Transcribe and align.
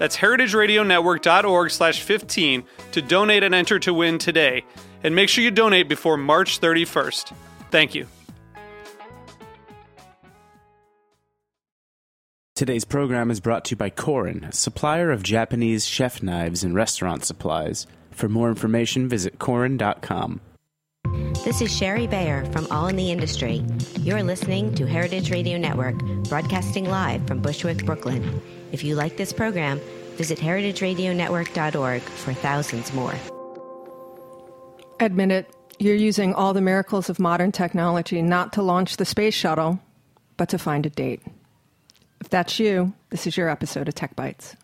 That's 0.00 0.16
heritageradionetwork.org 0.16 1.70
slash 1.70 2.00
15 2.00 2.64
to 2.92 3.02
donate 3.02 3.42
and 3.42 3.54
enter 3.54 3.78
to 3.80 3.92
win 3.92 4.16
today. 4.16 4.64
And 5.04 5.14
make 5.14 5.28
sure 5.28 5.44
you 5.44 5.50
donate 5.50 5.90
before 5.90 6.16
March 6.16 6.58
31st. 6.58 7.34
Thank 7.70 7.94
you. 7.94 8.06
Today's 12.54 12.86
program 12.86 13.30
is 13.30 13.40
brought 13.40 13.66
to 13.66 13.72
you 13.72 13.76
by 13.76 13.90
Korin, 13.90 14.52
supplier 14.54 15.10
of 15.10 15.22
Japanese 15.22 15.86
chef 15.86 16.22
knives 16.22 16.64
and 16.64 16.74
restaurant 16.74 17.26
supplies. 17.26 17.86
For 18.10 18.28
more 18.28 18.48
information, 18.48 19.06
visit 19.06 19.38
korin.com. 19.38 20.40
This 21.44 21.60
is 21.60 21.76
Shari 21.76 22.06
Bayer 22.06 22.46
from 22.52 22.66
All 22.70 22.86
in 22.86 22.96
the 22.96 23.10
Industry. 23.10 23.62
You're 23.98 24.22
listening 24.22 24.74
to 24.76 24.86
Heritage 24.86 25.30
Radio 25.30 25.58
Network, 25.58 25.98
broadcasting 26.30 26.86
live 26.86 27.26
from 27.26 27.40
Bushwick, 27.42 27.84
Brooklyn. 27.84 28.40
If 28.72 28.84
you 28.84 28.94
like 28.94 29.16
this 29.16 29.32
program, 29.32 29.80
visit 30.16 30.38
heritageradionetwork.org 30.38 32.02
for 32.02 32.32
thousands 32.32 32.92
more. 32.92 33.14
Admit 35.00 35.30
it, 35.30 35.54
you're 35.78 35.94
using 35.94 36.34
all 36.34 36.52
the 36.52 36.60
miracles 36.60 37.08
of 37.08 37.18
modern 37.18 37.52
technology 37.52 38.20
not 38.20 38.52
to 38.52 38.62
launch 38.62 38.98
the 38.98 39.06
space 39.06 39.34
shuttle, 39.34 39.80
but 40.36 40.50
to 40.50 40.58
find 40.58 40.84
a 40.84 40.90
date. 40.90 41.22
If 42.20 42.28
that's 42.28 42.58
you, 42.58 42.92
this 43.08 43.26
is 43.26 43.36
your 43.36 43.48
episode 43.48 43.88
of 43.88 43.94
Tech 43.94 44.14
Bites. 44.14 44.56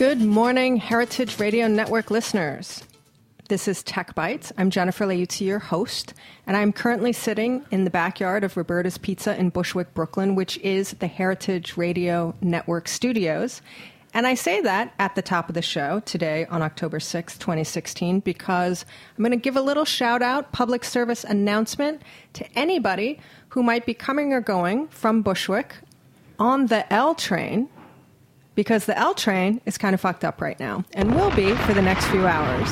Good 0.00 0.22
morning, 0.22 0.78
Heritage 0.78 1.38
Radio 1.38 1.68
Network 1.68 2.10
listeners. 2.10 2.84
This 3.50 3.68
is 3.68 3.82
Tech 3.82 4.14
Bites. 4.14 4.50
I'm 4.56 4.70
Jennifer 4.70 5.04
Leuzzi, 5.04 5.42
your 5.42 5.58
host, 5.58 6.14
and 6.46 6.56
I'm 6.56 6.72
currently 6.72 7.12
sitting 7.12 7.66
in 7.70 7.84
the 7.84 7.90
backyard 7.90 8.42
of 8.42 8.56
Roberta's 8.56 8.96
Pizza 8.96 9.38
in 9.38 9.50
Bushwick, 9.50 9.92
Brooklyn, 9.92 10.36
which 10.36 10.56
is 10.60 10.92
the 11.00 11.06
Heritage 11.06 11.76
Radio 11.76 12.34
Network 12.40 12.88
studios. 12.88 13.60
And 14.14 14.26
I 14.26 14.32
say 14.36 14.62
that 14.62 14.94
at 14.98 15.16
the 15.16 15.20
top 15.20 15.50
of 15.50 15.54
the 15.54 15.60
show 15.60 16.00
today 16.06 16.46
on 16.46 16.62
October 16.62 16.98
6, 16.98 17.36
2016, 17.36 18.20
because 18.20 18.86
I'm 19.18 19.22
going 19.22 19.32
to 19.32 19.36
give 19.36 19.58
a 19.58 19.60
little 19.60 19.84
shout 19.84 20.22
out, 20.22 20.50
public 20.50 20.82
service 20.82 21.24
announcement 21.24 22.00
to 22.32 22.50
anybody 22.58 23.20
who 23.50 23.62
might 23.62 23.84
be 23.84 23.92
coming 23.92 24.32
or 24.32 24.40
going 24.40 24.88
from 24.88 25.20
Bushwick 25.20 25.74
on 26.38 26.68
the 26.68 26.90
L 26.90 27.14
train 27.14 27.68
because 28.54 28.86
the 28.86 28.98
L 28.98 29.14
train 29.14 29.60
is 29.66 29.78
kind 29.78 29.94
of 29.94 30.00
fucked 30.00 30.24
up 30.24 30.40
right 30.40 30.58
now 30.58 30.84
and 30.94 31.14
will 31.14 31.34
be 31.34 31.54
for 31.54 31.74
the 31.74 31.82
next 31.82 32.06
few 32.06 32.26
hours. 32.26 32.68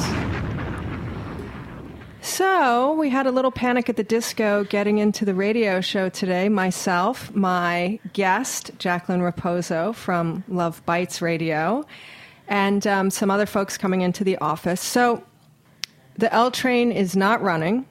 So, 2.20 2.92
we 2.94 3.08
had 3.08 3.26
a 3.26 3.30
little 3.30 3.50
panic 3.50 3.88
at 3.88 3.96
the 3.96 4.02
disco 4.02 4.64
getting 4.64 4.98
into 4.98 5.24
the 5.24 5.34
radio 5.34 5.80
show 5.80 6.08
today. 6.08 6.48
Myself, 6.48 7.34
my 7.34 7.98
guest, 8.12 8.70
Jacqueline 8.78 9.20
Raposo 9.20 9.94
from 9.94 10.44
Love 10.48 10.84
Bites 10.84 11.22
Radio, 11.22 11.86
and 12.48 12.86
um, 12.86 13.10
some 13.10 13.30
other 13.30 13.46
folks 13.46 13.78
coming 13.78 14.02
into 14.02 14.24
the 14.24 14.36
office. 14.38 14.80
So, 14.80 15.22
the 16.16 16.32
L 16.34 16.50
train 16.50 16.92
is 16.92 17.16
not 17.16 17.40
running. 17.40 17.86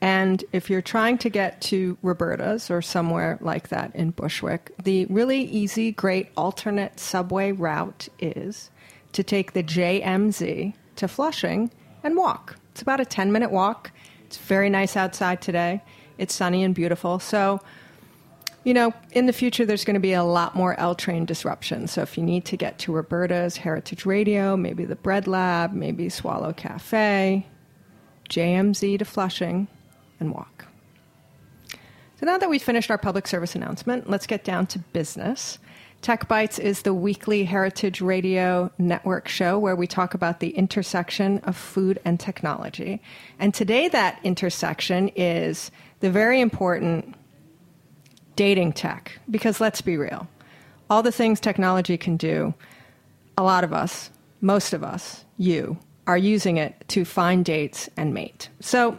And 0.00 0.44
if 0.52 0.68
you're 0.68 0.82
trying 0.82 1.18
to 1.18 1.30
get 1.30 1.60
to 1.62 1.96
Roberta's 2.02 2.70
or 2.70 2.82
somewhere 2.82 3.38
like 3.40 3.68
that 3.68 3.94
in 3.94 4.10
Bushwick, 4.10 4.72
the 4.82 5.06
really 5.06 5.42
easy, 5.42 5.90
great 5.90 6.28
alternate 6.36 7.00
subway 7.00 7.52
route 7.52 8.08
is 8.18 8.70
to 9.12 9.22
take 9.22 9.52
the 9.52 9.62
JMZ 9.62 10.74
to 10.96 11.08
Flushing 11.08 11.70
and 12.02 12.16
walk. 12.16 12.56
It's 12.72 12.82
about 12.82 13.00
a 13.00 13.06
10 13.06 13.32
minute 13.32 13.50
walk. 13.50 13.90
It's 14.26 14.36
very 14.36 14.68
nice 14.68 14.96
outside 14.96 15.40
today. 15.40 15.82
It's 16.18 16.34
sunny 16.34 16.62
and 16.62 16.74
beautiful. 16.74 17.18
So, 17.18 17.60
you 18.64 18.74
know, 18.74 18.92
in 19.12 19.26
the 19.26 19.32
future, 19.32 19.64
there's 19.64 19.84
going 19.84 19.94
to 19.94 20.00
be 20.00 20.12
a 20.12 20.24
lot 20.24 20.54
more 20.54 20.78
L 20.78 20.94
train 20.94 21.24
disruption. 21.24 21.86
So, 21.86 22.02
if 22.02 22.18
you 22.18 22.22
need 22.22 22.44
to 22.46 22.56
get 22.56 22.78
to 22.80 22.92
Roberta's, 22.92 23.56
Heritage 23.56 24.04
Radio, 24.04 24.56
maybe 24.56 24.84
the 24.84 24.96
Bread 24.96 25.26
Lab, 25.26 25.72
maybe 25.72 26.08
Swallow 26.08 26.52
Cafe, 26.52 27.46
JMZ 28.28 28.98
to 28.98 29.04
Flushing, 29.04 29.68
and 30.20 30.32
walk. 30.32 30.66
So 32.18 32.24
now 32.24 32.38
that 32.38 32.48
we've 32.48 32.62
finished 32.62 32.90
our 32.90 32.98
public 32.98 33.26
service 33.26 33.54
announcement, 33.54 34.08
let's 34.08 34.26
get 34.26 34.42
down 34.42 34.66
to 34.68 34.78
business. 34.78 35.58
Tech 36.02 36.28
Bites 36.28 36.58
is 36.58 36.82
the 36.82 36.94
weekly 36.94 37.44
Heritage 37.44 38.00
Radio 38.00 38.70
Network 38.78 39.28
show 39.28 39.58
where 39.58 39.76
we 39.76 39.86
talk 39.86 40.14
about 40.14 40.40
the 40.40 40.50
intersection 40.50 41.38
of 41.40 41.56
food 41.56 41.98
and 42.04 42.18
technology. 42.20 43.02
And 43.38 43.52
today, 43.52 43.88
that 43.88 44.20
intersection 44.22 45.10
is 45.16 45.70
the 46.00 46.10
very 46.10 46.40
important 46.40 47.14
dating 48.36 48.74
tech. 48.74 49.18
Because 49.30 49.60
let's 49.60 49.80
be 49.80 49.96
real, 49.96 50.28
all 50.88 51.02
the 51.02 51.12
things 51.12 51.40
technology 51.40 51.96
can 51.96 52.16
do, 52.16 52.54
a 53.36 53.42
lot 53.42 53.64
of 53.64 53.72
us, 53.72 54.10
most 54.40 54.72
of 54.72 54.84
us, 54.84 55.24
you, 55.38 55.78
are 56.06 56.18
using 56.18 56.56
it 56.56 56.74
to 56.88 57.04
find 57.04 57.44
dates 57.44 57.90
and 57.96 58.14
mate. 58.14 58.48
So, 58.60 58.96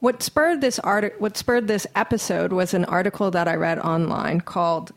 what 0.00 0.22
spurred 0.22 0.60
this 0.60 0.78
art- 0.80 1.20
what 1.20 1.36
spurred 1.36 1.68
this 1.68 1.86
episode 1.94 2.52
was 2.52 2.74
an 2.74 2.84
article 2.84 3.30
that 3.30 3.48
I 3.48 3.54
read 3.54 3.78
online 3.78 4.40
called 4.40 4.92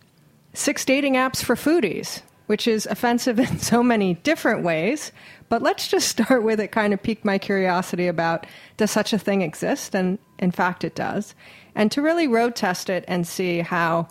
Six 0.54 0.84
Dating 0.86 1.14
Apps 1.14 1.44
for 1.44 1.56
Foodies, 1.56 2.22
which 2.48 2.68
is 2.68 2.86
offensive 2.86 3.40
in 3.40 3.60
so 3.60 3.82
many 3.82 4.16
different 4.16 4.64
ways. 4.64 5.12
But 5.48 5.62
let's 5.62 5.88
just 5.88 6.08
start 6.08 6.44
with 6.44 6.60
it 6.60 6.72
kind 6.72 6.94
of 6.94 7.02
piqued 7.02 7.26
my 7.26 7.38
curiosity 7.38 8.08
about 8.08 8.46
does 8.78 8.92
such 8.92 9.14
a 9.14 9.20
thing 9.20 9.42
exist? 9.42 9.96
And 9.96 10.20
in 10.38 10.52
fact, 10.52 10.84
it 10.84 10.96
does. 10.96 11.34
And 11.76 11.92
to 11.92 12.02
really 12.02 12.28
road 12.28 12.56
test 12.56 12.90
it 12.90 13.06
and 13.08 13.28
see 13.28 13.60
how 13.60 14.08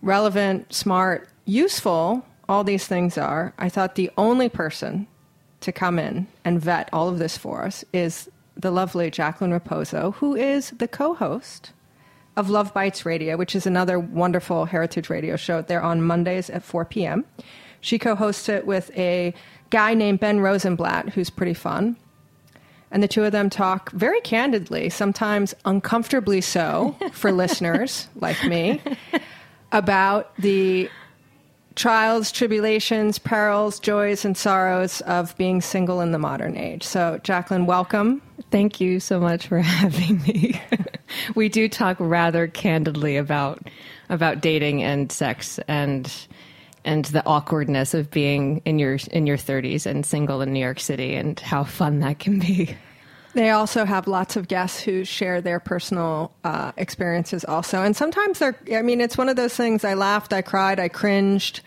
relevant, 0.00 0.72
smart, 0.72 1.28
useful 1.44 2.24
all 2.48 2.64
these 2.64 2.86
things 2.86 3.18
are, 3.18 3.52
I 3.58 3.68
thought 3.68 3.94
the 3.94 4.10
only 4.16 4.48
person 4.48 5.06
to 5.60 5.72
come 5.72 5.98
in 5.98 6.26
and 6.44 6.60
vet 6.60 6.88
all 6.92 7.08
of 7.08 7.18
this 7.18 7.36
for 7.36 7.64
us 7.64 7.84
is 7.92 8.28
the 8.56 8.70
lovely 8.70 9.10
Jacqueline 9.10 9.52
Raposo, 9.52 10.14
who 10.14 10.34
is 10.34 10.70
the 10.70 10.88
co 10.88 11.14
host 11.14 11.72
of 12.36 12.48
Love 12.48 12.72
Bites 12.72 13.04
Radio, 13.04 13.36
which 13.36 13.54
is 13.54 13.66
another 13.66 13.98
wonderful 13.98 14.64
heritage 14.66 15.10
radio 15.10 15.36
show. 15.36 15.62
They're 15.62 15.82
on 15.82 16.02
Mondays 16.02 16.48
at 16.50 16.62
4 16.62 16.84
p.m. 16.86 17.24
She 17.80 17.98
co 17.98 18.14
hosts 18.14 18.48
it 18.48 18.66
with 18.66 18.90
a 18.96 19.34
guy 19.70 19.94
named 19.94 20.20
Ben 20.20 20.40
Rosenblatt, 20.40 21.10
who's 21.10 21.30
pretty 21.30 21.54
fun. 21.54 21.96
And 22.90 23.02
the 23.02 23.08
two 23.08 23.24
of 23.24 23.32
them 23.32 23.48
talk 23.48 23.90
very 23.92 24.20
candidly, 24.20 24.90
sometimes 24.90 25.54
uncomfortably 25.64 26.42
so 26.42 26.94
for 27.12 27.32
listeners 27.32 28.08
like 28.16 28.42
me, 28.44 28.82
about 29.72 30.36
the 30.36 30.90
trials, 31.74 32.32
tribulations, 32.32 33.18
perils, 33.18 33.78
joys, 33.80 34.24
and 34.24 34.36
sorrows 34.36 35.00
of 35.02 35.36
being 35.36 35.60
single 35.60 36.00
in 36.00 36.12
the 36.12 36.18
modern 36.18 36.56
age. 36.56 36.82
So, 36.82 37.20
Jacqueline, 37.22 37.66
welcome. 37.66 38.22
Thank 38.50 38.80
you 38.80 39.00
so 39.00 39.18
much 39.20 39.46
for 39.46 39.58
having 39.60 40.22
me. 40.22 40.60
we 41.34 41.48
do 41.48 41.68
talk 41.68 41.96
rather 41.98 42.46
candidly 42.46 43.16
about 43.16 43.68
about 44.08 44.40
dating 44.40 44.82
and 44.82 45.10
sex 45.10 45.58
and 45.68 46.12
and 46.84 47.04
the 47.06 47.24
awkwardness 47.26 47.94
of 47.94 48.10
being 48.10 48.60
in 48.64 48.78
your 48.78 48.98
in 49.10 49.26
your 49.26 49.36
30s 49.36 49.86
and 49.86 50.04
single 50.04 50.40
in 50.42 50.52
New 50.52 50.60
York 50.60 50.80
City 50.80 51.14
and 51.14 51.38
how 51.40 51.64
fun 51.64 52.00
that 52.00 52.18
can 52.18 52.38
be. 52.38 52.76
They 53.34 53.50
also 53.50 53.84
have 53.84 54.06
lots 54.06 54.36
of 54.36 54.46
guests 54.48 54.80
who 54.80 55.04
share 55.04 55.40
their 55.40 55.58
personal 55.60 56.32
uh, 56.44 56.72
experiences 56.76 57.44
also. 57.44 57.82
And 57.82 57.96
sometimes 57.96 58.38
they're, 58.38 58.56
I 58.74 58.82
mean, 58.82 59.00
it's 59.00 59.16
one 59.16 59.28
of 59.28 59.36
those 59.36 59.56
things 59.56 59.84
I 59.84 59.94
laughed, 59.94 60.32
I 60.32 60.42
cried, 60.42 60.78
I 60.78 60.88
cringed. 60.88 61.60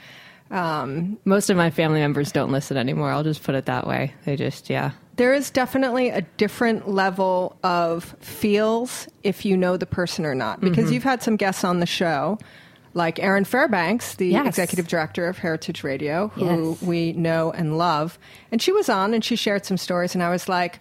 Um, 0.51 1.17
Most 1.25 1.49
of 1.49 1.57
my 1.57 1.71
family 1.71 1.99
members 1.99 2.31
don't 2.31 2.51
listen 2.51 2.77
anymore. 2.77 3.09
I'll 3.09 3.23
just 3.23 3.41
put 3.43 3.55
it 3.55 3.65
that 3.65 3.87
way. 3.87 4.13
They 4.25 4.35
just, 4.35 4.69
yeah. 4.69 4.91
there 5.15 5.33
is 5.33 5.49
definitely 5.49 6.09
a 6.09 6.21
different 6.37 6.87
level 6.87 7.57
of 7.63 8.15
feels 8.19 9.07
if 9.23 9.43
you 9.43 9.57
know 9.57 9.75
the 9.75 9.87
person 9.87 10.23
or 10.25 10.35
not. 10.35 10.61
Because 10.61 10.91
you've 10.91 11.03
had 11.03 11.23
some 11.23 11.35
guests 11.35 11.63
on 11.63 11.79
the 11.79 11.87
show, 11.87 12.37
like 12.93 13.17
Erin 13.19 13.43
Fairbanks, 13.43 14.15
the 14.15 14.27
Yes. 14.27 14.45
executive 14.45 14.87
director 14.87 15.27
of 15.27 15.39
Heritage 15.39 15.83
Radio, 15.83 16.27
who 16.29 16.71
Yes. 16.73 16.81
we 16.83 17.13
know 17.13 17.51
and 17.51 17.77
love. 17.77 18.19
And 18.51 18.61
she 18.61 18.71
was 18.71 18.87
on 18.87 19.15
and 19.15 19.25
she 19.25 19.35
shared 19.35 19.65
some 19.65 19.77
stories, 19.77 20.13
and 20.13 20.23
I 20.23 20.29
was 20.29 20.47
like, 20.47 20.79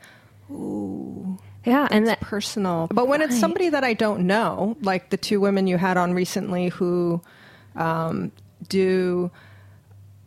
Yeah, 1.65 1.89
and 1.91 2.07
that, 2.07 2.21
personal. 2.21 2.89
But 2.93 3.09
when 3.09 3.23
it's 3.23 3.39
somebody 3.39 3.71
that 3.71 3.85
I 3.85 3.95
don't 3.95 4.27
know, 4.27 4.77
like 4.83 5.11
the 5.11 5.17
two 5.17 5.41
women 5.41 5.67
you 5.67 5.79
had 5.79 5.97
on 5.97 6.13
recently 6.13 6.69
who 6.69 7.23
um, 7.75 8.33
do 8.69 9.31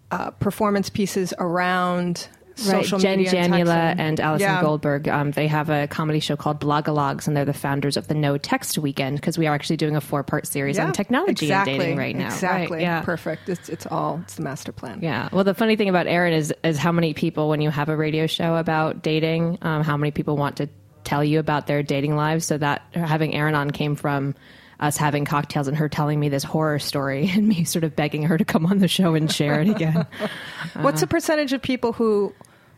uh, 0.10 0.32
performance 0.32 0.90
pieces 0.90 1.34
around 1.38 2.28
right, 2.28 2.37
social 2.58 3.00
Jen 3.00 3.20
media 3.20 3.40
and 3.40 3.54
Jamula 3.54 3.66
texting. 3.66 4.00
and 4.00 4.20
Allison 4.20 4.48
Yeah. 4.48 4.62
Goldberg, 4.62 5.08
um, 5.08 5.32
they 5.32 5.48
have 5.48 5.70
a 5.70 5.88
comedy 5.88 6.20
show 6.20 6.36
called 6.36 6.60
Blogologues, 6.60 7.28
and 7.28 7.36
they're 7.38 7.46
the 7.46 7.54
founders 7.54 7.98
of 7.98 8.08
the 8.08 8.14
No 8.14 8.38
Text 8.38 8.78
Weekend 8.78 9.18
because 9.18 9.38
we 9.38 9.48
are 9.48 9.54
actually 9.56 9.78
doing 9.78 9.96
a 9.96 10.02
four 10.02 10.24
part 10.24 10.48
series 10.48 10.78
Yeah, 10.78 10.86
on 10.86 10.92
technology 10.94 11.46
exactly, 11.46 11.74
and 11.74 11.82
dating 11.82 11.98
right 11.98 12.16
now. 12.16 12.26
Exactly. 12.28 12.78
Right, 12.78 12.82
yeah. 12.82 13.02
Perfect. 13.02 13.50
It's, 13.50 13.70
it's 13.70 13.86
all, 13.86 14.20
it's 14.24 14.36
the 14.36 14.42
master 14.44 14.72
plan. 14.72 15.00
Yeah. 15.02 15.30
Well, 15.32 15.44
the 15.44 15.54
funny 15.54 15.76
thing 15.76 15.90
about 15.90 16.08
Erin 16.08 16.34
is 16.34 16.54
is 16.64 16.78
how 16.78 16.92
many 16.92 17.14
people, 17.14 17.50
when 17.50 17.62
you 17.62 17.70
have 17.70 17.90
a 17.90 17.96
radio 17.96 18.28
show 18.28 18.56
about 18.56 19.02
dating, 19.02 19.58
um, 19.62 19.84
how 19.84 19.98
many 19.98 20.12
people 20.12 20.38
want 20.38 20.58
to 20.58 20.68
tell 21.04 21.24
you 21.24 21.40
about 21.40 21.68
their 21.68 21.84
dating 21.84 22.16
lives. 22.16 22.46
So 22.46 22.58
that 22.58 22.82
having 22.94 23.34
Erin 23.34 23.56
on 23.56 23.72
came 23.72 23.96
from 23.96 24.36
us 24.80 24.96
having 24.96 25.26
cocktails 25.26 25.68
and 25.68 25.76
her 25.76 25.90
telling 25.90 26.20
me 26.20 26.30
this 26.30 26.44
horror 26.44 26.78
story 26.78 27.30
and 27.34 27.48
me 27.48 27.64
sort 27.64 27.84
of 27.84 27.96
begging 27.96 28.22
her 28.24 28.38
to 28.38 28.46
come 28.46 28.66
on 28.68 28.78
the 28.78 28.88
show 28.88 29.16
and 29.16 29.32
share 29.32 29.60
it 29.62 29.70
again. 29.70 30.06
What's 30.82 31.02
the 31.02 31.08
percentage 31.08 31.52
of 31.54 31.62
people 31.64 31.94
who 31.94 32.34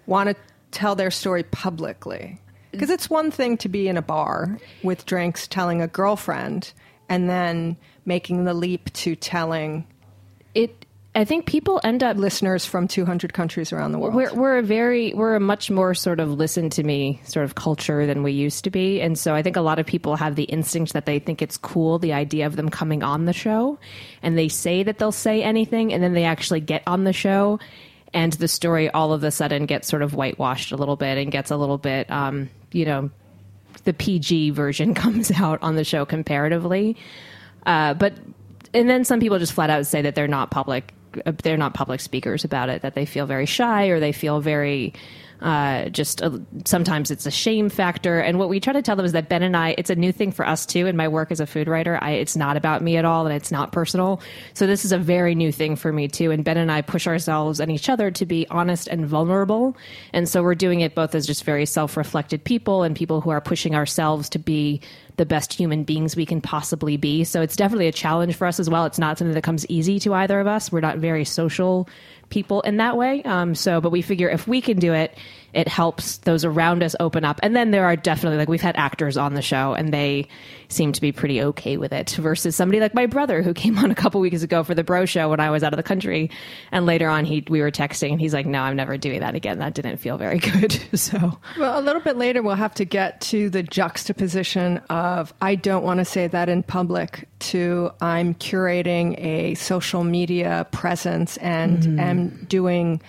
want 0.10 0.30
to 0.30 0.36
tell 0.72 0.96
their 0.96 1.12
story 1.12 1.44
publicly? 1.44 2.42
Because 2.72 2.90
it's 2.90 3.10
one 3.10 3.32
thing 3.32 3.58
to 3.58 3.70
be 3.70 3.88
in 3.88 3.98
a 3.98 4.02
bar 4.02 4.58
with 4.84 5.06
drinks 5.06 5.48
telling 5.48 5.82
a 5.82 5.88
girlfriend 5.88 6.74
and 7.08 7.30
then 7.30 7.78
making 8.06 8.44
the 8.44 8.54
leap 8.54 8.92
to 8.94 9.16
telling 9.16 9.88
it. 10.54 10.86
I 11.16 11.26
think 11.26 11.48
people 11.48 11.82
end 11.84 12.04
up 12.04 12.18
listeners 12.18 12.66
from 12.66 12.88
200 12.88 13.34
countries 13.34 13.74
around 13.74 13.94
the 13.94 14.00
world. 14.00 14.14
We're, 14.14 14.32
we're 14.32 14.58
a 14.60 14.64
very 14.64 15.12
we're 15.16 15.36
a 15.36 15.40
much 15.40 15.72
more 15.72 15.96
sort 15.96 16.20
of 16.20 16.30
listen 16.30 16.70
to 16.72 16.84
me 16.84 17.20
sort 17.24 17.46
of 17.46 17.56
culture 17.56 18.06
than 18.06 18.22
we 18.22 18.32
used 18.32 18.64
to 18.66 18.70
be, 18.70 19.02
and 19.02 19.18
so 19.18 19.34
I 19.34 19.42
think 19.42 19.56
a 19.56 19.62
lot 19.62 19.80
of 19.80 19.88
people 19.88 20.16
have 20.16 20.36
the 20.36 20.44
instinct 20.44 20.94
that 20.94 21.08
they 21.08 21.18
think 21.18 21.42
it's 21.42 21.58
cool 21.58 21.98
the 21.98 22.14
idea 22.14 22.46
of 22.46 22.56
them 22.56 22.70
coming 22.70 23.02
on 23.02 23.26
the 23.26 23.34
show, 23.34 23.80
and 24.22 24.38
they 24.38 24.50
say 24.50 24.84
that 24.84 25.00
they'll 25.00 25.12
say 25.12 25.42
anything, 25.42 25.92
and 25.92 26.04
then 26.04 26.14
they 26.14 26.26
actually 26.26 26.62
get 26.62 26.84
on 26.86 27.06
the 27.06 27.14
show, 27.14 27.60
and 28.14 28.34
the 28.34 28.48
story 28.48 28.90
all 28.90 29.14
of 29.14 29.24
a 29.24 29.32
sudden 29.32 29.66
gets 29.66 29.88
sort 29.88 30.02
of 30.02 30.14
whitewashed 30.14 30.72
a 30.72 30.78
little 30.78 30.96
bit 30.96 31.18
and 31.18 31.32
gets 31.32 31.52
a 31.52 31.58
little 31.58 31.78
bit, 31.78 32.10
um, 32.10 32.50
you 32.72 32.86
know, 32.86 33.10
the 33.84 33.94
PG 33.94 34.52
version 34.52 34.94
comes 34.96 35.32
out 35.32 35.62
on 35.62 35.76
the 35.76 35.84
show 35.84 36.06
comparatively, 36.06 36.98
uh, 37.66 37.94
but 37.94 38.14
and 38.74 38.90
then 38.90 39.04
some 39.04 39.20
people 39.20 39.40
just 39.40 39.54
flat 39.54 39.70
out 39.70 39.86
say 39.86 40.02
that 40.02 40.16
they're 40.16 40.28
not 40.28 40.52
public 40.52 40.94
uh, 41.26 41.32
they're 41.44 41.58
not 41.58 41.74
public 41.74 42.00
speakers 42.00 42.44
about 42.44 42.70
it 42.70 42.82
that 42.84 42.94
they 42.94 43.06
feel 43.06 43.26
very 43.26 43.46
shy 43.46 43.88
or 43.88 44.00
they 44.00 44.12
feel 44.12 44.42
very 44.42 44.94
uh, 45.42 45.90
just 45.90 46.22
uh, 46.22 46.38
sometimes 46.66 47.12
it's 47.12 47.26
a 47.26 47.32
shame 47.32 47.70
factor 47.70 48.20
and 48.20 48.40
what 48.40 48.50
we 48.50 48.60
try 48.60 48.74
to 48.74 48.82
tell 48.82 48.96
them 48.96 49.06
is 49.06 49.14
that 49.14 49.30
ben 49.30 49.42
and 49.42 49.56
i 49.56 49.74
it's 49.78 49.90
a 49.90 49.96
new 49.96 50.12
thing 50.12 50.32
for 50.32 50.46
us 50.46 50.66
too 50.66 50.86
in 50.86 50.98
my 50.98 51.08
work 51.08 51.32
as 51.32 51.40
a 51.40 51.46
food 51.46 51.68
writer 51.68 51.98
I, 52.02 52.12
it's 52.12 52.36
not 52.36 52.58
about 52.58 52.82
me 52.82 52.98
at 52.98 53.06
all 53.06 53.26
and 53.26 53.36
it's 53.36 53.52
not 53.52 53.72
personal 53.72 54.22
so 54.54 54.68
this 54.68 54.84
is 54.84 54.92
a 54.92 54.98
very 54.98 55.36
new 55.36 55.52
thing 55.52 55.76
for 55.76 55.94
me 55.94 56.08
too 56.08 56.32
and 56.32 56.44
ben 56.44 56.58
and 56.58 56.72
i 56.72 56.82
push 56.82 57.08
ourselves 57.08 57.60
and 57.60 57.72
each 57.72 57.90
other 57.90 58.12
to 58.12 58.26
be 58.26 58.48
honest 58.50 58.88
and 58.88 59.06
vulnerable 59.06 59.78
and 60.14 60.28
so 60.28 60.44
we're 60.44 60.56
doing 60.56 60.82
it 60.82 60.96
both 60.96 61.16
as 61.16 61.26
just 61.26 61.44
very 61.44 61.66
self-reflected 61.66 62.44
people 62.44 62.84
and 62.84 62.96
people 62.96 63.22
who 63.22 63.30
are 63.30 63.42
pushing 63.42 63.76
ourselves 63.76 64.30
to 64.30 64.40
be 64.40 64.82
the 65.20 65.26
best 65.26 65.54
human 65.54 65.84
beings 65.84 66.16
we 66.16 66.26
can 66.26 66.40
possibly 66.40 66.96
be. 66.96 67.26
So 67.26 67.42
it's 67.42 67.58
definitely 67.58 67.88
a 67.88 67.92
challenge 67.92 68.36
for 68.36 68.48
us 68.48 68.58
as 68.58 68.70
well. 68.70 68.86
It's 68.86 68.98
not 68.98 69.18
something 69.18 69.36
that 69.36 69.44
comes 69.44 69.66
easy 69.68 70.00
to 70.00 70.14
either 70.14 70.40
of 70.40 70.48
us. 70.48 70.72
We're 70.72 70.80
not 70.80 70.98
very 70.98 71.26
social 71.26 71.90
people 72.30 72.62
in 72.62 72.78
that 72.78 72.98
way. 72.98 73.24
Um, 73.24 73.56
so, 73.56 73.82
but 73.82 73.92
we 73.92 74.02
figure 74.02 74.30
if 74.30 74.48
we 74.48 74.62
can 74.62 74.80
do 74.80 74.94
it, 74.94 75.18
it 75.54 75.68
helps 75.68 76.18
those 76.20 76.46
around 76.46 76.84
us 76.84 76.96
open 77.00 77.26
up. 77.26 77.40
And 77.42 77.56
then 77.56 77.72
there 77.72 77.86
are 77.86 77.96
definitely 77.96 78.38
like 78.38 78.50
we've 78.50 78.62
had 78.62 78.76
actors 78.76 79.18
on 79.18 79.34
the 79.34 79.42
show 79.42 79.74
and 79.74 79.94
they 79.94 80.28
seem 80.68 80.92
to 80.92 81.02
be 81.02 81.12
pretty 81.12 81.42
okay 81.42 81.78
with 81.78 81.92
it 81.92 82.12
versus 82.12 82.56
somebody 82.56 82.80
like 82.80 82.94
my 82.94 83.08
brother 83.08 83.42
who 83.42 83.54
came 83.60 83.78
on 83.80 83.92
a 83.92 83.96
couple 83.96 84.22
weeks 84.22 84.44
ago 84.44 84.64
for 84.64 84.76
the 84.76 84.84
bro 84.84 85.06
show 85.06 85.30
when 85.30 85.40
I 85.40 85.50
was 85.50 85.64
out 85.64 85.74
of 85.74 85.78
the 85.78 85.84
country. 85.84 86.30
And 86.72 86.86
later 86.86 87.10
on 87.10 87.26
he, 87.26 87.44
we 87.50 87.62
were 87.62 87.72
texting 87.72 88.12
and 88.12 88.22
he's 88.22 88.34
like, 88.34 88.46
no, 88.46 88.62
I'm 88.62 88.76
never 88.76 88.98
doing 88.98 89.22
that 89.22 89.36
again. 89.36 89.60
That 89.60 89.74
didn't 89.74 89.98
feel 89.98 90.18
very 90.18 90.40
good. 90.40 90.80
so 91.00 91.38
Well, 91.58 91.80
a 91.80 91.82
little 91.82 92.02
bit 92.02 92.18
later, 92.18 92.42
we'll 92.42 92.56
have 92.56 92.76
to 92.76 92.86
get 92.86 93.22
to 93.22 93.50
the 93.50 93.64
juxtaposition 93.64 94.78
of 94.90 95.34
I 95.42 95.56
don't 95.56 95.84
want 95.84 96.00
to 96.00 96.06
say 96.06 96.28
that 96.28 96.50
in 96.50 96.64
public 96.64 97.28
to 97.40 97.92
I'm 98.02 98.36
curating 98.36 99.18
a 99.18 99.56
social 99.56 100.04
media 100.04 100.68
presence 100.72 101.38
and 101.38 101.80
mm. 101.80 102.00
am 102.00 102.46
doing 102.46 103.02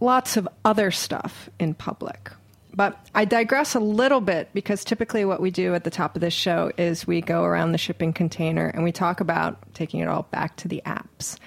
lots 0.00 0.36
of 0.36 0.48
other 0.64 0.90
stuff 0.90 1.50
in 1.58 1.74
public. 1.74 2.30
But 2.74 3.08
I 3.14 3.24
digress 3.24 3.74
a 3.74 3.80
little 3.80 4.20
bit 4.20 4.50
because 4.54 4.84
typically 4.84 5.24
what 5.24 5.40
we 5.40 5.50
do 5.50 5.74
at 5.74 5.84
the 5.84 5.90
top 5.90 6.14
of 6.14 6.20
this 6.20 6.34
show 6.34 6.70
is 6.78 7.06
we 7.06 7.20
go 7.20 7.42
around 7.42 7.72
the 7.72 7.78
shipping 7.78 8.12
container 8.12 8.68
and 8.68 8.84
we 8.84 8.92
talk 8.92 9.20
about 9.20 9.58
taking 9.74 10.00
it 10.00 10.08
all 10.08 10.28
back 10.30 10.56
to 10.58 10.68
the 10.68 10.80
apps. 10.86 11.38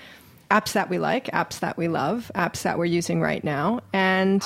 Apps 0.49 0.73
that 0.73 0.89
we 0.89 0.99
like, 0.99 1.27
apps 1.27 1.59
that 1.59 1.77
we 1.77 1.87
love, 1.87 2.29
apps 2.35 2.63
that 2.63 2.77
we're 2.77 2.85
using 2.85 3.21
right 3.21 3.43
now. 3.43 3.79
And 3.93 4.43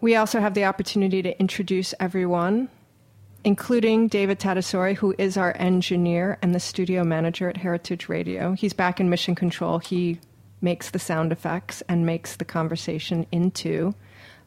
we 0.00 0.16
also 0.16 0.40
have 0.40 0.54
the 0.54 0.64
opportunity 0.64 1.22
to 1.22 1.38
introduce 1.38 1.94
everyone, 2.00 2.68
including 3.44 4.08
David 4.08 4.40
Tadasori, 4.40 4.96
who 4.96 5.14
is 5.18 5.36
our 5.36 5.54
engineer 5.56 6.38
and 6.42 6.52
the 6.52 6.60
studio 6.60 7.04
manager 7.04 7.48
at 7.48 7.56
Heritage 7.56 8.08
Radio. 8.08 8.54
He's 8.54 8.72
back 8.72 8.98
in 8.98 9.08
mission 9.08 9.36
control. 9.36 9.78
He 9.78 10.18
makes 10.60 10.90
the 10.90 10.98
sound 10.98 11.32
effects 11.32 11.82
and 11.88 12.04
makes 12.06 12.36
the 12.36 12.44
conversation 12.44 13.26
into 13.32 13.94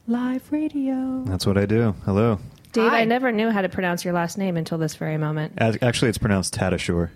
live 0.08 0.52
radio. 0.52 1.24
That's 1.26 1.46
what 1.46 1.58
I 1.58 1.66
do. 1.66 1.96
Hello. 2.06 2.40
Dave, 2.74 2.90
Hi. 2.92 3.02
I 3.02 3.06
never 3.06 3.32
knew 3.32 3.50
how 3.50 3.62
to 3.62 3.70
pronounce 3.70 4.04
your 4.06 4.14
last 4.14 4.38
name 4.38 4.56
until 4.58 4.78
this 4.78 4.96
very 4.96 5.18
moment. 5.18 5.54
As- 5.58 5.78
Actually, 5.82 6.10
it's 6.10 6.18
pronounced 6.18 6.54
Tadashore. 6.56 7.10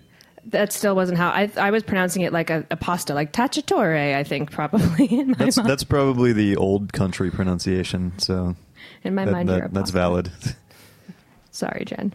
That 0.46 0.72
still 0.72 0.94
wasn't 0.94 1.18
how 1.18 1.30
I, 1.30 1.50
I 1.56 1.70
was 1.72 1.82
pronouncing 1.82 2.22
it 2.22 2.32
like 2.32 2.50
a, 2.50 2.64
a 2.70 2.76
pasta, 2.76 3.14
like 3.14 3.32
tacciatore. 3.32 4.14
I 4.14 4.22
think 4.22 4.50
probably 4.52 5.06
in 5.10 5.28
my 5.30 5.34
That's 5.38 5.56
mind. 5.56 5.68
that's 5.68 5.82
probably 5.82 6.32
the 6.32 6.56
old 6.56 6.92
country 6.92 7.30
pronunciation. 7.30 8.16
So 8.18 8.54
in 9.02 9.14
my 9.14 9.24
that- 9.24 9.32
mind, 9.32 9.48
that- 9.48 9.56
you're 9.56 9.64
a 9.66 9.68
that's 9.70 9.90
pasta. 9.90 9.92
valid. 9.92 10.30
Sorry, 11.50 11.84
Jen. 11.86 12.12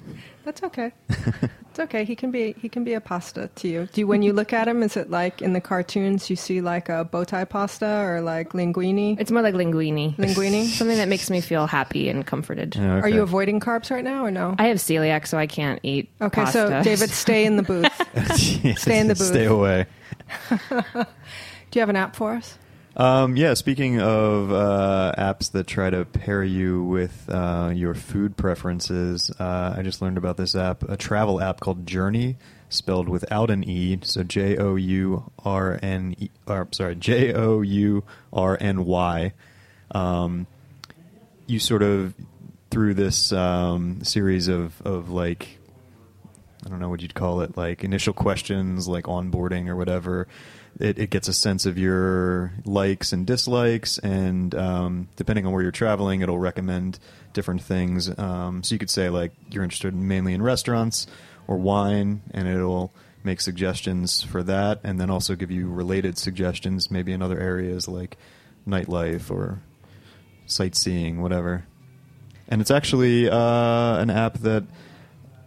That's 0.52 0.64
okay. 0.64 0.92
it's 1.70 1.80
okay. 1.80 2.04
He 2.04 2.14
can 2.14 2.30
be 2.30 2.54
he 2.60 2.68
can 2.68 2.84
be 2.84 2.94
a 2.94 3.00
pasta 3.00 3.50
to 3.56 3.70
you. 3.70 3.88
Do 3.94 4.02
you 4.02 4.08
when 4.08 4.22
you 4.22 4.34
look 4.34 4.52
at 4.52 4.68
him, 4.68 4.84
is 4.84 4.98
it 4.98 5.10
like 5.10 5.42
in 5.42 5.54
the 5.54 5.62
cartoons 5.62 6.30
you 6.30 6.36
see 6.36 6.60
like 6.60 6.90
a 6.90 7.06
bow 7.06 7.24
tie 7.24 7.46
pasta 7.46 7.88
or 7.88 8.20
like 8.20 8.50
linguine? 8.50 9.18
It's 9.18 9.32
more 9.32 9.42
like 9.42 9.54
linguine. 9.54 10.14
Linguine? 10.18 10.66
Something 10.78 10.98
that 10.98 11.08
makes 11.08 11.30
me 11.30 11.40
feel 11.40 11.68
happy 11.68 12.10
and 12.10 12.28
comforted. 12.28 12.76
Yeah, 12.76 13.00
Are 13.00 13.08
you 13.08 13.22
avoiding 13.22 13.62
carbs 13.62 13.92
right 13.92 14.04
now 14.04 14.26
or 14.26 14.32
no? 14.32 14.56
I 14.60 14.68
have 14.68 14.78
celiac, 14.80 15.26
so 15.26 15.38
I 15.38 15.48
can't 15.48 15.80
eat. 15.84 16.10
Okay, 16.20 16.46
so. 16.48 16.84
David, 16.84 17.12
stay 17.12 17.46
in 17.46 17.56
the 17.56 17.64
booth. 17.64 17.88
Stay 18.78 19.00
in 19.00 19.08
the 19.08 19.16
booth. 19.16 19.28
Stay 19.28 19.46
away. 19.46 19.86
Do 20.50 21.06
you 21.76 21.80
have 21.80 21.90
an 21.90 21.96
app 21.96 22.18
for 22.18 22.34
us? 22.34 22.58
Um, 22.96 23.38
yeah, 23.38 23.54
speaking 23.54 24.02
of 24.02 24.52
uh, 24.52 25.14
apps 25.18 25.52
that 25.54 25.66
try 25.66 25.90
to 25.90 26.04
pair 26.04 26.44
you 26.44 26.84
with 26.84 27.30
uh, 27.30 27.72
your 27.74 27.94
food 27.94 28.36
preferences, 28.36 29.32
uh, 29.40 29.76
I 29.78 29.82
just 29.82 30.02
learned 30.02 30.18
about 30.18 30.36
this 30.36 30.56
app, 30.56 30.84
a 30.84 30.98
travel 30.98 31.40
app 31.42 31.62
called 31.62 31.88
Journey, 31.88 32.36
spelled 32.68 33.08
without 33.08 33.50
an 33.50 33.64
E, 33.64 34.00
so 34.02 34.24
J 34.24 34.58
O 34.58 34.76
U 34.76 35.32
R 35.46 35.80
N 35.82 36.16
E, 36.20 36.30
or 36.46 36.68
sorry, 36.72 36.96
J 36.96 37.34
O 37.34 37.62
U 37.62 38.04
R 38.34 38.58
N 38.60 38.84
Y. 38.84 39.34
Um, 39.92 40.48
you 41.48 41.60
sort 41.60 41.84
of 41.84 42.14
through 42.72 42.94
this 42.94 43.32
um, 43.32 44.04
series 44.04 44.50
of 44.50 44.82
of 44.82 45.10
like 45.10 45.60
I 46.66 46.70
don't 46.70 46.80
know 46.80 46.90
what 46.90 47.02
you'd 47.02 47.16
call 47.16 47.42
it, 47.42 47.56
like 47.56 47.84
initial 47.86 48.14
questions, 48.14 48.88
like 48.88 49.06
onboarding 49.06 49.68
or 49.70 49.78
whatever. 49.78 50.28
It, 50.80 50.98
it 50.98 51.10
gets 51.10 51.28
a 51.28 51.34
sense 51.34 51.66
of 51.66 51.78
your 51.78 52.54
likes 52.66 53.14
and 53.14 53.28
dislikes, 53.28 54.00
and 54.00 54.56
um, 54.56 55.10
depending 55.16 55.46
on 55.46 55.54
where 55.54 55.62
you're 55.62 55.72
traveling, 55.72 56.22
it'll 56.22 56.40
recommend 56.40 56.98
different 57.34 57.62
things. 57.62 58.10
Um, 58.18 58.64
so 58.64 58.74
you 58.74 58.80
could 58.80 58.90
say 58.90 59.10
like 59.10 59.32
you're 59.52 59.64
interested 59.64 59.94
mainly 59.94 60.34
in 60.34 60.42
restaurants 60.42 61.08
or 61.48 61.58
wine, 61.58 62.22
and 62.34 62.48
it'll 62.48 62.92
make 63.24 63.42
suggestions 63.42 64.24
for 64.24 64.42
that, 64.44 64.80
and 64.84 65.00
then 65.00 65.10
also 65.12 65.36
give 65.36 65.52
you 65.52 65.70
related 65.70 66.18
suggestions, 66.18 66.90
maybe 66.90 67.12
in 67.12 67.22
other 67.22 67.40
areas 67.40 67.88
like 67.88 68.18
nightlife 68.68 69.30
or 69.30 69.62
sightseeing, 70.48 71.22
whatever. 71.22 71.66
and 72.52 72.60
it's 72.60 72.72
actually 72.72 73.30
uh, 73.30 73.98
an 73.98 74.10
app 74.10 74.38
that 74.40 74.64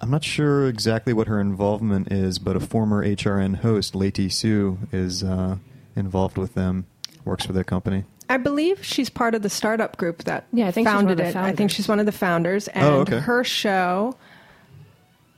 I'm 0.05 0.11
not 0.11 0.23
sure 0.23 0.69
exactly 0.69 1.15
what 1.15 1.29
her 1.29 1.41
involvement 1.41 2.13
is, 2.13 2.39
but 2.39 2.57
a 2.57 2.61
former 2.61 3.03
HRN 3.03 3.57
host, 3.57 3.95
Leti 3.95 4.29
Sue, 4.29 4.77
is 4.93 5.25
uh, 5.25 5.57
involved 5.97 6.37
with 6.37 6.53
them, 6.53 6.85
works 7.25 7.47
for 7.47 7.55
their 7.55 7.65
company. 7.65 8.05
I 8.29 8.37
believe 8.37 8.85
she's 8.85 9.09
part 9.09 9.35
of 9.35 9.41
the 9.41 9.49
startup 9.49 9.97
group 9.97 10.25
that 10.25 10.45
Yeah, 10.53 10.67
I 10.67 10.73
think 10.73 10.87
founded 10.87 11.21
it. 11.21 11.35
I 11.35 11.53
think 11.53 11.71
she's 11.71 11.89
one 11.89 12.01
of 12.01 12.05
the 12.05 12.13
founders, 12.13 12.69
and 12.69 12.85
Oh, 12.85 13.01
okay. 13.01 13.19
her 13.21 13.45
show 13.45 14.15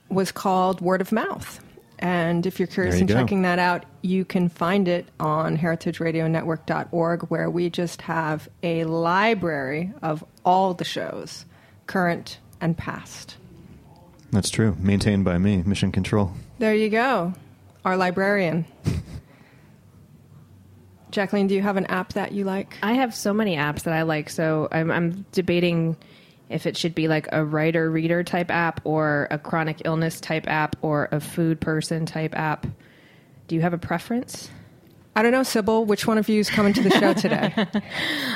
was 0.09 0.33
called 0.33 0.81
Word 0.81 1.01
of 1.01 1.13
Mouth. 1.13 1.61
And 2.01 2.45
if 2.45 2.59
you're 2.59 2.67
curious 2.67 2.97
you 2.97 3.03
in 3.03 3.07
go. 3.07 3.15
checking 3.15 3.43
that 3.43 3.61
out, 3.61 3.85
you 4.03 4.25
can 4.25 4.49
find 4.49 4.89
it 4.89 5.07
on 5.21 5.57
heritageradionetwork.org, 5.57 7.23
where 7.29 7.49
we 7.49 7.71
just 7.71 8.03
have 8.03 8.49
a 8.65 8.83
library 8.83 9.93
of 10.03 10.25
all 10.45 10.75
the 10.75 10.83
shows, 10.85 11.45
current 11.87 12.41
and 12.61 12.77
past. 12.77 13.37
That's 14.37 14.51
true. 14.51 14.77
Maintained 14.79 15.25
by 15.25 15.39
me, 15.39 15.63
Mission 15.63 15.91
Control. 15.91 16.31
There 16.59 16.75
you 16.75 16.91
go, 16.91 17.33
our 17.87 17.97
librarian. 17.97 18.67
Jacqueline, 21.11 21.47
do 21.47 21.55
you 21.55 21.63
have 21.63 21.79
an 21.79 21.87
app 21.87 22.13
that 22.13 22.33
you 22.33 22.45
like? 22.45 22.77
I 22.83 22.93
have 22.93 23.15
so 23.15 23.33
many 23.33 23.57
apps 23.57 23.85
that 23.85 23.95
I 23.95 24.03
like. 24.03 24.29
So 24.29 24.69
I'm, 24.71 24.91
I'm 24.91 25.25
debating 25.33 25.97
if 26.51 26.67
it 26.67 26.77
should 26.77 26.95
be 26.95 27.09
like 27.09 27.29
a 27.33 27.43
writer 27.47 27.91
reader 27.91 28.23
type 28.23 28.51
app 28.51 28.83
or 28.85 29.27
a 29.31 29.39
chronic 29.39 29.81
illness 29.87 30.21
type 30.21 30.47
app 30.47 30.77
or 30.83 31.09
a 31.13 31.19
food 31.19 31.59
person 31.59 32.05
type 32.05 32.37
app. 32.37 32.67
Do 33.49 33.55
you 33.55 33.63
have 33.63 33.73
a 33.73 33.79
preference? 33.79 34.51
I 35.17 35.23
don't 35.23 35.33
know, 35.33 35.43
Sybil. 35.43 35.87
Which 35.87 36.07
one 36.07 36.19
of 36.19 36.29
you 36.29 36.41
is 36.41 36.51
coming 36.51 36.75
to 36.75 36.83
the 36.83 36.91
show 36.91 37.13
today? 37.15 37.53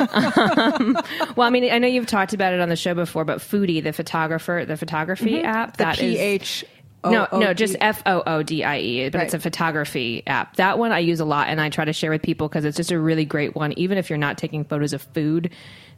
Um, 0.00 0.94
well, 1.36 1.46
I 1.46 1.50
mean, 1.50 1.70
I 1.70 1.78
know 1.78 1.86
you've 1.86 2.06
talked 2.06 2.32
about 2.32 2.54
it 2.54 2.60
on 2.60 2.70
the 2.70 2.76
show 2.76 2.94
before, 2.94 3.24
but 3.24 3.38
Foodie, 3.38 3.82
the 3.82 3.92
photographer, 3.92 4.64
the 4.66 4.76
photography 4.76 5.34
mm-hmm. 5.34 5.46
app, 5.46 5.76
the 5.76 5.84
that 5.84 5.98
P 5.98 6.18
is- 6.18 6.64
no, 7.04 7.26
no, 7.32 7.54
just 7.54 7.76
F 7.80 8.02
O 8.06 8.22
O 8.26 8.42
D 8.42 8.64
I 8.64 8.78
E, 8.78 9.08
but 9.08 9.22
it's 9.22 9.34
a 9.34 9.38
photography 9.38 10.22
app. 10.26 10.56
That 10.56 10.78
one 10.78 10.92
I 10.92 10.98
use 10.98 11.20
a 11.20 11.24
lot, 11.24 11.48
and 11.48 11.60
I 11.60 11.70
try 11.70 11.84
to 11.84 11.92
share 11.92 12.10
with 12.10 12.22
people 12.22 12.48
because 12.48 12.64
it's 12.64 12.76
just 12.76 12.90
a 12.90 12.98
really 12.98 13.24
great 13.24 13.54
one. 13.54 13.72
Even 13.72 13.96
if 13.96 14.10
you're 14.10 14.18
not 14.18 14.36
taking 14.36 14.64
photos 14.64 14.92
of 14.92 15.02
food, 15.02 15.50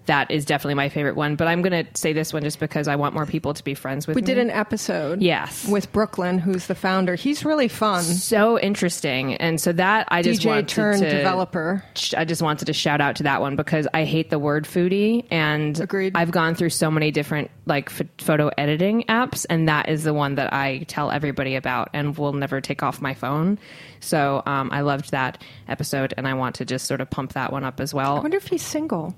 that 0.06 0.30
is 0.30 0.44
definitely 0.44 0.74
my 0.74 0.88
favorite 0.88 1.14
one. 1.16 1.36
But 1.36 1.46
I'm 1.48 1.62
going 1.62 1.84
to 1.84 1.90
say 1.98 2.12
this 2.12 2.32
one 2.32 2.42
just 2.42 2.58
because 2.58 2.88
I 2.88 2.96
want 2.96 3.14
more 3.14 3.26
people 3.26 3.54
to 3.54 3.62
be 3.62 3.74
friends 3.74 4.06
with 4.06 4.16
We 4.16 4.22
me. 4.22 4.26
did 4.26 4.38
an 4.38 4.50
episode. 4.50 5.22
Yes. 5.22 5.66
With 5.68 5.92
Brooklyn, 5.92 6.38
who's 6.38 6.66
the 6.66 6.74
founder. 6.74 7.14
He's 7.14 7.44
really 7.44 7.68
fun. 7.68 8.02
so 8.02 8.58
interesting, 8.58 9.34
and 9.34 9.60
so 9.60 9.72
that 9.72 10.08
I 10.10 10.22
just 10.22 10.42
DJ 10.42 10.46
wanted 10.46 10.68
turned 10.68 11.02
to 11.02 11.10
developer. 11.10 11.84
I 12.16 12.24
just 12.24 12.42
wanted 12.42 12.64
to 12.66 12.72
shout 12.72 13.00
out 13.00 13.16
to 13.16 13.22
that 13.24 13.40
one 13.40 13.54
because 13.56 13.86
I 13.94 14.04
hate 14.04 14.30
the 14.30 14.38
word 14.38 14.64
foodie, 14.64 15.24
and 15.30 15.78
Agreed. 15.80 16.12
I've 16.16 16.30
gone 16.32 16.54
through 16.54 16.70
so 16.70 16.90
many 16.90 17.10
different 17.10 17.50
like 17.66 17.90
ph- 17.90 18.10
photo 18.18 18.50
editing 18.58 19.04
apps, 19.04 19.46
and 19.48 19.68
that 19.68 19.88
is 19.88 20.02
the 20.04 20.12
one 20.14 20.34
that 20.34 20.52
I 20.52 20.78
tell 20.88 21.10
everybody 21.10 21.54
about, 21.54 21.90
and 21.92 22.16
will 22.18 22.32
never 22.32 22.60
take 22.60 22.82
off 22.82 23.00
my 23.00 23.14
phone. 23.14 23.58
So 24.00 24.42
um, 24.46 24.68
I 24.72 24.80
loved 24.80 25.12
that 25.12 25.40
episode, 25.68 26.12
and 26.16 26.26
I 26.26 26.34
want 26.34 26.56
to 26.56 26.64
just 26.64 26.86
sort 26.86 27.00
of 27.00 27.08
pump 27.08 27.34
that 27.34 27.52
one 27.52 27.62
up 27.62 27.78
as 27.80 27.94
well. 27.94 28.16
I 28.16 28.20
wonder 28.20 28.36
if 28.36 28.48
he's 28.48 28.62
single. 28.62 29.14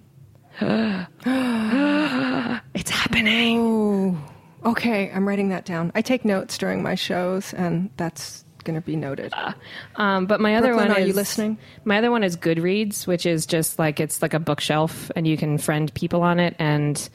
It's 2.75 2.90
happening. 2.90 4.23
Okay, 4.64 5.11
I'm 5.12 5.28
writing 5.28 5.50
that 5.50 5.64
down. 5.64 5.92
I 5.94 6.02
take 6.02 6.25
notes 6.25 6.58
during 6.58 6.82
my 6.82 6.94
shows, 6.94 7.54
and 7.54 7.90
that's 7.96 8.44
going 8.64 8.75
to 8.75 8.80
be 8.80 8.96
noted. 8.96 9.32
Um, 9.96 10.26
but 10.26 10.40
my 10.40 10.56
other 10.56 10.68
Brooklyn, 10.68 10.88
one 10.88 10.96
are 10.96 11.00
is 11.00 11.08
you 11.08 11.14
listening? 11.14 11.58
My 11.84 11.99
other 11.99 12.11
one 12.11 12.25
is 12.25 12.37
Goodreads, 12.37 13.06
which 13.06 13.26
is 13.26 13.46
just 13.46 13.78
like 13.78 14.00
it's 14.00 14.23
like 14.23 14.34
a 14.34 14.38
bookshelf, 14.38 15.11
and 15.14 15.26
you 15.26 15.37
can 15.37 15.58
friend 15.58 15.92
people 15.94 16.23
on 16.23 16.40
it. 16.40 16.56
And 16.58 17.08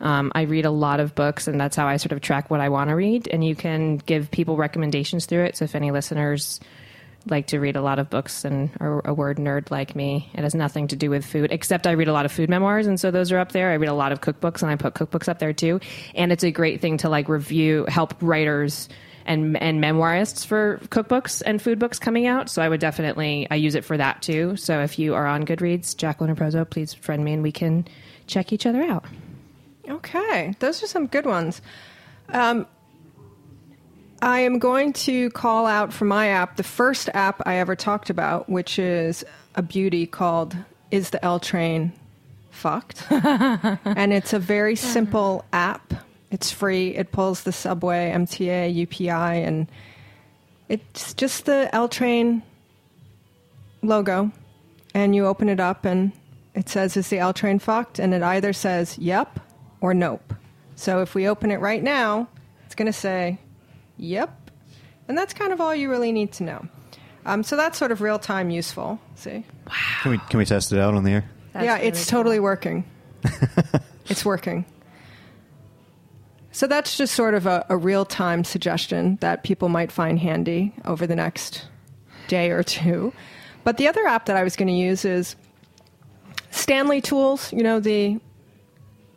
um, 0.00 0.30
I 0.34 0.42
read 0.42 0.64
a 0.64 0.70
lot 0.70 1.00
of 1.00 1.14
books, 1.14 1.48
and 1.48 1.60
that's 1.60 1.76
how 1.76 1.86
I 1.86 1.96
sort 1.96 2.12
of 2.12 2.20
track 2.20 2.50
what 2.50 2.60
I 2.60 2.68
want 2.68 2.90
to 2.90 2.96
read. 2.96 3.28
And 3.28 3.44
you 3.44 3.56
can 3.56 3.96
give 3.96 4.30
people 4.30 4.56
recommendations 4.56 5.26
through 5.26 5.44
it. 5.44 5.56
So 5.56 5.64
if 5.64 5.74
any 5.74 5.90
listeners 5.90 6.60
like 7.26 7.48
to 7.48 7.58
read 7.58 7.76
a 7.76 7.82
lot 7.82 7.98
of 7.98 8.10
books 8.10 8.44
and 8.44 8.70
are 8.80 9.06
a 9.06 9.12
word 9.12 9.38
nerd 9.38 9.70
like 9.70 9.94
me, 9.94 10.30
it 10.34 10.42
has 10.42 10.54
nothing 10.54 10.88
to 10.88 10.96
do 10.96 11.10
with 11.10 11.24
food, 11.24 11.52
except 11.52 11.86
I 11.86 11.92
read 11.92 12.08
a 12.08 12.12
lot 12.12 12.24
of 12.24 12.32
food 12.32 12.48
memoirs, 12.48 12.86
and 12.86 12.98
so 12.98 13.10
those 13.10 13.30
are 13.32 13.38
up 13.38 13.52
there. 13.52 13.70
I 13.70 13.74
read 13.74 13.88
a 13.88 13.94
lot 13.94 14.12
of 14.12 14.20
cookbooks, 14.20 14.62
and 14.62 14.70
I 14.70 14.76
put 14.76 14.94
cookbooks 14.94 15.28
up 15.28 15.38
there 15.38 15.52
too. 15.52 15.80
And 16.14 16.32
it's 16.32 16.44
a 16.44 16.50
great 16.50 16.80
thing 16.80 16.96
to 16.98 17.08
like 17.08 17.28
review, 17.28 17.84
help 17.88 18.14
writers 18.20 18.88
and 19.26 19.56
and 19.58 19.82
memoirists 19.82 20.46
for 20.46 20.80
cookbooks 20.88 21.42
and 21.44 21.60
food 21.60 21.78
books 21.78 21.98
coming 21.98 22.26
out. 22.26 22.48
So 22.48 22.62
I 22.62 22.68
would 22.68 22.80
definitely 22.80 23.46
I 23.50 23.56
use 23.56 23.74
it 23.74 23.84
for 23.84 23.96
that 23.96 24.22
too. 24.22 24.56
So 24.56 24.80
if 24.80 24.98
you 24.98 25.14
are 25.14 25.26
on 25.26 25.44
Goodreads, 25.44 25.96
Jacqueline 25.96 26.34
Raposo, 26.34 26.68
please 26.68 26.94
friend 26.94 27.24
me 27.24 27.34
and 27.34 27.42
we 27.42 27.52
can 27.52 27.86
check 28.26 28.52
each 28.52 28.66
other 28.66 28.82
out. 28.82 29.04
Okay, 29.88 30.54
those 30.58 30.82
are 30.82 30.86
some 30.86 31.06
good 31.06 31.26
ones. 31.26 31.60
Um, 32.28 32.66
I 34.22 34.40
am 34.40 34.58
going 34.58 34.92
to 34.92 35.30
call 35.30 35.66
out 35.66 35.92
for 35.92 36.04
my 36.04 36.28
app 36.28 36.56
the 36.56 36.62
first 36.62 37.08
app 37.14 37.40
I 37.46 37.56
ever 37.56 37.74
talked 37.74 38.10
about, 38.10 38.50
which 38.50 38.78
is 38.78 39.24
a 39.54 39.62
beauty 39.62 40.06
called 40.06 40.54
Is 40.90 41.10
the 41.10 41.24
L 41.24 41.40
Train 41.40 41.92
Fucked? 42.50 43.06
and 43.10 44.12
it's 44.12 44.34
a 44.34 44.38
very 44.38 44.76
simple 44.76 45.44
app. 45.54 45.94
It's 46.30 46.50
free. 46.50 46.94
It 46.94 47.12
pulls 47.12 47.44
the 47.44 47.52
subway, 47.52 48.12
MTA, 48.14 48.82
API, 48.82 49.42
and 49.42 49.66
it's 50.68 51.14
just 51.14 51.46
the 51.46 51.74
L 51.74 51.88
Train 51.88 52.42
logo. 53.82 54.30
And 54.92 55.14
you 55.14 55.26
open 55.26 55.48
it 55.48 55.60
up, 55.60 55.86
and 55.86 56.12
it 56.54 56.68
says, 56.68 56.96
Is 56.96 57.08
the 57.08 57.18
L 57.18 57.32
Train 57.32 57.58
fucked? 57.58 57.98
And 57.98 58.12
it 58.12 58.22
either 58.22 58.52
says, 58.52 58.98
Yep 58.98 59.40
or 59.80 59.94
Nope. 59.94 60.34
So 60.76 61.00
if 61.00 61.14
we 61.14 61.26
open 61.26 61.50
it 61.50 61.60
right 61.60 61.82
now, 61.82 62.28
it's 62.66 62.74
going 62.74 62.86
to 62.86 62.92
say, 62.92 63.38
Yep. 64.00 64.50
And 65.08 65.18
that's 65.18 65.34
kind 65.34 65.52
of 65.52 65.60
all 65.60 65.74
you 65.74 65.90
really 65.90 66.12
need 66.12 66.32
to 66.32 66.44
know. 66.44 66.68
Um, 67.26 67.42
so 67.42 67.56
that's 67.56 67.78
sort 67.78 67.92
of 67.92 68.00
real 68.00 68.18
time 68.18 68.50
useful. 68.50 68.98
See? 69.14 69.44
Wow. 69.66 69.74
Can 70.02 70.10
we 70.12 70.18
can 70.18 70.38
we 70.38 70.44
test 70.44 70.72
it 70.72 70.78
out 70.78 70.94
on 70.94 71.04
the 71.04 71.12
air? 71.12 71.30
yeah, 71.54 71.76
it's 71.76 72.06
totally 72.06 72.40
working. 72.40 72.84
it's 74.06 74.24
working. 74.24 74.64
So 76.52 76.66
that's 76.66 76.96
just 76.96 77.14
sort 77.14 77.34
of 77.34 77.46
a, 77.46 77.64
a 77.68 77.76
real 77.76 78.04
time 78.04 78.44
suggestion 78.44 79.16
that 79.20 79.44
people 79.44 79.68
might 79.68 79.92
find 79.92 80.18
handy 80.18 80.74
over 80.84 81.06
the 81.06 81.14
next 81.14 81.66
day 82.28 82.50
or 82.50 82.62
two. 82.62 83.12
But 83.64 83.76
the 83.76 83.88
other 83.88 84.06
app 84.06 84.26
that 84.26 84.36
I 84.36 84.42
was 84.42 84.56
going 84.56 84.68
to 84.68 84.74
use 84.74 85.04
is 85.04 85.36
Stanley 86.50 87.00
Tools, 87.00 87.52
you 87.52 87.62
know, 87.62 87.78
the 87.78 88.18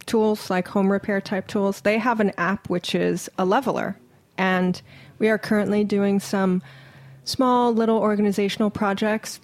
tools 0.05 0.49
like 0.49 0.67
home 0.67 0.91
repair 0.91 1.21
type 1.21 1.47
tools. 1.47 1.81
They 1.81 1.97
have 1.97 2.19
an 2.19 2.33
app 2.37 2.69
which 2.69 2.93
is 2.93 3.29
a 3.37 3.45
leveler. 3.45 3.97
And 4.37 4.81
we 5.19 5.29
are 5.29 5.37
currently 5.37 5.83
doing 5.83 6.19
some 6.19 6.61
small 7.23 7.73
little 7.73 7.97
organizational 7.97 8.69
projects, 8.69 9.39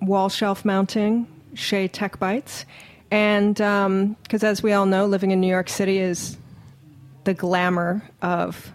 wall 0.00 0.28
shelf 0.28 0.64
mounting, 0.64 1.26
Shea 1.54 1.88
Tech 1.88 2.18
Bites. 2.18 2.64
And 3.10 3.54
because 4.22 4.44
as 4.44 4.62
we 4.62 4.72
all 4.72 4.86
know, 4.86 5.06
living 5.06 5.30
in 5.30 5.40
New 5.40 5.48
York 5.48 5.68
City 5.68 5.98
is 5.98 6.36
the 7.24 7.34
glamour 7.34 8.02
of 8.22 8.72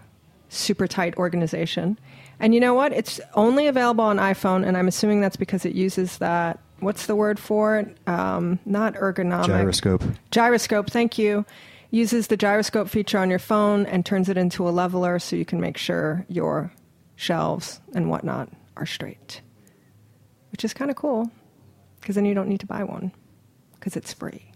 super 0.48 0.86
tight 0.86 1.16
organization. 1.16 1.98
And 2.40 2.52
you 2.52 2.60
know 2.60 2.74
what? 2.74 2.92
It's 2.92 3.20
only 3.34 3.68
available 3.68 4.04
on 4.04 4.18
iPhone, 4.18 4.66
and 4.66 4.76
I'm 4.76 4.88
assuming 4.88 5.20
that's 5.20 5.36
because 5.36 5.64
it 5.64 5.74
uses 5.74 6.18
that. 6.18 6.58
What's 6.80 7.06
the 7.06 7.14
word 7.14 7.38
for 7.38 7.78
it? 7.78 7.96
Um, 8.06 8.58
not 8.66 8.94
ergonomic. 8.94 9.46
Gyroscope. 9.46 10.02
Gyroscope, 10.30 10.90
thank 10.90 11.16
you. 11.16 11.46
Uses 11.94 12.26
the 12.26 12.36
gyroscope 12.36 12.88
feature 12.88 13.18
on 13.18 13.30
your 13.30 13.38
phone 13.38 13.86
and 13.86 14.04
turns 14.04 14.28
it 14.28 14.36
into 14.36 14.68
a 14.68 14.70
leveler 14.70 15.20
so 15.20 15.36
you 15.36 15.44
can 15.44 15.60
make 15.60 15.76
sure 15.76 16.26
your 16.28 16.72
shelves 17.14 17.80
and 17.94 18.10
whatnot 18.10 18.48
are 18.76 18.84
straight. 18.84 19.40
Which 20.50 20.64
is 20.64 20.74
kind 20.74 20.90
of 20.90 20.96
cool 20.96 21.30
because 22.00 22.16
then 22.16 22.24
you 22.24 22.34
don't 22.34 22.48
need 22.48 22.58
to 22.58 22.66
buy 22.66 22.82
one 22.82 23.12
because 23.74 23.96
it's 23.96 24.12
free. 24.12 24.50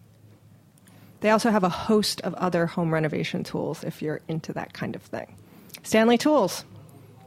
They 1.20 1.30
also 1.30 1.52
have 1.52 1.62
a 1.62 1.68
host 1.68 2.20
of 2.22 2.34
other 2.34 2.66
home 2.66 2.92
renovation 2.92 3.44
tools 3.44 3.84
if 3.84 4.02
you're 4.02 4.20
into 4.26 4.52
that 4.54 4.72
kind 4.72 4.96
of 4.96 5.02
thing. 5.02 5.36
Stanley 5.84 6.18
Tools, 6.18 6.64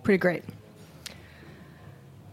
pretty 0.03 0.17
great. 0.17 0.43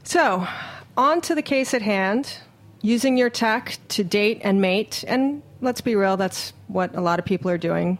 So, 0.02 0.49
on 0.97 1.20
to 1.20 1.37
the 1.37 1.42
case 1.42 1.75
at 1.75 1.82
hand. 1.82 2.38
Using 2.80 3.16
your 3.16 3.30
tech 3.30 3.78
to 3.88 4.02
date 4.02 4.40
and 4.42 4.61
mate, 4.61 5.04
and 5.06 5.42
let's 5.60 5.80
be 5.80 5.94
real, 5.94 6.16
that's 6.16 6.52
what 6.66 6.94
a 6.96 7.00
lot 7.00 7.18
of 7.18 7.24
people 7.24 7.50
are 7.50 7.58
doing. 7.58 7.98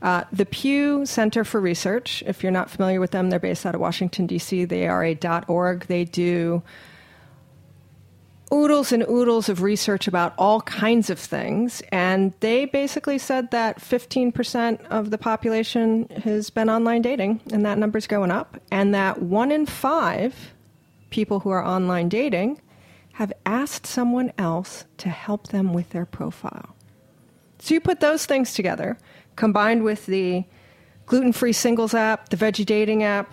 Uh, 0.00 0.24
the 0.32 0.46
Pew 0.46 1.04
Center 1.06 1.44
for 1.44 1.60
Research, 1.60 2.22
if 2.26 2.42
you're 2.42 2.52
not 2.52 2.70
familiar 2.70 3.00
with 3.00 3.10
them, 3.10 3.30
they're 3.30 3.40
based 3.40 3.66
out 3.66 3.74
of 3.74 3.80
Washington, 3.80 4.26
D.C. 4.26 4.64
They 4.64 4.86
are 4.86 5.04
a 5.04 5.18
.org. 5.48 5.86
They 5.86 6.04
do 6.04 6.62
oodles 8.52 8.92
and 8.92 9.02
oodles 9.08 9.48
of 9.48 9.62
research 9.62 10.06
about 10.08 10.34
all 10.38 10.60
kinds 10.62 11.10
of 11.10 11.18
things. 11.18 11.82
And 11.90 12.32
they 12.40 12.64
basically 12.64 13.18
said 13.18 13.50
that 13.50 13.80
15% 13.80 14.86
of 14.86 15.10
the 15.10 15.18
population 15.18 16.08
has 16.24 16.48
been 16.48 16.70
online 16.70 17.02
dating, 17.02 17.40
and 17.52 17.64
that 17.66 17.78
number's 17.78 18.06
going 18.06 18.30
up. 18.30 18.60
And 18.70 18.94
that 18.94 19.20
one 19.20 19.50
in 19.50 19.66
five 19.66 20.52
people 21.10 21.40
who 21.40 21.50
are 21.50 21.64
online 21.64 22.08
dating 22.08 22.60
have 23.18 23.32
asked 23.44 23.84
someone 23.84 24.32
else 24.38 24.84
to 24.96 25.08
help 25.08 25.48
them 25.48 25.74
with 25.74 25.90
their 25.90 26.06
profile. 26.06 26.76
So 27.58 27.74
you 27.74 27.80
put 27.80 27.98
those 27.98 28.26
things 28.26 28.54
together, 28.54 28.96
combined 29.34 29.82
with 29.82 30.06
the 30.06 30.44
gluten 31.04 31.32
free 31.32 31.52
singles 31.52 31.94
app, 31.94 32.28
the 32.28 32.36
veggie 32.36 32.64
dating 32.64 33.02
app, 33.02 33.32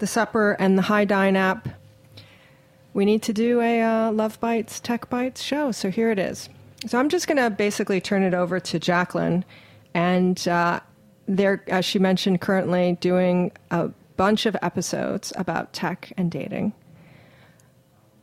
the 0.00 0.06
supper, 0.06 0.52
and 0.58 0.76
the 0.76 0.82
high 0.82 1.06
dine 1.06 1.34
app. 1.34 1.66
We 2.92 3.06
need 3.06 3.22
to 3.22 3.32
do 3.32 3.62
a 3.62 3.80
uh, 3.80 4.12
Love 4.12 4.38
Bites, 4.38 4.80
Tech 4.80 5.08
Bites 5.08 5.40
show. 5.40 5.72
So 5.72 5.88
here 5.88 6.10
it 6.10 6.18
is. 6.18 6.50
So 6.86 6.98
I'm 6.98 7.08
just 7.08 7.26
going 7.26 7.38
to 7.38 7.48
basically 7.48 8.02
turn 8.02 8.22
it 8.22 8.34
over 8.34 8.60
to 8.60 8.78
Jacqueline. 8.78 9.46
And 9.94 10.46
uh, 10.46 10.80
they're, 11.26 11.64
as 11.68 11.86
she 11.86 11.98
mentioned, 11.98 12.42
currently 12.42 12.98
doing 13.00 13.50
a 13.70 13.88
bunch 14.18 14.44
of 14.44 14.54
episodes 14.60 15.32
about 15.36 15.72
tech 15.72 16.12
and 16.18 16.30
dating. 16.30 16.74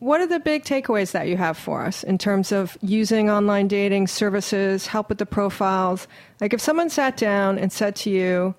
What 0.02 0.20
are 0.20 0.26
the 0.26 0.40
big 0.40 0.64
takeaways 0.64 1.12
that 1.12 1.28
you 1.28 1.38
have 1.38 1.56
for 1.56 1.86
us 1.86 2.02
in 2.02 2.18
terms 2.18 2.52
of 2.52 2.76
using 2.82 3.30
online 3.30 3.68
dating 3.68 4.08
services, 4.08 4.88
help 4.88 5.10
with 5.10 5.20
the 5.20 5.28
profiles? 5.28 6.08
Like 6.40 6.56
if 6.56 6.60
someone 6.60 6.90
sat 6.90 7.18
down 7.18 7.60
and 7.60 7.72
said 7.72 7.96
to 7.98 8.10
you, 8.10 8.56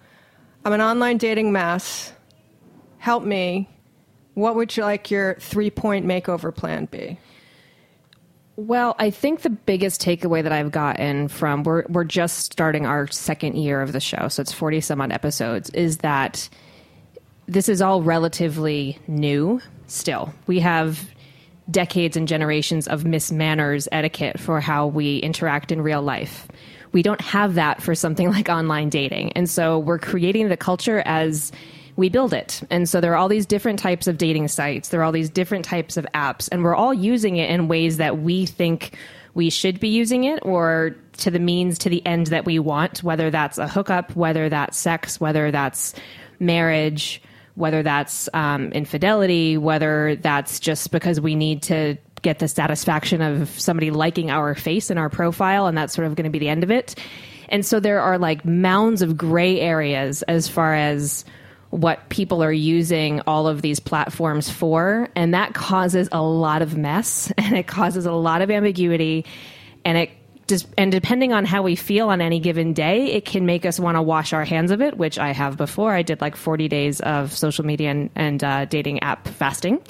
I'm 0.65 0.73
an 0.73 0.81
online 0.81 1.17
dating 1.19 1.51
mess, 1.51 2.13
help 2.99 3.25
me, 3.25 3.69
what 4.35 4.55
would 4.55 4.77
you 4.77 4.85
like 4.85 5.11
your 5.11 5.35
three 5.41 5.69
point 5.69 6.07
makeover 6.07 6.55
plan 6.55 6.85
be? 6.85 7.19
Well, 8.55 8.95
I 9.01 9.11
think 9.11 9.41
the 9.41 9.51
biggest 9.51 10.01
takeaway 10.01 10.45
that 10.45 10.53
I've 10.53 10.71
gotten 10.71 11.27
from 11.27 11.65
we're 11.65 11.83
we're 11.89 12.05
just 12.05 12.53
starting 12.53 12.87
our 12.87 13.09
second 13.09 13.57
year 13.57 13.83
of 13.83 13.91
the 13.91 13.99
show, 13.99 14.29
so 14.29 14.43
it's 14.43 14.53
forty 14.53 14.81
some 14.81 15.01
odd 15.01 15.11
episodes, 15.11 15.71
is 15.71 15.97
that 15.99 16.49
this 17.47 17.69
is 17.69 17.83
all 17.83 18.01
relatively 18.01 18.97
new 19.09 19.61
still. 19.89 20.33
We 20.47 20.61
have 20.61 21.11
decades 21.71 22.17
and 22.17 22.27
generations 22.27 22.89
of 22.89 23.05
mismanners 23.05 23.89
etiquette 23.93 24.41
for 24.41 24.61
how 24.61 24.87
we 24.87 25.19
interact 25.19 25.73
in 25.73 25.81
real 25.81 26.03
life. 26.03 26.49
We 26.93 27.03
don't 27.03 27.21
have 27.21 27.55
that 27.55 27.83
for 27.83 27.95
something 27.95 28.31
like 28.33 28.49
online 28.49 28.89
dating. 28.89 29.33
And 29.33 29.49
so 29.49 29.79
we're 29.79 29.99
creating 29.99 30.49
the 30.49 30.57
culture 30.57 31.03
as 31.07 31.53
we 31.97 32.09
build 32.09 32.33
it. 32.33 32.63
And 32.71 32.89
so 32.89 33.01
there 33.01 33.13
are 33.13 33.17
all 33.17 33.29
these 33.29 33.47
different 33.47 33.79
types 33.79 34.07
of 34.07 34.19
dating 34.19 34.49
sites, 34.49 34.89
there 34.89 35.01
are 35.01 35.05
all 35.05 35.13
these 35.13 35.31
different 35.31 35.65
types 35.65 35.97
of 35.97 36.07
apps, 36.15 36.49
and 36.51 36.65
we're 36.65 36.75
all 36.75 36.95
using 36.95 37.37
it 37.37 37.51
in 37.51 37.69
ways 37.69 37.99
that 37.99 38.19
we 38.19 38.47
think 38.47 38.97
we 39.35 39.51
should 39.51 39.81
be 39.81 39.89
using 39.89 40.25
it 40.25 40.41
or 40.43 40.97
to 41.19 41.31
the 41.31 41.39
means 41.39 41.79
to 41.79 41.89
the 41.89 42.05
end 42.07 42.29
that 42.29 42.45
we 42.45 42.59
want, 42.59 43.03
whether 43.03 43.31
that's 43.31 43.59
a 43.59 43.69
hookup, 43.69 44.15
whether 44.17 44.49
that's 44.49 44.79
sex, 44.79 45.21
whether 45.21 45.51
that's 45.51 45.95
marriage 46.39 47.23
whether 47.55 47.83
that's 47.83 48.29
um, 48.35 48.73
infidelity, 48.73 49.57
whether 49.57 50.17
that's 50.17 50.61
just 50.61 50.91
because 50.91 51.21
we 51.21 51.35
need 51.35 51.63
to 51.63 51.97
get 52.23 52.39
the 52.39 52.49
satisfaction 52.49 53.21
of 53.21 53.49
somebody 53.61 53.91
liking 53.91 54.31
our 54.31 54.55
face 54.55 54.91
in 54.91 54.99
our 54.99 55.11
profile, 55.11 55.67
and 55.67 55.77
that's 55.77 55.95
sort 55.95 56.07
of 56.07 56.15
going 56.15 56.25
to 56.25 56.31
be 56.31 56.39
the 56.39 56.49
end 56.49 56.63
of 56.63 56.71
it. 56.71 56.95
And 57.49 57.67
so 57.67 57.81
there 57.81 58.01
are 58.01 58.19
like 58.19 58.45
mounds 58.45 59.03
of 59.03 59.17
gray 59.17 59.61
areas 59.61 60.23
as 60.23 60.49
far 60.49 60.75
as 60.75 61.25
what 61.69 62.09
people 62.11 62.43
are 62.43 62.53
using 62.53 63.21
all 63.27 63.49
of 63.49 63.63
these 63.63 63.81
platforms 63.81 64.51
for. 64.51 65.09
And 65.17 65.35
that 65.35 65.55
causes 65.55 66.09
a 66.13 66.23
lot 66.23 66.63
of 66.63 66.77
mess 66.77 67.33
and 67.39 67.57
it 67.57 67.67
causes 67.67 68.07
a 68.07 68.13
lot 68.13 68.43
of 68.43 68.51
ambiguity 68.51 69.25
and 69.85 69.99
it 69.99 70.11
and 70.77 70.93
depending 70.93 71.33
on 71.33 71.45
how 71.45 71.63
we 71.63 71.77
feel 71.77 72.09
on 72.09 72.21
any 72.21 72.41
given 72.41 72.73
day, 72.73 73.07
it 73.13 73.25
can 73.25 73.47
make 73.47 73.65
us 73.65 73.79
want 73.79 73.97
to 73.97 74.03
wash 74.03 74.33
our 74.33 74.45
hands 74.45 74.71
of 74.71 74.83
it, 74.83 74.97
which 74.97 75.19
I 75.19 75.33
have 75.33 75.57
before. 75.57 75.93
I 75.93 76.03
did 76.03 76.21
like 76.21 76.37
40 76.37 76.69
days 76.69 77.01
of 77.01 77.33
social 77.33 77.65
media 77.65 77.91
and, 77.91 78.11
and 78.15 78.45
uh, 78.45 78.65
dating 78.67 79.01
app 79.01 79.29
fasting. 79.29 79.81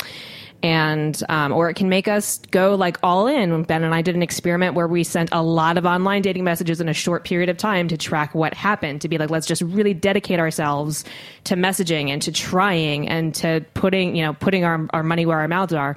And, 0.64 1.20
um, 1.28 1.52
or 1.52 1.68
it 1.70 1.74
can 1.74 1.88
make 1.88 2.06
us 2.06 2.38
go 2.52 2.76
like 2.76 2.96
all 3.02 3.26
in. 3.26 3.64
Ben 3.64 3.82
and 3.82 3.92
I 3.92 4.00
did 4.00 4.14
an 4.14 4.22
experiment 4.22 4.74
where 4.74 4.86
we 4.86 5.02
sent 5.02 5.30
a 5.32 5.42
lot 5.42 5.76
of 5.76 5.84
online 5.84 6.22
dating 6.22 6.44
messages 6.44 6.80
in 6.80 6.88
a 6.88 6.94
short 6.94 7.24
period 7.24 7.48
of 7.48 7.56
time 7.56 7.88
to 7.88 7.96
track 7.96 8.32
what 8.32 8.54
happened, 8.54 9.00
to 9.00 9.08
be 9.08 9.18
like, 9.18 9.28
let's 9.28 9.46
just 9.46 9.62
really 9.62 9.92
dedicate 9.92 10.38
ourselves 10.38 11.04
to 11.44 11.56
messaging 11.56 12.10
and 12.10 12.22
to 12.22 12.30
trying 12.30 13.08
and 13.08 13.34
to 13.36 13.64
putting, 13.74 14.14
you 14.14 14.22
know, 14.22 14.34
putting 14.34 14.64
our, 14.64 14.86
our 14.90 15.02
money 15.02 15.26
where 15.26 15.40
our 15.40 15.48
mouths 15.48 15.72
are 15.72 15.96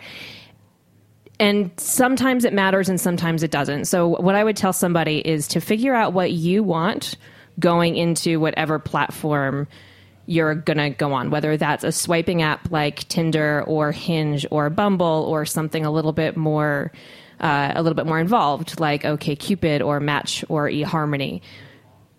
and 1.40 1.72
sometimes 1.78 2.46
it 2.46 2.54
matters 2.54 2.90
and 2.90 3.00
sometimes 3.00 3.44
it 3.44 3.52
doesn't. 3.52 3.86
So, 3.86 4.08
what 4.08 4.36
I 4.36 4.44
would 4.44 4.56
tell 4.56 4.74
somebody 4.74 5.20
is 5.20 5.48
to 5.50 5.60
figure 5.60 5.94
out 5.94 6.14
what 6.14 6.32
you 6.32 6.64
want 6.64 7.18
going 7.60 7.96
into 7.96 8.40
whatever 8.40 8.80
platform 8.80 9.68
you're 10.28 10.56
going 10.56 10.78
to 10.78 10.90
go 10.90 11.14
on, 11.14 11.30
whether 11.30 11.56
that's 11.56 11.84
a 11.84 11.92
swiping 11.92 12.42
app 12.42 12.72
like 12.72 13.08
Tinder 13.08 13.64
or 13.68 13.92
Hinge 13.92 14.46
or 14.50 14.70
Bumble 14.70 15.26
or 15.28 15.46
something 15.46 15.86
a 15.86 15.92
little 15.92 16.14
bit 16.14 16.36
more. 16.38 16.92
Uh, 17.38 17.74
a 17.76 17.84
little 17.84 17.98
bit 17.98 18.06
more 18.06 18.18
involved, 18.18 18.80
like 18.80 19.04
OkCupid 19.04 19.86
or 19.86 20.00
Match 20.00 20.46
or 20.48 20.70
eHarmony. 20.70 21.42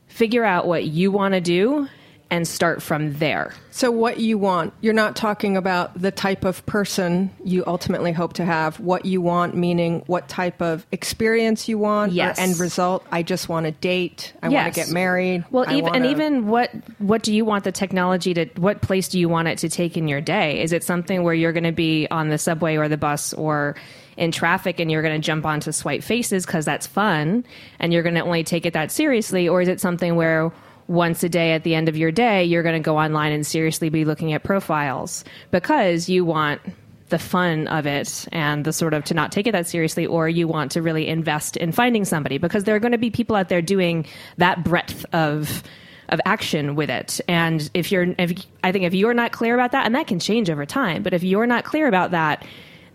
Figure 0.09 0.45
out 0.45 0.67
what 0.67 0.85
you 0.85 1.11
want 1.11 1.33
to 1.33 1.41
do 1.41 1.89
and 2.31 2.47
start 2.47 2.83
from 2.83 3.15
there. 3.15 3.55
So, 3.71 3.91
what 3.91 4.19
you 4.19 4.39
want, 4.39 4.73
you're 4.81 4.95
not 4.95 5.17
talking 5.17 5.57
about 5.57 6.01
the 6.01 6.11
type 6.11 6.45
of 6.45 6.65
person 6.67 7.31
you 7.45 7.62
ultimately 7.67 8.12
hope 8.12 8.33
to 8.35 8.45
have. 8.45 8.81
What 8.81 9.05
you 9.05 9.21
want, 9.21 9.55
meaning 9.55 10.03
what 10.07 10.29
type 10.29 10.61
of 10.61 10.87
experience 10.93 11.69
you 11.69 11.79
want, 11.79 12.12
yes. 12.12 12.39
or 12.39 12.43
end 12.43 12.59
result. 12.59 13.07
I 13.12 13.23
just 13.23 13.49
want 13.49 13.67
to 13.67 13.73
date. 13.73 14.33
I 14.43 14.49
yes. 14.49 14.65
want 14.65 14.75
to 14.75 14.81
get 14.81 14.91
married. 14.91 15.45
Well, 15.51 15.65
even 15.71 15.85
wanna... 15.85 15.97
and 15.97 16.07
even 16.07 16.49
what 16.49 16.71
what 16.99 17.23
do 17.23 17.35
you 17.35 17.45
want 17.45 17.65
the 17.65 17.73
technology 17.73 18.35
to? 18.35 18.47
What 18.57 18.81
place 18.81 19.09
do 19.09 19.19
you 19.21 19.29
want 19.29 19.49
it 19.49 19.59
to 19.59 19.69
take 19.69 19.97
in 19.97 20.09
your 20.09 20.21
day? 20.21 20.62
Is 20.62 20.73
it 20.73 20.83
something 20.83 21.23
where 21.23 21.35
you're 21.35 21.53
going 21.53 21.65
to 21.65 21.73
be 21.73 22.09
on 22.11 22.29
the 22.29 22.39
subway 22.39 22.77
or 22.77 22.89
the 22.89 22.97
bus 22.97 23.35
or 23.35 23.77
in 24.17 24.33
traffic 24.33 24.81
and 24.81 24.91
you're 24.91 25.03
going 25.03 25.21
to 25.21 25.25
jump 25.25 25.45
onto 25.45 25.73
swipe 25.73 26.03
faces 26.03 26.47
because 26.47 26.65
that's 26.65 26.87
fun 26.87 27.45
and 27.79 27.93
you're 27.93 28.03
going 28.03 28.15
to 28.15 28.23
only 28.23 28.45
take 28.45 28.65
it 28.65 28.73
that 28.73 28.91
seriously, 28.91 29.49
or 29.49 29.61
is 29.61 29.69
it 29.69 29.81
something 29.81 30.17
where 30.17 30.51
once 30.88 31.22
a 31.22 31.29
day 31.29 31.53
at 31.53 31.64
the 31.64 31.75
end 31.75 31.88
of 31.88 31.96
your 31.96 32.12
day, 32.12 32.44
you're 32.44 32.62
going 32.62 32.81
to 32.81 32.85
go 32.85 32.99
online 32.99 33.33
and 33.33 33.46
seriously 33.46 33.88
be 33.88 34.05
looking 34.05 34.33
at 34.33 34.42
profiles 34.42 35.25
because 35.51 36.09
you 36.09 36.25
want 36.25 36.61
the 37.09 37.18
fun 37.18 37.68
of 37.68 37.87
it 37.87 38.27
and 38.33 38.64
the 38.64 38.72
sort 38.72 38.94
of 38.94 39.05
to 39.05 39.14
not 39.14 39.31
take 39.33 39.46
it 39.46 39.53
that 39.53 39.66
seriously, 39.66 40.07
or 40.07 40.29
you 40.29 40.49
want 40.49 40.72
to 40.72 40.83
really 40.83 41.07
invest 41.07 41.57
in 41.57 41.72
finding 41.72 42.05
somebody 42.05 42.38
because 42.38 42.64
there 42.64 42.75
are 42.75 42.81
going 42.81 42.92
to 42.92 42.99
be 42.99 43.11
people 43.11 43.37
out 43.37 43.49
there 43.49 43.62
doing 43.62 44.07
that 44.38 44.64
breadth 44.64 45.05
of 45.12 45.62
of 46.09 46.20
action 46.25 46.77
with 46.77 46.88
it. 46.88 47.20
And 47.27 47.68
if 47.75 47.90
you're, 47.90 48.14
if, 48.16 48.46
I 48.62 48.70
think 48.70 48.85
if 48.85 48.94
you're 48.94 49.12
not 49.12 49.33
clear 49.33 49.55
about 49.55 49.72
that, 49.72 49.87
and 49.87 49.94
that 49.96 50.07
can 50.07 50.20
change 50.20 50.49
over 50.49 50.64
time, 50.64 51.03
but 51.03 51.12
if 51.12 51.25
you're 51.25 51.49
not 51.49 51.64
clear 51.64 51.88
about 51.88 52.12
that, 52.12 52.44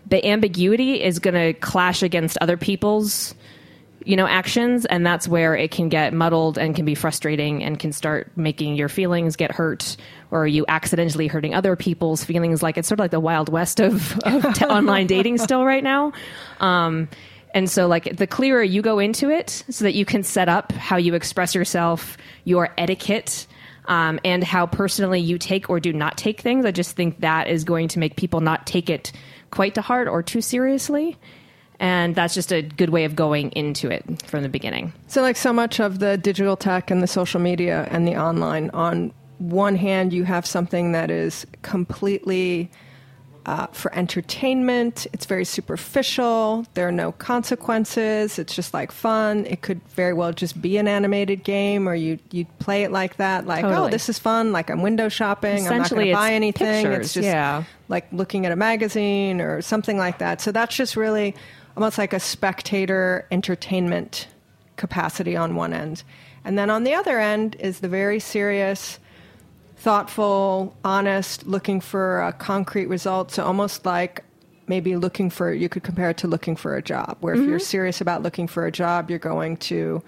the 0.06 0.24
ambiguity 0.26 1.02
is 1.02 1.18
going 1.18 1.34
to 1.34 1.52
clash 1.60 2.02
against 2.02 2.38
other 2.40 2.56
people's 2.56 3.34
you 4.06 4.16
know 4.16 4.26
actions 4.26 4.84
and 4.86 5.06
that's 5.06 5.28
where 5.28 5.54
it 5.54 5.70
can 5.70 5.88
get 5.88 6.12
muddled 6.12 6.58
and 6.58 6.74
can 6.74 6.84
be 6.84 6.94
frustrating 6.94 7.62
and 7.62 7.78
can 7.78 7.92
start 7.92 8.30
making 8.36 8.76
your 8.76 8.88
feelings 8.88 9.36
get 9.36 9.52
hurt 9.52 9.96
or 10.30 10.46
you 10.46 10.64
accidentally 10.68 11.26
hurting 11.26 11.54
other 11.54 11.76
people's 11.76 12.24
feelings. 12.24 12.62
Like 12.62 12.78
it's 12.78 12.88
sort 12.88 12.98
of 12.98 13.04
like 13.04 13.10
the 13.10 13.20
wild 13.20 13.48
west 13.48 13.80
of, 13.80 14.18
of 14.24 14.54
t- 14.54 14.64
online 14.64 15.06
dating 15.06 15.38
still 15.38 15.64
right 15.64 15.84
now. 15.84 16.12
Um, 16.60 17.08
and 17.54 17.70
so 17.70 17.86
like 17.86 18.16
the 18.16 18.26
clearer 18.26 18.62
you 18.62 18.82
go 18.82 18.98
into 18.98 19.30
it 19.30 19.64
so 19.68 19.84
that 19.84 19.94
you 19.94 20.04
can 20.04 20.22
set 20.22 20.48
up 20.48 20.72
how 20.72 20.96
you 20.96 21.14
express 21.14 21.54
yourself 21.54 22.16
your 22.44 22.70
etiquette 22.78 23.46
um, 23.86 24.20
and 24.24 24.44
how 24.44 24.66
personally 24.66 25.20
you 25.20 25.38
take 25.38 25.68
or 25.68 25.80
do 25.80 25.92
not 25.92 26.16
take 26.16 26.40
things 26.40 26.64
i 26.64 26.70
just 26.70 26.96
think 26.96 27.20
that 27.20 27.48
is 27.48 27.64
going 27.64 27.88
to 27.88 27.98
make 27.98 28.16
people 28.16 28.40
not 28.40 28.66
take 28.66 28.88
it 28.88 29.12
quite 29.50 29.74
to 29.74 29.82
heart 29.82 30.08
or 30.08 30.22
too 30.22 30.40
seriously 30.40 31.18
and 31.82 32.14
that's 32.14 32.32
just 32.32 32.52
a 32.52 32.62
good 32.62 32.90
way 32.90 33.04
of 33.04 33.16
going 33.16 33.50
into 33.50 33.90
it 33.90 34.04
from 34.22 34.44
the 34.44 34.48
beginning. 34.48 34.92
So, 35.08 35.20
like 35.20 35.36
so 35.36 35.52
much 35.52 35.80
of 35.80 35.98
the 35.98 36.16
digital 36.16 36.56
tech 36.56 36.92
and 36.92 37.02
the 37.02 37.08
social 37.08 37.40
media 37.40 37.88
and 37.90 38.06
the 38.06 38.16
online, 38.16 38.70
on 38.70 39.12
one 39.38 39.74
hand, 39.74 40.12
you 40.12 40.22
have 40.22 40.46
something 40.46 40.92
that 40.92 41.10
is 41.10 41.44
completely 41.62 42.70
uh, 43.46 43.66
for 43.72 43.92
entertainment. 43.96 45.08
It's 45.12 45.26
very 45.26 45.44
superficial. 45.44 46.64
There 46.74 46.86
are 46.86 46.92
no 46.92 47.10
consequences. 47.10 48.38
It's 48.38 48.54
just 48.54 48.72
like 48.72 48.92
fun. 48.92 49.44
It 49.46 49.62
could 49.62 49.80
very 49.88 50.12
well 50.12 50.32
just 50.32 50.62
be 50.62 50.76
an 50.76 50.86
animated 50.86 51.42
game, 51.42 51.88
or 51.88 51.96
you 51.96 52.20
you 52.30 52.44
play 52.60 52.84
it 52.84 52.92
like 52.92 53.16
that, 53.16 53.48
like 53.48 53.64
oh, 53.64 53.70
totally. 53.70 53.88
oh, 53.88 53.90
this 53.90 54.08
is 54.08 54.20
fun. 54.20 54.52
Like 54.52 54.70
I'm 54.70 54.82
window 54.82 55.08
shopping. 55.08 55.66
I'm 55.66 55.78
not 55.78 55.90
going 55.90 56.06
to 56.06 56.14
buy 56.14 56.32
anything. 56.32 56.84
Pictures, 56.84 57.06
it's 57.06 57.14
just 57.14 57.26
yeah. 57.26 57.64
like 57.88 58.06
looking 58.12 58.46
at 58.46 58.52
a 58.52 58.56
magazine 58.56 59.40
or 59.40 59.60
something 59.62 59.98
like 59.98 60.18
that. 60.18 60.40
So 60.40 60.52
that's 60.52 60.76
just 60.76 60.94
really 60.94 61.34
almost 61.76 61.98
like 61.98 62.12
a 62.12 62.20
spectator 62.20 63.26
entertainment 63.30 64.28
capacity 64.76 65.36
on 65.36 65.54
one 65.54 65.72
end. 65.72 66.02
And 66.44 66.58
then 66.58 66.70
on 66.70 66.84
the 66.84 66.94
other 66.94 67.18
end 67.18 67.56
is 67.60 67.80
the 67.80 67.88
very 67.88 68.18
serious, 68.18 68.98
thoughtful, 69.76 70.76
honest, 70.84 71.46
looking 71.46 71.80
for 71.80 72.22
a 72.22 72.32
concrete 72.32 72.86
result. 72.86 73.30
So 73.30 73.44
almost 73.44 73.86
like 73.86 74.24
maybe 74.66 74.96
looking 74.96 75.30
for, 75.30 75.52
you 75.52 75.68
could 75.68 75.82
compare 75.82 76.10
it 76.10 76.16
to 76.18 76.28
looking 76.28 76.56
for 76.56 76.76
a 76.76 76.82
job, 76.82 77.16
where 77.20 77.34
mm-hmm. 77.34 77.42
if 77.42 77.48
you're 77.48 77.58
mm-hmm. 77.58 77.64
serious 77.64 78.00
about 78.00 78.22
looking 78.22 78.46
for 78.46 78.66
a 78.66 78.72
job, 78.72 79.10
you're 79.10 79.18
going 79.18 79.56
to 79.56 80.02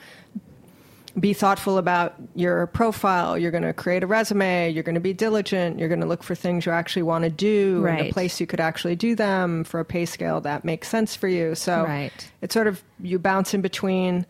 be 1.19 1.33
thoughtful 1.33 1.79
about 1.79 2.15
your 2.35 2.67
profile. 2.69 3.39
You're 3.39 3.51
going 3.51 3.63
to 3.63 3.73
create 3.73 4.03
a 4.03 4.07
resume. 4.07 4.71
You're 4.71 4.83
going 4.83 4.97
to 4.97 5.01
be 5.01 5.13
diligent. 5.13 5.79
You're 5.79 5.89
going 5.89 6.01
to 6.01 6.07
look 6.07 6.23
for 6.23 6.35
things 6.35 6.67
you 6.67 6.73
actually 6.73 7.03
want 7.03 7.25
to 7.25 7.31
do 7.31 7.81
right. 7.83 8.01
in 8.01 8.07
a 8.07 8.13
place 8.13 8.41
you 8.41 8.47
could 8.47 8.61
actually 8.61 8.97
do 8.97 9.15
them 9.15 9.65
for 9.65 9.81
a 9.81 9.85
pay 9.85 10.07
scale 10.07 10.41
that 10.41 10.65
makes 10.65 10.89
sense 10.89 11.15
for 11.15 11.29
you. 11.29 11.55
So 11.55 11.85
right. 11.85 12.31
it's 12.43 12.53
sort 12.53 12.67
of 12.67 12.83
you 13.01 13.19
bounce 13.19 13.55
in 13.55 13.61
between 13.61 14.27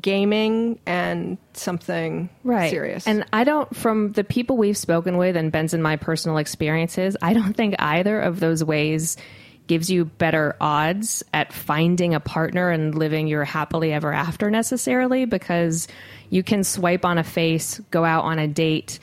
gaming 0.00 0.78
and 0.86 1.38
something 1.52 2.28
right. 2.42 2.70
serious. 2.70 3.06
And 3.06 3.24
I 3.32 3.44
don't, 3.44 3.74
from 3.74 4.12
the 4.12 4.24
people 4.24 4.56
we've 4.56 4.76
spoken 4.76 5.16
with 5.16 5.36
and 5.36 5.52
Ben's 5.52 5.72
and 5.72 5.82
my 5.82 5.96
personal 5.96 6.36
experiences, 6.36 7.16
I 7.22 7.32
don't 7.32 7.54
think 7.54 7.76
either 7.78 8.20
of 8.20 8.40
those 8.40 8.62
ways 8.62 9.16
gives 9.66 9.90
you 9.90 10.04
better 10.04 10.56
odds 10.60 11.22
at 11.32 11.52
finding 11.52 12.14
a 12.14 12.20
partner 12.20 12.70
and 12.70 12.94
living 12.94 13.26
your 13.26 13.44
happily 13.44 13.92
ever 13.92 14.12
after 14.12 14.50
necessarily 14.50 15.24
because 15.24 15.88
you 16.30 16.42
can 16.42 16.64
swipe 16.64 17.04
on 17.04 17.18
a 17.18 17.24
face, 17.24 17.80
go 17.90 18.04
out 18.04 18.24
on 18.24 18.38
a 18.38 18.48
date, 18.48 18.98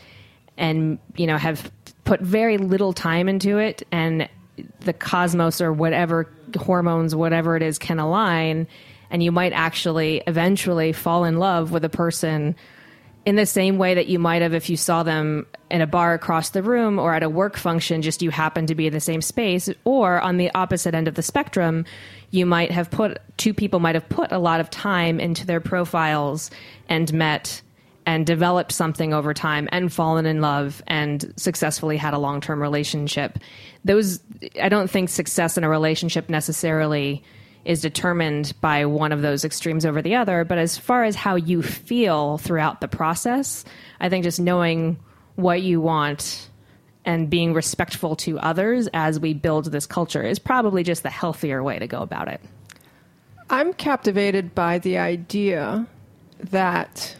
and 0.57 0.99
you 1.15 1.27
know 1.27 1.37
have 1.37 1.71
put 2.03 2.21
very 2.21 2.57
little 2.57 2.93
time 2.93 3.27
into 3.27 3.57
it, 3.57 3.83
and 3.91 4.29
the 4.81 4.93
cosmos 4.93 5.61
or 5.61 5.73
whatever 5.73 6.29
hormones, 6.57 7.15
whatever 7.15 7.55
it 7.55 7.63
is, 7.63 7.79
can 7.79 7.99
align, 7.99 8.67
and 9.09 9.23
you 9.23 9.31
might 9.31 9.53
actually 9.53 10.21
eventually 10.27 10.91
fall 10.91 11.23
in 11.23 11.37
love 11.37 11.71
with 11.71 11.83
a 11.85 11.89
person 11.89 12.55
in 13.25 13.35
the 13.35 13.45
same 13.45 13.77
way 13.77 13.93
that 13.93 14.07
you 14.07 14.17
might 14.17 14.41
have 14.41 14.53
if 14.53 14.69
you 14.69 14.77
saw 14.77 15.03
them 15.03 15.45
in 15.69 15.81
a 15.81 15.87
bar 15.87 16.13
across 16.13 16.49
the 16.49 16.63
room 16.63 16.97
or 16.97 17.13
at 17.13 17.23
a 17.23 17.29
work 17.29 17.55
function, 17.55 18.01
just 18.01 18.21
you 18.21 18.31
happen 18.31 18.65
to 18.65 18.75
be 18.75 18.87
in 18.87 18.93
the 18.93 18.99
same 18.99 19.21
space, 19.21 19.69
or 19.83 20.19
on 20.19 20.37
the 20.37 20.51
opposite 20.55 20.95
end 20.95 21.07
of 21.07 21.15
the 21.15 21.21
spectrum, 21.21 21.85
you 22.31 22.45
might 22.45 22.71
have 22.71 22.89
put 22.89 23.19
two 23.37 23.53
people 23.53 23.79
might 23.79 23.95
have 23.95 24.07
put 24.09 24.31
a 24.31 24.39
lot 24.39 24.59
of 24.59 24.69
time 24.69 25.19
into 25.19 25.45
their 25.45 25.59
profiles 25.59 26.49
and 26.89 27.13
met 27.13 27.61
and 28.05 28.25
developed 28.25 28.71
something 28.71 29.13
over 29.13 29.33
time 29.33 29.69
and 29.71 29.93
fallen 29.93 30.25
in 30.25 30.41
love 30.41 30.81
and 30.87 31.31
successfully 31.37 31.97
had 31.97 32.15
a 32.15 32.17
long 32.17 32.41
term 32.41 32.59
relationship. 32.59 33.37
Those, 33.85 34.19
I 34.59 34.69
don't 34.69 34.89
think 34.89 35.09
success 35.09 35.57
in 35.57 35.63
a 35.63 35.69
relationship 35.69 36.27
necessarily 36.27 37.23
is 37.65 37.81
determined 37.81 38.53
by 38.61 38.85
one 38.85 39.11
of 39.11 39.21
those 39.21 39.45
extremes 39.45 39.85
over 39.85 40.01
the 40.01 40.15
other. 40.15 40.43
But 40.43 40.57
as 40.57 40.77
far 40.77 41.03
as 41.03 41.15
how 41.15 41.35
you 41.35 41.61
feel 41.61 42.37
throughout 42.37 42.81
the 42.81 42.87
process, 42.87 43.63
I 43.99 44.09
think 44.09 44.23
just 44.23 44.39
knowing 44.39 44.99
what 45.35 45.61
you 45.61 45.79
want 45.79 46.49
and 47.05 47.29
being 47.29 47.53
respectful 47.53 48.15
to 48.15 48.39
others 48.39 48.87
as 48.93 49.19
we 49.19 49.33
build 49.33 49.65
this 49.71 49.85
culture 49.85 50.23
is 50.23 50.39
probably 50.39 50.83
just 50.83 51.03
the 51.03 51.09
healthier 51.09 51.63
way 51.63 51.79
to 51.79 51.87
go 51.87 52.01
about 52.01 52.27
it. 52.27 52.41
I'm 53.49 53.73
captivated 53.73 54.55
by 54.55 54.79
the 54.79 54.97
idea 54.97 55.87
that, 56.39 57.15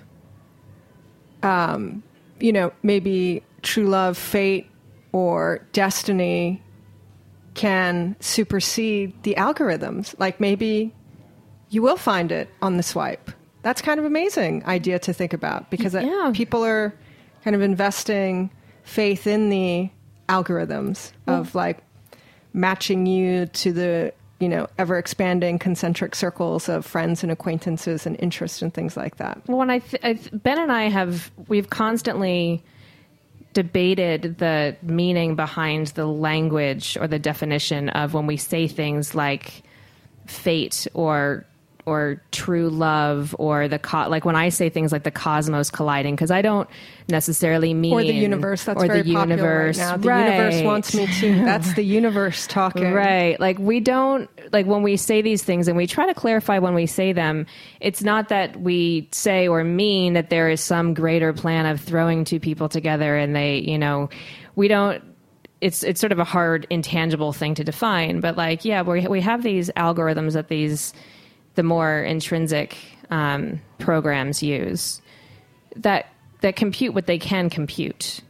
um, 1.43 2.03
you 2.39 2.53
know, 2.53 2.71
maybe 2.83 3.43
true 3.61 3.87
love, 3.87 4.17
fate, 4.17 4.69
or 5.11 5.65
destiny 5.73 6.61
can 7.53 8.15
supersede 8.19 9.21
the 9.23 9.35
algorithms. 9.35 10.15
Like 10.19 10.39
maybe 10.39 10.93
you 11.69 11.81
will 11.81 11.97
find 11.97 12.31
it 12.31 12.49
on 12.61 12.77
the 12.77 12.83
swipe. 12.83 13.31
That's 13.61 13.81
kind 13.81 13.99
of 13.99 14.05
amazing 14.05 14.65
idea 14.65 14.99
to 14.99 15.13
think 15.13 15.33
about 15.33 15.69
because 15.69 15.93
Yeah. 15.93 16.31
people 16.33 16.63
are 16.65 16.93
kind 17.43 17.55
of 17.55 17.61
investing 17.61 18.49
faith 18.83 19.27
in 19.27 19.49
the 19.49 19.89
algorithms 20.29 21.11
of 21.27 21.53
like 21.55 21.79
matching 22.53 23.05
you 23.05 23.45
to 23.47 23.71
the 23.71 24.13
you 24.39 24.49
know 24.49 24.67
ever 24.77 24.97
expanding 24.97 25.59
concentric 25.59 26.15
circles 26.15 26.67
of 26.67 26.85
friends 26.85 27.21
and 27.21 27.31
acquaintances 27.31 28.05
and 28.07 28.15
interests 28.19 28.61
and 28.61 28.73
things 28.73 28.97
like 28.97 29.17
that. 29.17 29.39
Well, 29.47 29.57
when 29.57 29.69
I, 29.69 29.79
th- 29.79 30.03
I 30.03 30.13
th- 30.13 30.29
Ben 30.33 30.57
and 30.57 30.71
I 30.71 30.83
have 30.89 31.29
we've 31.47 31.69
constantly 31.69 32.63
debated 33.53 34.37
the 34.37 34.75
meaning 34.81 35.35
behind 35.35 35.87
the 35.87 36.05
language 36.05 36.97
or 36.99 37.07
the 37.07 37.19
definition 37.19 37.89
of 37.89 38.13
when 38.13 38.27
we 38.27 38.37
say 38.37 38.67
things 38.67 39.13
like 39.13 39.63
fate 40.25 40.87
or 40.93 41.45
or 41.85 42.21
true 42.31 42.69
love 42.69 43.35
or 43.39 43.67
the 43.67 43.79
co- 43.79 44.07
like 44.07 44.23
when 44.23 44.35
I 44.35 44.49
say 44.49 44.69
things 44.69 44.91
like 44.91 45.03
the 45.03 45.11
cosmos 45.11 45.69
colliding 45.71 46.15
because 46.15 46.29
I 46.31 46.41
don't 46.41 46.69
necessarily 47.09 47.73
mean 47.73 47.93
Or 47.93 48.01
the 48.03 48.13
universe. 48.13 48.63
That's 48.63 48.81
or 48.83 48.87
very 48.87 49.01
the 49.01 49.09
universe. 49.09 49.77
right 49.79 49.85
now. 49.85 49.97
The 49.97 50.31
universe 50.31 50.63
wants 50.63 50.95
me 50.95 51.07
to. 51.07 51.35
That's 51.43 51.73
the 51.73 51.83
universe 52.01 52.47
talking. 52.47 52.91
Right. 52.91 53.39
Like 53.39 53.57
we 53.57 53.79
don't 53.79 54.29
like 54.53 54.65
when 54.65 54.83
we 54.83 54.97
say 54.97 55.21
these 55.21 55.43
things 55.43 55.67
and 55.67 55.75
we 55.75 55.87
try 55.87 56.05
to 56.05 56.13
clarify 56.13 56.59
when 56.59 56.73
we 56.75 56.85
say 56.85 57.13
them, 57.13 57.45
it's 57.79 58.03
not 58.03 58.29
that 58.29 58.59
we 58.61 59.07
say 59.11 59.47
or 59.47 59.63
mean 59.63 60.13
that 60.13 60.29
there 60.29 60.49
is 60.49 60.61
some 60.61 60.93
greater 60.93 61.33
plan 61.33 61.65
of 61.65 61.81
throwing 61.81 62.25
two 62.25 62.39
people 62.39 62.69
together 62.69 63.17
and 63.17 63.35
they, 63.35 63.57
you 63.57 63.77
know, 63.77 64.09
we 64.55 64.67
don't 64.67 65.03
it's 65.61 65.83
it's 65.83 65.99
sort 66.01 66.11
of 66.11 66.17
a 66.19 66.23
hard 66.23 66.65
intangible 66.69 67.33
thing 67.33 67.53
to 67.55 67.63
define, 67.63 68.19
but 68.19 68.35
like 68.35 68.65
yeah, 68.65 68.81
we 68.81 69.07
we 69.07 69.21
have 69.21 69.43
these 69.43 69.69
algorithms 69.77 70.33
that 70.33 70.47
these 70.47 70.93
the 71.55 71.63
more 71.63 72.01
intrinsic 72.01 72.77
um, 73.09 73.61
programs 73.79 74.41
use 74.41 75.01
that 75.75 76.07
that 76.41 76.55
compute 76.55 76.93
what 76.93 77.05
they 77.05 77.19
can 77.19 77.49
compute. 77.49 78.21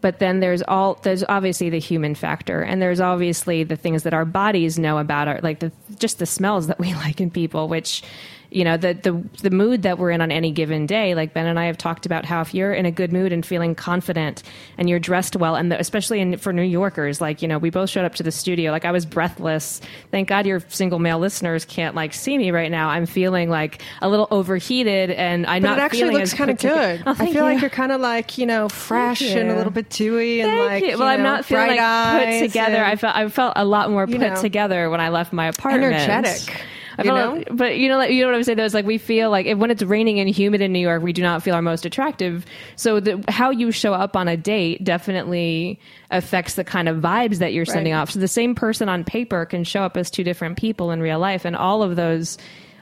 But 0.00 0.18
then 0.18 0.40
there's 0.40 0.62
all 0.62 0.94
there's 1.02 1.22
obviously 1.28 1.68
the 1.68 1.78
human 1.78 2.14
factor 2.14 2.62
and 2.62 2.80
there's 2.80 3.00
obviously 3.00 3.64
the 3.64 3.76
things 3.76 4.02
that 4.04 4.14
our 4.14 4.24
bodies 4.24 4.78
know 4.78 4.98
about 4.98 5.28
our 5.28 5.40
like 5.42 5.58
the 5.60 5.72
just 5.98 6.18
the 6.18 6.26
smells 6.26 6.68
that 6.68 6.78
we 6.78 6.94
like 7.04 7.20
in 7.20 7.30
people 7.30 7.68
which 7.68 8.02
you 8.50 8.64
know 8.64 8.76
the 8.76 8.94
the 8.94 9.22
the 9.42 9.50
mood 9.50 9.82
that 9.82 9.98
we're 9.98 10.10
in 10.10 10.20
on 10.20 10.30
any 10.32 10.50
given 10.50 10.86
day 10.86 11.14
like 11.14 11.32
Ben 11.34 11.46
and 11.46 11.58
I 11.58 11.66
have 11.66 11.78
talked 11.78 12.06
about 12.06 12.24
how 12.24 12.40
if 12.40 12.52
you're 12.52 12.72
in 12.72 12.84
a 12.86 12.90
good 12.90 13.12
mood 13.12 13.32
and 13.32 13.46
feeling 13.46 13.74
confident 13.74 14.42
and 14.76 14.88
you're 14.88 14.98
dressed 14.98 15.36
well 15.36 15.54
and 15.56 15.70
the, 15.70 15.78
especially 15.78 16.20
in, 16.20 16.36
for 16.36 16.52
New 16.52 16.62
Yorkers 16.62 17.20
like 17.20 17.42
you 17.42 17.48
know 17.48 17.58
we 17.58 17.70
both 17.70 17.90
showed 17.90 18.04
up 18.04 18.14
to 18.16 18.22
the 18.22 18.32
studio 18.32 18.70
like 18.72 18.84
I 18.84 18.90
was 18.90 19.06
breathless 19.06 19.80
thank 20.10 20.28
God 20.28 20.46
your 20.46 20.60
single 20.68 20.98
male 20.98 21.18
listeners 21.18 21.64
can't 21.64 21.94
like 21.94 22.12
see 22.12 22.36
me 22.38 22.50
right 22.50 22.70
now 22.70 22.88
I'm 22.88 23.06
feeling 23.06 23.50
like 23.50 23.82
a 24.02 24.08
little 24.08 24.26
overheated 24.30 25.10
and 25.12 25.46
I'm 25.46 25.62
But 25.62 25.68
not 25.68 25.78
it 25.78 25.82
actually 25.82 26.14
looks 26.14 26.34
kind 26.34 26.50
of 26.50 26.58
good. 26.58 27.02
Oh, 27.06 27.14
I 27.18 27.32
feel 27.32 27.44
like 27.44 27.56
you. 27.56 27.60
you're 27.62 27.70
kind 27.70 27.92
of 27.92 28.00
like 28.00 28.36
you 28.38 28.46
know 28.46 28.68
fresh 28.68 29.22
and 29.22 29.50
a 29.50 29.56
little 29.56 29.72
bit 29.72 29.88
dewy 29.90 30.40
and 30.40 30.50
Thank 30.50 30.70
like 30.70 30.82
you. 30.84 30.90
you 30.90 30.98
well, 30.98 31.08
I'm 31.08 31.22
know, 31.22 31.30
not 31.34 31.44
feeling 31.44 31.76
like 31.76 32.24
put 32.40 32.46
together. 32.48 32.84
I 32.84 32.96
felt 32.96 33.14
I 33.16 33.28
felt 33.28 33.52
a 33.56 33.64
lot 33.64 33.90
more 33.90 34.06
you 34.06 34.18
put 34.18 34.28
know, 34.34 34.40
together 34.40 34.90
when 34.90 35.00
I 35.00 35.08
left 35.10 35.32
my 35.32 35.46
apartment. 35.46 35.94
energetic. 35.94 36.62
I 37.00 37.04
you 37.04 37.10
know? 37.10 37.44
but 37.50 37.78
you 37.78 37.88
know, 37.88 37.96
like, 37.96 38.10
you 38.10 38.20
know 38.22 38.28
what 38.28 38.36
I'm 38.36 38.44
saying. 38.44 38.58
Though, 38.58 38.64
is 38.64 38.74
like 38.74 38.86
we 38.86 38.98
feel 38.98 39.30
like 39.30 39.46
if, 39.46 39.58
when 39.58 39.70
it's 39.70 39.82
raining 39.82 40.20
and 40.20 40.28
humid 40.28 40.60
in 40.60 40.72
New 40.72 40.78
York, 40.78 41.02
we 41.02 41.12
do 41.12 41.22
not 41.22 41.42
feel 41.42 41.54
our 41.54 41.62
most 41.62 41.86
attractive. 41.86 42.44
So 42.76 43.00
the, 43.00 43.24
how 43.28 43.50
you 43.50 43.72
show 43.72 43.94
up 43.94 44.16
on 44.16 44.28
a 44.28 44.36
date 44.36 44.84
definitely 44.84 45.80
affects 46.10 46.54
the 46.54 46.64
kind 46.64 46.88
of 46.88 46.98
vibes 46.98 47.38
that 47.38 47.52
you're 47.52 47.64
sending 47.64 47.92
off. 47.92 48.10
So 48.10 48.20
the 48.20 48.28
same 48.28 48.54
person 48.54 48.88
on 48.88 49.04
paper 49.04 49.46
can 49.46 49.64
show 49.64 49.82
up 49.82 49.96
as 49.96 50.10
two 50.10 50.24
different 50.24 50.58
people 50.58 50.90
in 50.90 51.00
real 51.00 51.18
life, 51.18 51.44
and 51.44 51.56
all 51.56 51.82
of 51.82 51.96
those, 51.96 52.38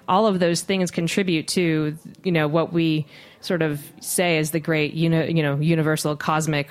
all 0.09 0.27
of 0.27 0.41
those 0.41 0.63
things 0.63 0.91
contribute 0.91 1.49
to 1.49 1.97
you 2.25 2.33
know 2.33 2.49
what 2.49 2.73
we 2.73 3.07
sort 3.41 3.63
of 3.63 3.81
say 4.01 4.39
is 4.39 4.51
the 4.51 4.61
great 4.61 4.95
you 4.95 5.09
know 5.09 5.23
you 5.23 5.43
know 5.43 5.57
universal 5.57 6.17
cosmic 6.17 6.69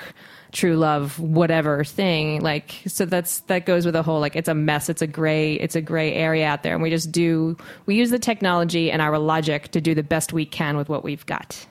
true 0.58 0.76
love 0.76 1.20
whatever 1.20 1.84
thing 1.84 2.41
like 2.41 2.82
so 2.88 3.06
that's 3.06 3.41
that 3.41 3.67
goes 3.67 3.86
with 3.86 3.96
a 3.96 4.02
whole 4.02 4.20
like 4.20 4.36
it's 4.36 4.50
a 4.50 4.56
mess 4.56 4.89
it's 4.89 5.04
a 5.04 5.08
gray 5.08 5.54
it's 5.54 5.76
a 5.76 5.82
gray 5.82 6.13
area 6.13 6.48
out 6.48 6.63
there. 6.63 6.74
And 6.74 6.82
we 6.82 6.89
just 6.89 7.12
do 7.12 7.56
we 7.86 7.96
use 7.96 8.10
the 8.10 8.17
technology 8.17 8.91
and 8.91 9.02
our 9.02 9.20
logic 9.20 9.70
to 9.70 9.82
do 9.82 9.93
the 9.93 10.04
best 10.04 10.34
we 10.34 10.46
can 10.46 10.76
with 10.76 10.89
what 10.89 11.04
we've 11.04 11.26
got. 11.26 11.65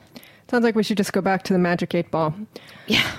Sounds 0.49 0.63
like 0.63 0.75
we 0.75 0.83
should 0.83 0.97
just 0.97 1.11
go 1.11 1.19
back 1.19 1.43
to 1.43 1.53
the 1.53 1.59
magic 1.59 1.93
eight 1.93 2.09
ball. 2.09 2.33
yeah 2.87 3.11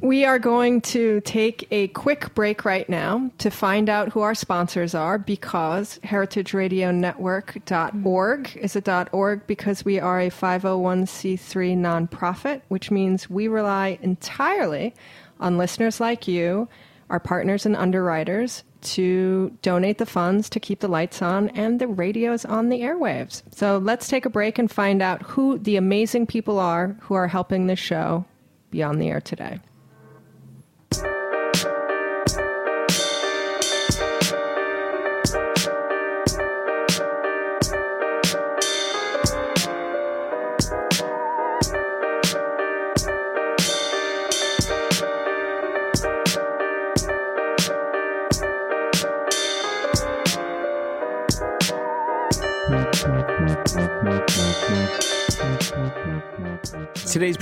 We 0.00 0.24
are 0.24 0.38
going 0.38 0.82
to 0.82 1.20
take 1.22 1.66
a 1.72 1.88
quick 1.88 2.32
break 2.36 2.64
right 2.64 2.88
now 2.88 3.32
to 3.38 3.50
find 3.50 3.88
out 3.88 4.10
who 4.10 4.20
our 4.20 4.36
sponsors 4.36 4.94
are 4.94 5.18
because 5.18 5.98
heritageradionetwork.org 6.04 8.56
is 8.56 8.76
a 8.76 9.08
.org 9.10 9.44
because 9.48 9.84
we 9.84 9.98
are 9.98 10.20
a 10.20 10.30
501c3 10.30 11.76
nonprofit, 11.76 12.60
which 12.68 12.92
means 12.92 13.28
we 13.28 13.48
rely 13.48 13.98
entirely 14.00 14.94
on 15.40 15.58
listeners 15.58 15.98
like 15.98 16.28
you, 16.28 16.68
our 17.10 17.18
partners 17.18 17.66
and 17.66 17.74
underwriters, 17.74 18.62
to 18.80 19.50
donate 19.62 19.98
the 19.98 20.06
funds 20.06 20.48
to 20.50 20.60
keep 20.60 20.78
the 20.78 20.86
lights 20.86 21.22
on 21.22 21.48
and 21.48 21.80
the 21.80 21.88
radios 21.88 22.44
on 22.44 22.68
the 22.68 22.82
airwaves. 22.82 23.42
So 23.50 23.78
let's 23.78 24.06
take 24.06 24.26
a 24.26 24.30
break 24.30 24.60
and 24.60 24.70
find 24.70 25.02
out 25.02 25.22
who 25.22 25.58
the 25.58 25.74
amazing 25.74 26.28
people 26.28 26.60
are 26.60 26.96
who 27.00 27.14
are 27.14 27.26
helping 27.26 27.66
this 27.66 27.80
show 27.80 28.24
be 28.70 28.84
on 28.84 29.00
the 29.00 29.08
air 29.08 29.20
today. 29.20 29.58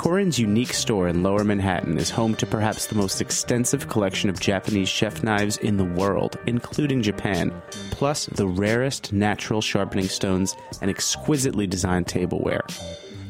Korin's 0.00 0.38
unique 0.38 0.72
store 0.72 1.08
in 1.08 1.22
Lower 1.22 1.44
Manhattan 1.44 1.98
is 1.98 2.08
home 2.08 2.34
to 2.36 2.46
perhaps 2.46 2.86
the 2.86 2.94
most 2.94 3.20
extensive 3.20 3.90
collection 3.90 4.30
of 4.30 4.40
Japanese 4.40 4.88
chef 4.88 5.22
knives 5.22 5.58
in 5.58 5.76
the 5.76 5.84
world, 5.84 6.38
including 6.46 7.02
Japan, 7.02 7.52
plus 7.90 8.24
the 8.24 8.46
rarest 8.48 9.12
natural 9.12 9.60
sharpening 9.60 10.08
stones 10.08 10.56
and 10.80 10.90
exquisitely 10.90 11.66
designed 11.66 12.06
tableware. 12.06 12.64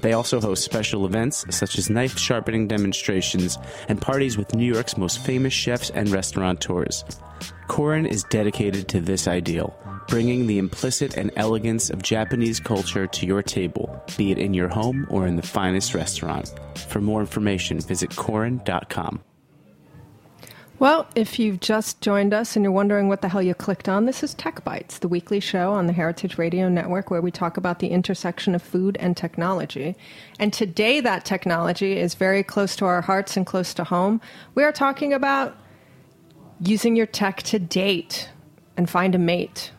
They 0.00 0.12
also 0.12 0.40
host 0.40 0.62
special 0.62 1.06
events 1.06 1.44
such 1.50 1.76
as 1.76 1.90
knife 1.90 2.16
sharpening 2.16 2.68
demonstrations 2.68 3.58
and 3.88 4.00
parties 4.00 4.38
with 4.38 4.54
New 4.54 4.72
York's 4.72 4.96
most 4.96 5.24
famous 5.24 5.52
chefs 5.52 5.90
and 5.90 6.08
restaurateurs. 6.08 7.04
Korin 7.66 8.06
is 8.06 8.22
dedicated 8.30 8.86
to 8.90 9.00
this 9.00 9.26
ideal, 9.26 9.76
bringing 10.10 10.48
the 10.48 10.58
implicit 10.58 11.16
and 11.16 11.30
elegance 11.36 11.88
of 11.88 12.02
Japanese 12.02 12.58
culture 12.58 13.06
to 13.06 13.26
your 13.26 13.44
table, 13.44 14.04
be 14.16 14.32
it 14.32 14.38
in 14.38 14.52
your 14.52 14.68
home 14.68 15.06
or 15.08 15.24
in 15.24 15.36
the 15.36 15.42
finest 15.42 15.94
restaurant. 15.94 16.52
For 16.88 17.00
more 17.00 17.20
information, 17.20 17.78
visit 17.78 18.10
Korin.com. 18.10 19.22
Well, 20.80 21.06
if 21.14 21.38
you've 21.38 21.60
just 21.60 22.00
joined 22.00 22.34
us 22.34 22.56
and 22.56 22.64
you're 22.64 22.72
wondering 22.72 23.06
what 23.06 23.20
the 23.22 23.28
hell 23.28 23.42
you 23.42 23.54
clicked 23.54 23.88
on, 23.88 24.06
this 24.06 24.24
is 24.24 24.34
Tech 24.34 24.64
Bites, 24.64 24.98
the 24.98 25.08
weekly 25.08 25.38
show 25.38 25.72
on 25.72 25.86
the 25.86 25.92
Heritage 25.92 26.38
Radio 26.38 26.68
Network 26.68 27.10
where 27.10 27.20
we 27.20 27.30
talk 27.30 27.56
about 27.56 27.78
the 27.78 27.88
intersection 27.88 28.54
of 28.54 28.62
food 28.62 28.96
and 28.98 29.16
technology. 29.16 29.94
And 30.40 30.52
today, 30.52 31.00
that 31.00 31.24
technology 31.24 31.98
is 31.98 32.14
very 32.14 32.42
close 32.42 32.74
to 32.76 32.86
our 32.86 33.02
hearts 33.02 33.36
and 33.36 33.46
close 33.46 33.74
to 33.74 33.84
home. 33.84 34.20
We 34.56 34.64
are 34.64 34.72
talking 34.72 35.12
about 35.12 35.54
using 36.60 36.96
your 36.96 37.06
tech 37.06 37.42
to 37.44 37.60
date 37.60 38.28
and 38.76 38.90
find 38.90 39.14
a 39.14 39.18
mate 39.18 39.70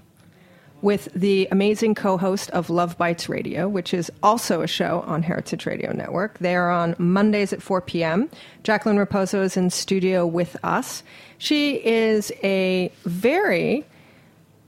with 0.81 1.09
the 1.13 1.47
amazing 1.51 1.95
co 1.95 2.17
host 2.17 2.49
of 2.51 2.69
Love 2.69 2.97
Bites 2.97 3.29
Radio, 3.29 3.67
which 3.67 3.93
is 3.93 4.11
also 4.23 4.61
a 4.61 4.67
show 4.67 5.03
on 5.07 5.23
Heritage 5.23 5.65
Radio 5.65 5.91
Network. 5.93 6.39
They 6.39 6.55
are 6.55 6.71
on 6.71 6.95
Mondays 6.97 7.53
at 7.53 7.61
4 7.61 7.81
p.m. 7.81 8.29
Jacqueline 8.63 8.97
Raposo 8.97 9.43
is 9.43 9.57
in 9.57 9.69
studio 9.69 10.25
with 10.25 10.57
us. 10.63 11.03
She 11.37 11.75
is 11.85 12.31
a 12.43 12.91
very 13.05 13.85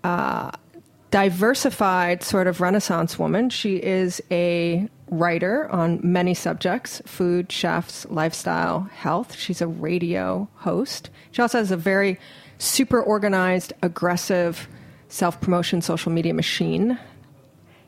uh, 0.03 0.51
diversified 1.11 2.23
sort 2.23 2.47
of 2.47 2.61
Renaissance 2.61 3.19
woman. 3.19 3.49
She 3.49 3.77
is 3.77 4.21
a 4.31 4.89
writer 5.09 5.69
on 5.69 5.99
many 6.01 6.33
subjects 6.33 7.01
food, 7.05 7.51
chefs, 7.51 8.05
lifestyle, 8.09 8.81
health. 8.93 9.35
She's 9.35 9.61
a 9.61 9.67
radio 9.67 10.47
host. 10.55 11.09
She 11.31 11.41
also 11.41 11.59
has 11.59 11.71
a 11.71 11.77
very 11.77 12.19
super 12.57 13.01
organized, 13.01 13.73
aggressive, 13.81 14.67
self 15.13 15.39
promotion 15.39 15.81
social 15.81 16.11
media 16.11 16.33
machine. 16.33 16.99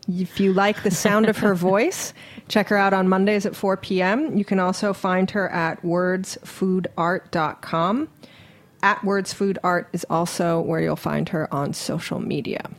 If 0.07 0.39
you 0.39 0.53
like 0.53 0.83
the 0.83 0.91
sound 0.91 1.27
of 1.27 1.39
her 1.39 1.55
voice, 1.71 2.13
check 2.47 2.69
her 2.69 2.77
out 2.77 2.93
on 2.93 3.09
Mondays 3.09 3.47
at 3.47 3.55
4 3.55 3.77
p.m. 3.77 4.38
You 4.38 4.45
can 4.45 4.59
also 4.59 4.93
find 4.93 5.31
her 5.31 5.49
at 5.49 5.81
wordsfoodart.com. 5.81 8.09
At 8.83 8.99
wordsfoodart 8.99 9.88
is 9.93 10.05
also 10.07 10.61
where 10.61 10.79
you'll 10.79 10.95
find 10.95 11.27
her 11.29 11.51
on 11.51 11.73
social 11.73 12.19
media. 12.19 12.69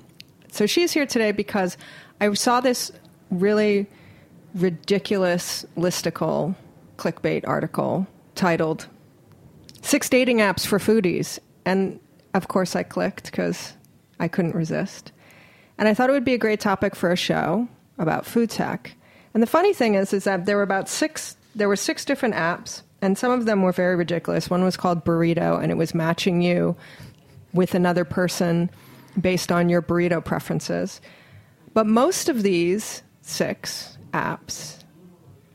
So 0.53 0.67
she's 0.67 0.93
here 0.93 1.07
today 1.07 1.33
because 1.33 1.77
I 2.21 2.33
saw 2.35 2.61
this 2.61 2.93
really 3.31 3.89
ridiculous 4.55 5.67
listicle 5.77 6.55
clickbait 6.99 7.43
article 7.49 8.07
titled 8.37 8.87
Six 9.83 10.09
Dating 10.09 10.39
Apps 10.39 10.65
for 10.65 10.79
Foodies. 10.79 11.41
And 11.65 11.99
of 12.33 12.47
course, 12.47 12.77
I 12.77 12.85
clicked 12.85 13.25
because 13.25 13.76
I 14.19 14.29
couldn't 14.29 14.55
resist. 14.55 15.13
And 15.79 15.89
I 15.89 15.95
thought 15.95 16.09
it 16.09 16.13
would 16.13 16.25
be 16.25 16.35
a 16.35 16.39
great 16.39 16.61
topic 16.61 16.97
for 16.97 17.13
a 17.13 17.17
show 17.17 17.69
about 17.99 18.27
food 18.27 18.51
tech. 18.51 18.93
And 19.35 19.43
the 19.43 19.47
funny 19.47 19.75
thing 19.75 19.95
is, 19.95 20.13
is 20.13 20.25
that 20.25 20.47
there 20.47 20.57
were 20.57 20.63
about 20.63 20.89
six, 20.89 21.37
there 21.55 21.69
were 21.69 21.77
six 21.77 22.05
different 22.05 22.35
apps, 22.35 22.83
and 23.03 23.19
some 23.19 23.31
of 23.31 23.45
them 23.45 23.63
were 23.63 23.73
very 23.73 23.97
ridiculous. 23.97 24.49
One 24.49 24.65
was 24.65 24.77
called 24.77 25.05
Burrito, 25.05 25.63
and 25.63 25.71
it 25.71 25.77
was 25.77 25.95
matching 25.95 26.41
you 26.41 26.77
with 27.53 27.75
another 27.75 28.05
person 28.05 28.71
based 29.21 29.53
on 29.53 29.69
your 29.69 29.83
burrito 29.83 30.25
preferences. 30.25 31.01
But 31.75 31.87
most 31.87 32.29
of 32.29 32.43
these 32.43 33.03
six 33.21 33.99
apps 34.13 34.83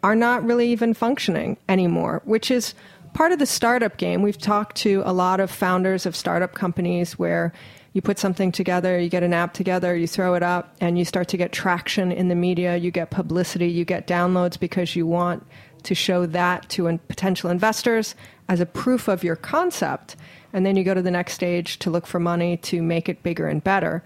are 0.04 0.16
not 0.16 0.44
really 0.44 0.72
even 0.72 0.94
functioning 0.94 1.58
anymore, 1.70 2.22
which 2.26 2.52
is 2.52 2.74
part 3.14 3.32
of 3.32 3.40
the 3.40 3.46
startup 3.46 3.98
game. 3.98 4.22
We've 4.22 4.38
talked 4.38 4.78
to 4.78 5.04
a 5.06 5.14
lot 5.14 5.40
of 5.40 5.52
founders 5.52 6.06
of 6.06 6.16
startup 6.16 6.54
companies 6.54 7.18
where 7.20 7.54
you 7.94 8.02
put 8.02 8.18
something 8.18 8.52
together, 8.52 8.98
you 8.98 9.10
get 9.10 9.24
an 9.24 9.34
app 9.34 9.54
together, 9.54 9.96
you 9.96 10.08
throw 10.08 10.34
it 10.34 10.44
up, 10.44 10.76
and 10.80 10.98
you 10.98 11.04
start 11.04 11.28
to 11.30 11.38
get 11.38 11.52
traction 11.52 12.12
in 12.12 12.30
the 12.30 12.36
media, 12.36 12.78
you 12.78 12.90
get 12.90 13.10
publicity, 13.10 13.68
you 13.68 13.84
get 13.84 14.08
downloads 14.08 14.58
because 14.58 14.96
you 14.96 15.06
want 15.06 15.46
to 15.84 15.96
show 15.96 16.26
that 16.26 16.70
to 16.70 16.98
potential 17.08 17.50
investors 17.50 18.16
as 18.48 18.60
a 18.60 18.66
proof 18.66 19.08
of 19.08 19.24
your 19.24 19.36
concept. 19.36 20.16
And 20.54 20.66
then 20.66 20.76
you 20.76 20.84
go 20.84 20.94
to 20.94 21.02
the 21.02 21.12
next 21.12 21.34
stage 21.34 21.80
to 21.80 21.90
look 21.90 22.06
for 22.06 22.20
money 22.20 22.58
to 22.58 22.82
make 22.82 23.10
it 23.10 23.24
bigger 23.24 23.48
and 23.48 23.64
better. 23.64 24.04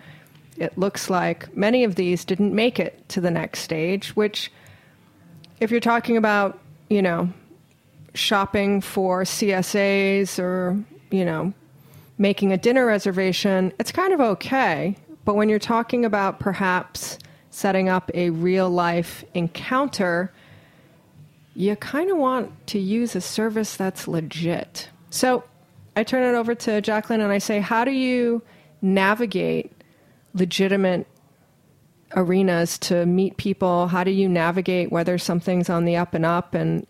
It 0.58 0.78
looks 0.78 1.10
like 1.10 1.56
many 1.56 1.84
of 1.84 1.95
these 1.95 2.24
didn't 2.26 2.56
make 2.56 2.80
it 2.80 3.08
to 3.10 3.21
the 3.21 3.32
next 3.32 3.60
stage, 3.60 4.15
which, 4.15 4.52
if 5.60 5.69
you're 5.69 5.80
talking 5.80 6.17
about, 6.17 6.60
you 6.89 7.02
know, 7.02 7.30
shopping 8.13 8.82
for 8.82 9.24
CSAs 9.24 10.39
or, 10.39 10.82
you 11.12 11.26
know, 11.26 11.54
making 12.17 12.51
a 12.51 12.58
dinner 12.58 12.86
reservation, 12.86 13.73
it's 13.80 13.91
kind 13.91 14.13
of 14.13 14.21
okay. 14.21 14.95
But 15.25 15.36
when 15.36 15.49
you're 15.49 15.60
talking 15.60 16.06
about 16.06 16.39
perhaps 16.39 17.17
setting 17.49 17.89
up 17.89 18.12
a 18.13 18.30
real 18.30 18.69
life 18.69 19.23
encounter, 19.34 20.32
you 21.56 21.75
kind 21.78 22.12
of 22.12 22.17
want 22.17 22.67
to 22.67 22.80
use 22.80 23.15
a 23.15 23.21
service 23.21 23.75
that's 23.75 24.08
legit. 24.08 24.89
So 25.10 25.43
I 25.95 26.04
turn 26.04 26.23
it 26.23 26.38
over 26.38 26.54
to 26.54 26.82
Jacqueline 26.82 27.21
and 27.21 27.32
I 27.32 27.38
say, 27.38 27.60
How 27.60 27.86
do 27.86 27.91
you 27.91 28.41
navigate 28.82 29.71
legitimate 30.34 31.08
arenas 32.15 32.78
to 32.80 33.06
meet 33.06 33.38
people? 33.38 33.88
How 33.88 34.04
do 34.04 34.12
you 34.12 34.28
navigate 34.28 34.91
whether 34.91 35.17
something's 35.17 35.69
on 35.69 35.86
the 35.86 35.95
up 35.95 36.13
and 36.13 36.25
up? 36.25 36.54
And 36.54 36.86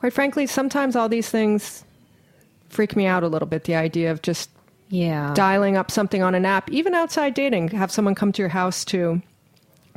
quite 0.00 0.12
frankly, 0.12 0.46
sometimes 0.46 0.96
all 0.96 1.08
these 1.08 1.28
things 1.28 1.84
freak 2.68 2.96
me 2.96 3.06
out 3.06 3.22
a 3.22 3.28
little 3.28 3.48
bit 3.48 3.64
the 3.64 3.74
idea 3.74 4.10
of 4.10 4.22
just 4.22 4.50
yeah. 4.90 5.32
dialing 5.34 5.76
up 5.76 5.90
something 5.90 6.22
on 6.22 6.34
an 6.34 6.44
app, 6.44 6.70
even 6.70 6.94
outside 6.94 7.34
dating, 7.34 7.68
have 7.68 7.90
someone 7.90 8.14
come 8.14 8.32
to 8.32 8.42
your 8.42 8.48
house 8.50 8.84
to 8.86 9.22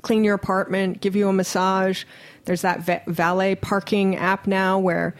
clean 0.01 0.23
your 0.23 0.35
apartment, 0.35 1.01
give 1.01 1.15
you 1.15 1.27
a 1.27 1.33
massage. 1.33 2.05
There's 2.45 2.61
that 2.61 2.81
va- 2.81 3.01
valet 3.07 3.55
parking 3.55 4.15
app 4.15 4.47
now 4.47 4.79
where 4.79 5.15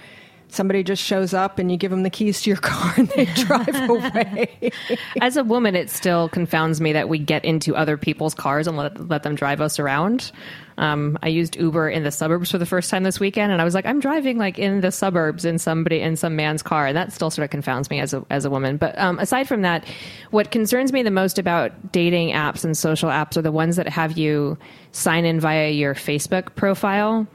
somebody 0.49 0.83
just 0.83 1.03
shows 1.03 1.33
up 1.33 1.57
and 1.57 1.71
you 1.71 1.77
give 1.77 1.89
them 1.89 2.03
the 2.03 2.09
keys 2.09 2.41
to 2.41 2.49
your 2.49 2.57
car 2.61 2.93
and 2.97 3.07
they 3.09 3.25
drive 3.33 3.89
away. 3.89 4.71
As 5.19 5.35
a 5.35 5.43
woman, 5.43 5.75
it 5.75 5.89
still 5.89 6.29
confounds 6.29 6.79
me 6.79 6.93
that 6.93 7.09
we 7.09 7.17
get 7.17 7.43
into 7.43 7.75
other 7.75 7.97
people's 7.97 8.35
cars 8.35 8.67
and 8.67 8.77
let, 8.77 9.09
let 9.09 9.23
them 9.23 9.35
drive 9.35 9.61
us 9.61 9.79
around. 9.79 10.31
Um, 10.77 11.17
I 11.21 11.27
used 11.27 11.55
Uber 11.55 11.89
in 11.89 12.03
the 12.03 12.11
suburbs 12.11 12.51
for 12.51 12.57
the 12.57 12.65
first 12.65 12.89
time 12.89 13.03
this 13.03 13.19
weekend, 13.19 13.51
and 13.51 13.61
I 13.61 13.65
was 13.65 13.73
like, 13.73 13.85
I'm 13.85 13.99
driving 13.99 14.37
like 14.37 14.57
in 14.57 14.81
the 14.81 14.91
suburbs 14.91 15.45
in 15.45 15.59
somebody 15.59 16.01
in 16.01 16.15
some 16.15 16.35
man's 16.35 16.63
car, 16.63 16.87
and 16.87 16.97
that 16.97 17.13
still 17.13 17.29
sort 17.29 17.43
of 17.43 17.51
confounds 17.51 17.89
me 17.89 17.99
as 17.99 18.13
a 18.13 18.25
as 18.29 18.45
a 18.45 18.49
woman. 18.49 18.77
But 18.77 18.97
um, 18.97 19.19
aside 19.19 19.47
from 19.47 19.61
that, 19.61 19.85
what 20.31 20.51
concerns 20.51 20.91
me 20.91 21.03
the 21.03 21.11
most 21.11 21.37
about 21.39 21.91
dating 21.91 22.29
apps 22.29 22.63
and 22.63 22.77
social 22.77 23.09
apps 23.09 23.37
are 23.37 23.41
the 23.41 23.51
ones 23.51 23.75
that 23.75 23.87
have 23.87 24.17
you 24.17 24.57
sign 24.91 25.25
in 25.25 25.39
via 25.39 25.69
your 25.71 25.93
Facebook 25.93 26.55
profile 26.55 27.27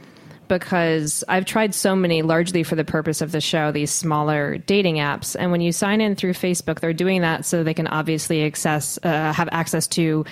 because 0.49 1.23
I've 1.29 1.45
tried 1.45 1.75
so 1.75 1.95
many, 1.95 2.23
largely 2.23 2.63
for 2.63 2.75
the 2.75 2.85
purpose 2.85 3.21
of 3.21 3.33
the 3.33 3.41
show, 3.41 3.71
these 3.71 3.91
smaller 3.91 4.59
dating 4.59 4.97
apps. 4.97 5.37
And 5.39 5.53
when 5.53 5.61
you 5.61 5.73
sign 5.73 6.01
in 6.01 6.17
through 6.17 6.33
Facebook, 6.33 6.81
they're 6.81 6.93
doing 6.93 7.21
that 7.21 7.45
so 7.45 7.63
they 7.63 7.75
can 7.75 7.87
obviously 7.87 8.45
access, 8.45 8.99
uh, 9.03 9.33
have 9.33 9.49
access 9.53 9.87
to 9.89 10.25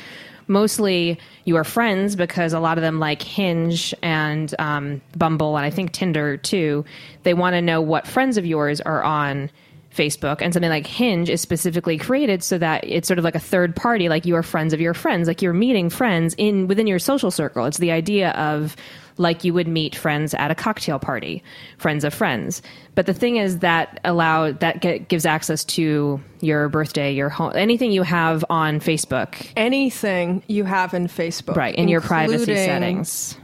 mostly 0.48 1.18
your 1.44 1.64
friends 1.64 2.16
because 2.16 2.52
a 2.52 2.60
lot 2.60 2.78
of 2.78 2.82
them 2.82 2.98
like 2.98 3.22
Hinge 3.22 3.94
and 4.02 4.54
um, 4.58 5.00
Bumble 5.16 5.56
and 5.56 5.66
I 5.66 5.70
think 5.70 5.92
Tinder 5.92 6.36
too. 6.36 6.84
They 7.22 7.34
want 7.34 7.54
to 7.54 7.62
know 7.62 7.80
what 7.80 8.06
friends 8.06 8.36
of 8.36 8.46
yours 8.46 8.80
are 8.80 9.02
on 9.02 9.50
Facebook, 9.96 10.42
and 10.42 10.52
something 10.52 10.70
like 10.70 10.86
Hinge 10.86 11.30
is 11.30 11.40
specifically 11.40 11.96
created 11.96 12.42
so 12.42 12.58
that 12.58 12.84
it's 12.84 13.08
sort 13.08 13.18
of 13.18 13.24
like 13.24 13.34
a 13.34 13.40
third 13.40 13.74
party, 13.74 14.08
like 14.08 14.26
you 14.26 14.36
are 14.36 14.42
friends 14.42 14.72
of 14.72 14.80
your 14.80 14.94
friends, 14.94 15.26
like 15.26 15.40
you're 15.40 15.52
meeting 15.52 15.88
friends 15.90 16.34
in 16.36 16.66
within 16.68 16.86
your 16.86 16.98
social 16.98 17.30
circle. 17.30 17.64
It's 17.64 17.78
the 17.78 17.90
idea 17.90 18.30
of 18.32 18.76
like 19.18 19.44
you 19.44 19.54
would 19.54 19.66
meet 19.66 19.96
friends 19.96 20.34
at 20.34 20.50
a 20.50 20.54
cocktail 20.54 20.98
party, 20.98 21.42
friends 21.78 22.04
of 22.04 22.12
friends. 22.12 22.60
But 22.94 23.06
the 23.06 23.14
thing 23.14 23.36
is 23.36 23.60
that 23.60 23.98
allow 24.04 24.52
that 24.52 24.80
get, 24.82 25.08
gives 25.08 25.24
access 25.24 25.64
to 25.64 26.20
your 26.40 26.68
birthday, 26.68 27.14
your 27.14 27.30
home, 27.30 27.52
anything 27.54 27.92
you 27.92 28.02
have 28.02 28.44
on 28.50 28.78
Facebook, 28.78 29.50
Anything 29.56 30.42
you 30.48 30.64
have 30.64 30.92
in 30.92 31.06
Facebook, 31.06 31.56
right, 31.56 31.74
in 31.74 31.88
your 31.88 32.02
privacy 32.02 32.54
settings. 32.54 33.38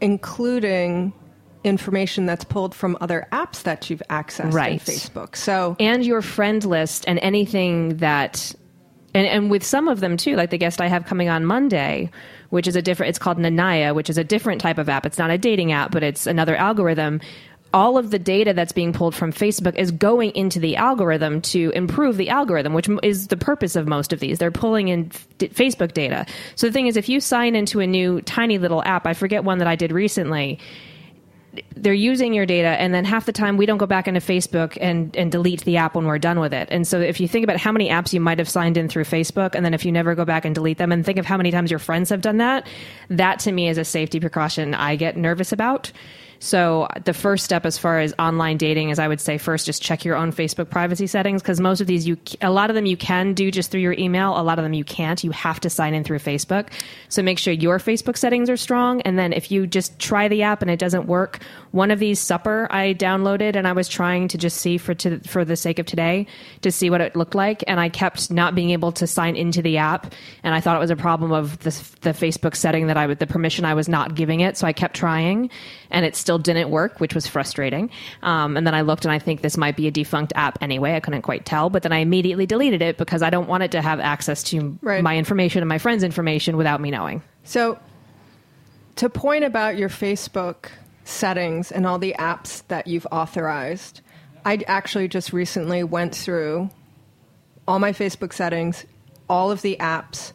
including 0.00 1.12
information 1.64 2.26
that's 2.26 2.44
pulled 2.44 2.74
from 2.74 2.96
other 3.00 3.26
apps 3.32 3.62
that 3.64 3.88
you've 3.90 4.02
accessed 4.10 4.52
Right. 4.52 4.80
Facebook. 4.80 5.34
So 5.36 5.76
and 5.80 6.04
your 6.04 6.22
friend 6.22 6.62
list 6.64 7.04
and 7.08 7.18
anything 7.20 7.96
that 7.98 8.54
and, 9.14 9.26
and 9.26 9.50
with 9.50 9.64
some 9.64 9.88
of 9.88 10.00
them 10.00 10.16
too 10.16 10.34
like 10.36 10.50
the 10.50 10.58
guest 10.58 10.80
i 10.80 10.88
have 10.88 11.04
coming 11.06 11.28
on 11.28 11.44
monday 11.44 12.10
which 12.50 12.66
is 12.66 12.74
a 12.76 12.82
different 12.82 13.10
it's 13.10 13.18
called 13.18 13.38
nanaya 13.38 13.94
which 13.94 14.10
is 14.10 14.18
a 14.18 14.24
different 14.24 14.60
type 14.60 14.76
of 14.76 14.88
app 14.88 15.06
it's 15.06 15.18
not 15.18 15.30
a 15.30 15.38
dating 15.38 15.70
app 15.72 15.90
but 15.92 16.02
it's 16.02 16.26
another 16.26 16.56
algorithm 16.56 17.20
all 17.72 17.96
of 17.98 18.10
the 18.12 18.18
data 18.18 18.52
that's 18.52 18.72
being 18.72 18.92
pulled 18.92 19.14
from 19.14 19.32
facebook 19.32 19.76
is 19.76 19.92
going 19.92 20.30
into 20.32 20.58
the 20.58 20.74
algorithm 20.74 21.40
to 21.40 21.70
improve 21.76 22.16
the 22.16 22.28
algorithm 22.28 22.74
which 22.74 22.88
is 23.04 23.28
the 23.28 23.36
purpose 23.36 23.76
of 23.76 23.86
most 23.86 24.12
of 24.12 24.18
these 24.18 24.38
they're 24.40 24.50
pulling 24.50 24.88
in 24.88 25.08
f- 25.14 25.28
facebook 25.38 25.92
data 25.92 26.26
so 26.56 26.66
the 26.66 26.72
thing 26.72 26.88
is 26.88 26.96
if 26.96 27.08
you 27.08 27.20
sign 27.20 27.54
into 27.54 27.78
a 27.80 27.86
new 27.86 28.20
tiny 28.22 28.58
little 28.58 28.82
app 28.84 29.06
i 29.06 29.14
forget 29.14 29.44
one 29.44 29.58
that 29.58 29.68
i 29.68 29.76
did 29.76 29.92
recently 29.92 30.58
they're 31.76 31.92
using 31.92 32.34
your 32.34 32.46
data 32.46 32.68
and 32.68 32.94
then 32.94 33.04
half 33.04 33.26
the 33.26 33.32
time 33.32 33.56
we 33.56 33.66
don't 33.66 33.78
go 33.78 33.86
back 33.86 34.08
into 34.08 34.20
facebook 34.20 34.78
and, 34.80 35.16
and 35.16 35.30
delete 35.32 35.64
the 35.64 35.76
app 35.76 35.94
when 35.94 36.06
we're 36.06 36.18
done 36.18 36.40
with 36.40 36.52
it. 36.52 36.68
And 36.70 36.86
so 36.86 37.00
if 37.00 37.20
you 37.20 37.28
think 37.28 37.44
about 37.44 37.58
how 37.58 37.72
many 37.72 37.88
apps 37.88 38.12
you 38.12 38.20
might 38.20 38.38
have 38.38 38.48
signed 38.48 38.76
in 38.76 38.88
through 38.88 39.04
facebook 39.04 39.54
and 39.54 39.64
then 39.64 39.74
if 39.74 39.84
you 39.84 39.92
never 39.92 40.14
go 40.14 40.24
back 40.24 40.44
and 40.44 40.54
delete 40.54 40.78
them 40.78 40.92
and 40.92 41.04
think 41.04 41.18
of 41.18 41.26
how 41.26 41.36
many 41.36 41.50
times 41.50 41.70
your 41.70 41.78
friends 41.78 42.10
have 42.10 42.20
done 42.20 42.38
that 42.38 42.66
that 43.08 43.38
to 43.40 43.52
me 43.52 43.68
is 43.68 43.78
a 43.78 43.84
safety 43.84 44.20
precaution 44.20 44.74
i 44.74 44.96
get 44.96 45.16
nervous 45.16 45.52
about 45.52 45.92
so 46.44 46.86
the 47.04 47.14
first 47.14 47.44
step 47.44 47.64
as 47.64 47.78
far 47.78 48.00
as 48.00 48.14
online 48.18 48.56
dating 48.58 48.90
is 48.90 48.98
i 48.98 49.08
would 49.08 49.20
say 49.20 49.38
first 49.38 49.66
just 49.66 49.82
check 49.82 50.04
your 50.04 50.16
own 50.16 50.30
facebook 50.30 50.68
privacy 50.68 51.06
settings 51.06 51.42
because 51.42 51.60
most 51.60 51.80
of 51.80 51.86
these 51.86 52.06
you 52.06 52.16
a 52.40 52.50
lot 52.50 52.70
of 52.70 52.74
them 52.74 52.86
you 52.86 52.96
can 52.96 53.32
do 53.32 53.50
just 53.50 53.70
through 53.70 53.80
your 53.80 53.94
email 53.94 54.34
a 54.38 54.42
lot 54.42 54.58
of 54.58 54.62
them 54.62 54.74
you 54.74 54.84
can't. 54.84 55.24
You 55.24 55.30
have 55.30 55.60
to 55.60 55.70
sign 55.70 55.94
in 55.94 56.04
through 56.04 56.18
facebook. 56.18 56.68
So 57.08 57.22
make 57.22 57.38
sure 57.38 57.52
your 57.52 57.78
facebook 57.78 58.16
settings 58.16 58.50
are 58.50 58.56
strong 58.56 59.00
and 59.02 59.18
then 59.18 59.32
if 59.32 59.50
you 59.50 59.66
just 59.66 59.98
try 59.98 60.28
the 60.28 60.42
app 60.42 60.62
and 60.62 60.70
it 60.70 60.78
doesn't 60.78 61.06
work 61.06 61.40
one 61.74 61.90
of 61.90 61.98
these 61.98 62.20
supper 62.20 62.68
i 62.70 62.94
downloaded 62.94 63.56
and 63.56 63.66
i 63.66 63.72
was 63.72 63.88
trying 63.88 64.28
to 64.28 64.38
just 64.38 64.58
see 64.58 64.78
for 64.78 64.94
to, 64.94 65.18
for 65.20 65.44
the 65.44 65.56
sake 65.56 65.80
of 65.80 65.86
today 65.86 66.24
to 66.62 66.70
see 66.70 66.88
what 66.88 67.00
it 67.00 67.16
looked 67.16 67.34
like. 67.34 67.64
And 67.66 67.80
i 67.80 67.88
kept 67.88 68.30
not 68.30 68.54
being 68.54 68.70
able 68.70 68.92
to 68.92 69.06
sign 69.08 69.34
into 69.34 69.60
the 69.60 69.76
app. 69.76 70.12
And 70.44 70.54
i 70.54 70.60
thought 70.60 70.76
it 70.76 70.78
was 70.78 70.90
a 70.90 70.96
problem 70.96 71.32
of 71.32 71.58
the, 71.58 71.70
the 72.02 72.10
facebook 72.10 72.54
setting 72.54 72.86
that 72.86 72.96
i 72.96 73.06
would 73.08 73.18
the 73.18 73.26
permission 73.26 73.64
i 73.64 73.74
was 73.74 73.88
not 73.88 74.14
giving 74.14 74.38
it. 74.40 74.56
So 74.56 74.68
i 74.68 74.72
kept 74.72 74.94
trying 74.94 75.50
and 75.90 76.06
it 76.06 76.14
still 76.14 76.38
didn't 76.38 76.70
work 76.70 77.00
which 77.00 77.14
was 77.14 77.26
frustrating. 77.26 77.90
Um, 78.22 78.56
and 78.56 78.64
then 78.64 78.74
i 78.74 78.82
looked 78.82 79.04
and 79.04 79.10
i 79.12 79.18
think 79.18 79.42
this 79.42 79.56
might 79.56 79.76
be 79.76 79.88
a 79.88 79.90
defunct 79.90 80.32
app 80.36 80.56
anyway. 80.62 80.94
I 80.94 81.00
couldn't 81.00 81.22
quite 81.22 81.44
tell 81.44 81.70
but 81.70 81.82
then 81.82 81.92
i 81.92 81.98
immediately 81.98 82.46
deleted 82.46 82.82
it 82.82 82.98
because 82.98 83.20
i 83.20 83.30
don't 83.30 83.48
want 83.48 83.64
it 83.64 83.72
to 83.72 83.82
have 83.82 83.98
access 83.98 84.44
to 84.44 84.78
Right. 84.80 85.02
my 85.02 85.16
information 85.16 85.60
and 85.60 85.68
my 85.68 85.78
friends 85.78 86.04
information 86.04 86.56
without 86.56 86.80
me 86.80 86.92
knowing. 86.92 87.20
So, 87.42 87.78
to 88.96 89.10
point 89.10 89.42
about 89.42 89.76
your 89.76 89.88
Facebook 89.88 90.70
settings 91.04 91.70
and 91.70 91.86
all 91.86 91.98
the 91.98 92.14
apps 92.18 92.66
that 92.68 92.86
you've 92.86 93.06
authorized, 93.10 94.00
I 94.44 94.62
actually 94.66 95.08
just 95.08 95.32
recently 95.32 95.84
went 95.84 96.14
through 96.14 96.70
all 97.66 97.78
my 97.78 97.92
Facebook 97.92 98.32
settings, 98.32 98.84
all 99.28 99.50
of 99.50 99.62
the 99.62 99.76
apps. 99.80 100.32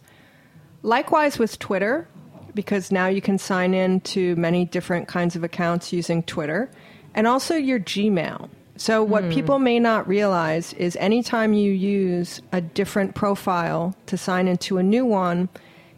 Likewise 0.81 1.37
with 1.37 1.59
Twitter, 1.59 2.07
because 2.53 2.91
now 2.91 3.07
you 3.07 3.21
can 3.21 3.37
sign 3.37 3.73
in 3.73 4.01
to 4.01 4.35
many 4.35 4.65
different 4.65 5.07
kinds 5.07 5.35
of 5.35 5.43
accounts 5.43 5.93
using 5.93 6.23
Twitter, 6.23 6.69
and 7.13 7.27
also 7.27 7.55
your 7.55 7.79
Gmail. 7.79 8.49
So, 8.77 9.03
what 9.03 9.25
hmm. 9.25 9.31
people 9.31 9.59
may 9.59 9.79
not 9.79 10.07
realize 10.07 10.73
is 10.73 10.95
anytime 10.95 11.53
you 11.53 11.71
use 11.71 12.41
a 12.51 12.61
different 12.61 13.13
profile 13.13 13.93
to 14.05 14.17
sign 14.17 14.47
into 14.47 14.77
a 14.77 14.83
new 14.83 15.05
one, 15.05 15.49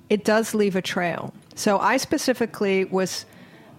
it 0.09 0.25
does 0.25 0.55
leave 0.55 0.75
a 0.75 0.81
trail. 0.81 1.33
So, 1.53 1.77
I 1.77 1.97
specifically 1.97 2.85
was 2.85 3.25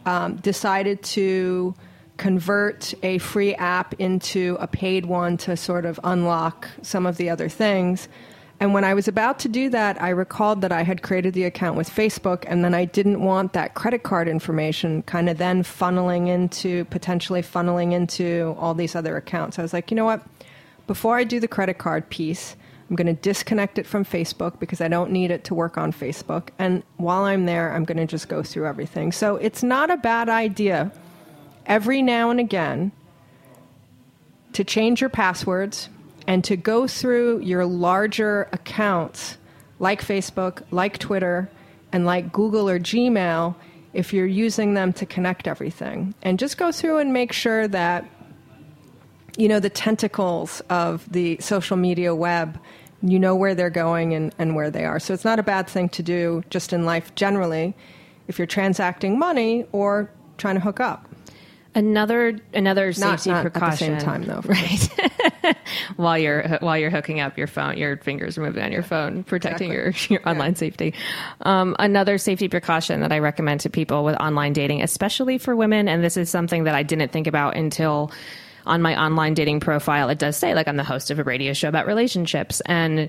um, 0.07 0.37
decided 0.37 1.03
to 1.03 1.75
convert 2.17 2.95
a 3.03 3.19
free 3.19 3.55
app 3.55 3.95
into 3.95 4.57
a 4.61 4.67
paid 4.67 5.07
one 5.07 5.37
to 5.37 5.57
sort 5.57 5.85
of 5.85 5.99
unlock 6.05 6.69
some 6.83 7.07
of 7.07 7.17
the 7.17 7.31
other 7.31 7.49
things. 7.49 8.09
And 8.61 8.73
when 8.73 8.85
I 8.85 8.95
was 8.95 9.09
about 9.09 9.41
to 9.41 9.49
do 9.49 9.71
that, 9.71 10.01
I 10.01 10.11
recalled 10.11 10.61
that 10.61 10.71
I 10.71 10.83
had 10.83 11.03
created 11.03 11.35
the 11.35 11.43
account 11.43 11.77
with 11.77 11.91
Facebook, 11.91 12.45
and 12.47 12.65
then 12.65 12.75
I 12.75 12.85
didn't 12.85 13.21
want 13.21 13.55
that 13.55 13.75
credit 13.75 14.05
card 14.05 14.29
information 14.29 15.03
kind 15.03 15.29
of 15.29 15.39
then 15.39 15.65
funneling 15.65 16.29
into, 16.29 16.85
potentially 16.85 17.43
funneling 17.43 17.93
into 17.93 18.55
all 18.57 18.75
these 18.75 18.95
other 18.95 19.17
accounts. 19.17 19.59
I 19.59 19.63
was 19.63 19.73
like, 19.73 19.91
you 19.91 19.97
know 19.97 20.05
what? 20.05 20.23
Before 20.87 21.17
I 21.17 21.25
do 21.25 21.41
the 21.41 21.49
credit 21.49 21.79
card 21.79 22.09
piece, 22.09 22.55
I'm 22.93 22.97
going 22.97 23.07
to 23.07 23.23
disconnect 23.23 23.79
it 23.79 23.87
from 23.87 24.05
Facebook 24.05 24.61
because 24.61 24.83
I 24.83 24.89
don't 24.89 25.13
need 25.13 25.31
it 25.31 25.45
to 25.45 25.55
work 25.55 25.79
on 25.79 25.95
Facebook. 25.95 26.51
And 26.59 26.83
while 26.99 27.23
I'm 27.23 27.47
there, 27.47 27.73
I'm 27.73 27.85
going 27.85 27.97
to 27.97 28.05
just 28.05 28.29
go 28.29 28.43
through 28.43 28.67
everything. 28.67 29.13
So 29.13 29.37
it's 29.37 29.63
not 29.63 29.91
a 29.91 29.97
bad 29.97 30.29
idea 30.29 30.93
every 31.65 32.03
now 32.03 32.29
and 32.29 32.39
again 32.39 32.93
to 34.53 34.63
change 34.63 35.01
your 35.01 35.09
passwords 35.09 35.89
and 36.27 36.45
to 36.45 36.55
go 36.55 36.87
through 36.87 37.39
your 37.39 37.65
larger 37.65 38.47
accounts 38.53 39.39
like 39.79 40.05
Facebook, 40.05 40.63
like 40.71 40.99
Twitter, 40.99 41.49
and 41.93 42.05
like 42.05 42.31
Google 42.31 42.69
or 42.69 42.79
Gmail 42.79 43.55
if 43.95 44.13
you're 44.13 44.27
using 44.27 44.75
them 44.75 44.93
to 44.93 45.07
connect 45.07 45.49
everything. 45.49 46.15
And 46.21 46.39
just 46.39 46.59
go 46.59 46.71
through 46.71 46.99
and 46.99 47.11
make 47.11 47.33
sure 47.33 47.67
that 47.69 48.05
you 49.39 49.49
know 49.49 49.61
the 49.61 49.71
tentacles 49.71 50.61
of 50.69 51.11
the 51.11 51.39
social 51.41 51.79
media 51.79 52.15
web 52.15 52.59
you 53.03 53.19
know 53.19 53.35
where 53.35 53.55
they're 53.55 53.71
going 53.71 54.15
and, 54.15 54.35
and 54.39 54.55
where 54.55 54.71
they 54.71 54.85
are 54.85 54.99
so 55.01 55.13
it's 55.13 55.25
not 55.25 55.39
a 55.39 55.43
bad 55.43 55.67
thing 55.69 55.89
to 55.89 56.03
do 56.03 56.43
just 56.51 56.73
in 56.73 56.85
life 56.85 57.15
generally 57.15 57.75
if 58.29 58.39
you're 58.39 58.47
transacting 58.47 59.19
money 59.19 59.65
or 59.73 60.11
trying 60.39 60.55
to 60.55 60.61
hook 60.61 60.81
up 60.81 61.09
Another 61.75 62.39
another 62.53 62.89
Not- 62.89 62.95
safety 63.21 63.31
not 63.31 63.47
at 63.47 63.55
the 63.55 63.59
precaution. 63.59 63.99
same 63.99 64.05
time, 64.05 64.25
though, 64.25 64.43
right? 64.45 65.57
while 65.97 66.19
you're 66.19 66.59
while 66.59 66.77
you're 66.77 66.91
hooking 66.91 67.19
up 67.19 67.39
your 67.39 67.47
phone, 67.47 67.79
your 67.79 67.97
fingers 67.97 68.37
are 68.37 68.43
moving 68.43 68.63
on 68.63 68.73
your 68.73 68.83
phone, 68.83 69.25
protecting 69.25 69.73
your 69.73 69.95
your 70.11 70.21
online 70.29 70.55
safety. 70.55 70.93
Um, 71.41 71.75
another 71.79 72.19
safety 72.19 72.47
precaution 72.51 73.01
that 73.01 73.11
I 73.11 73.21
recommend 73.21 73.61
to 73.61 73.71
people 73.71 74.05
with 74.05 74.17
online 74.17 74.53
dating, 74.53 74.83
especially 74.83 75.39
for 75.39 75.57
women, 75.57 75.89
and 75.89 76.05
this 76.05 76.19
is 76.19 76.29
something 76.29 76.65
that 76.65 76.75
I 76.75 76.83
didn't 76.83 77.11
think 77.11 77.27
about 77.27 77.57
until 77.57 78.13
on 78.67 78.83
my 78.83 79.01
online 79.01 79.35
dating 79.35 79.61
profile. 79.61 80.09
It 80.09 80.19
does 80.19 80.37
say 80.37 80.55
like 80.55 80.69
I'm 80.69 80.77
the 80.77 80.85
host 80.85 81.11
of 81.11 81.19
a 81.19 81.25
radio 81.25 81.53
show 81.53 81.69
about 81.69 81.87
relationships 81.87 82.61
and. 82.67 83.09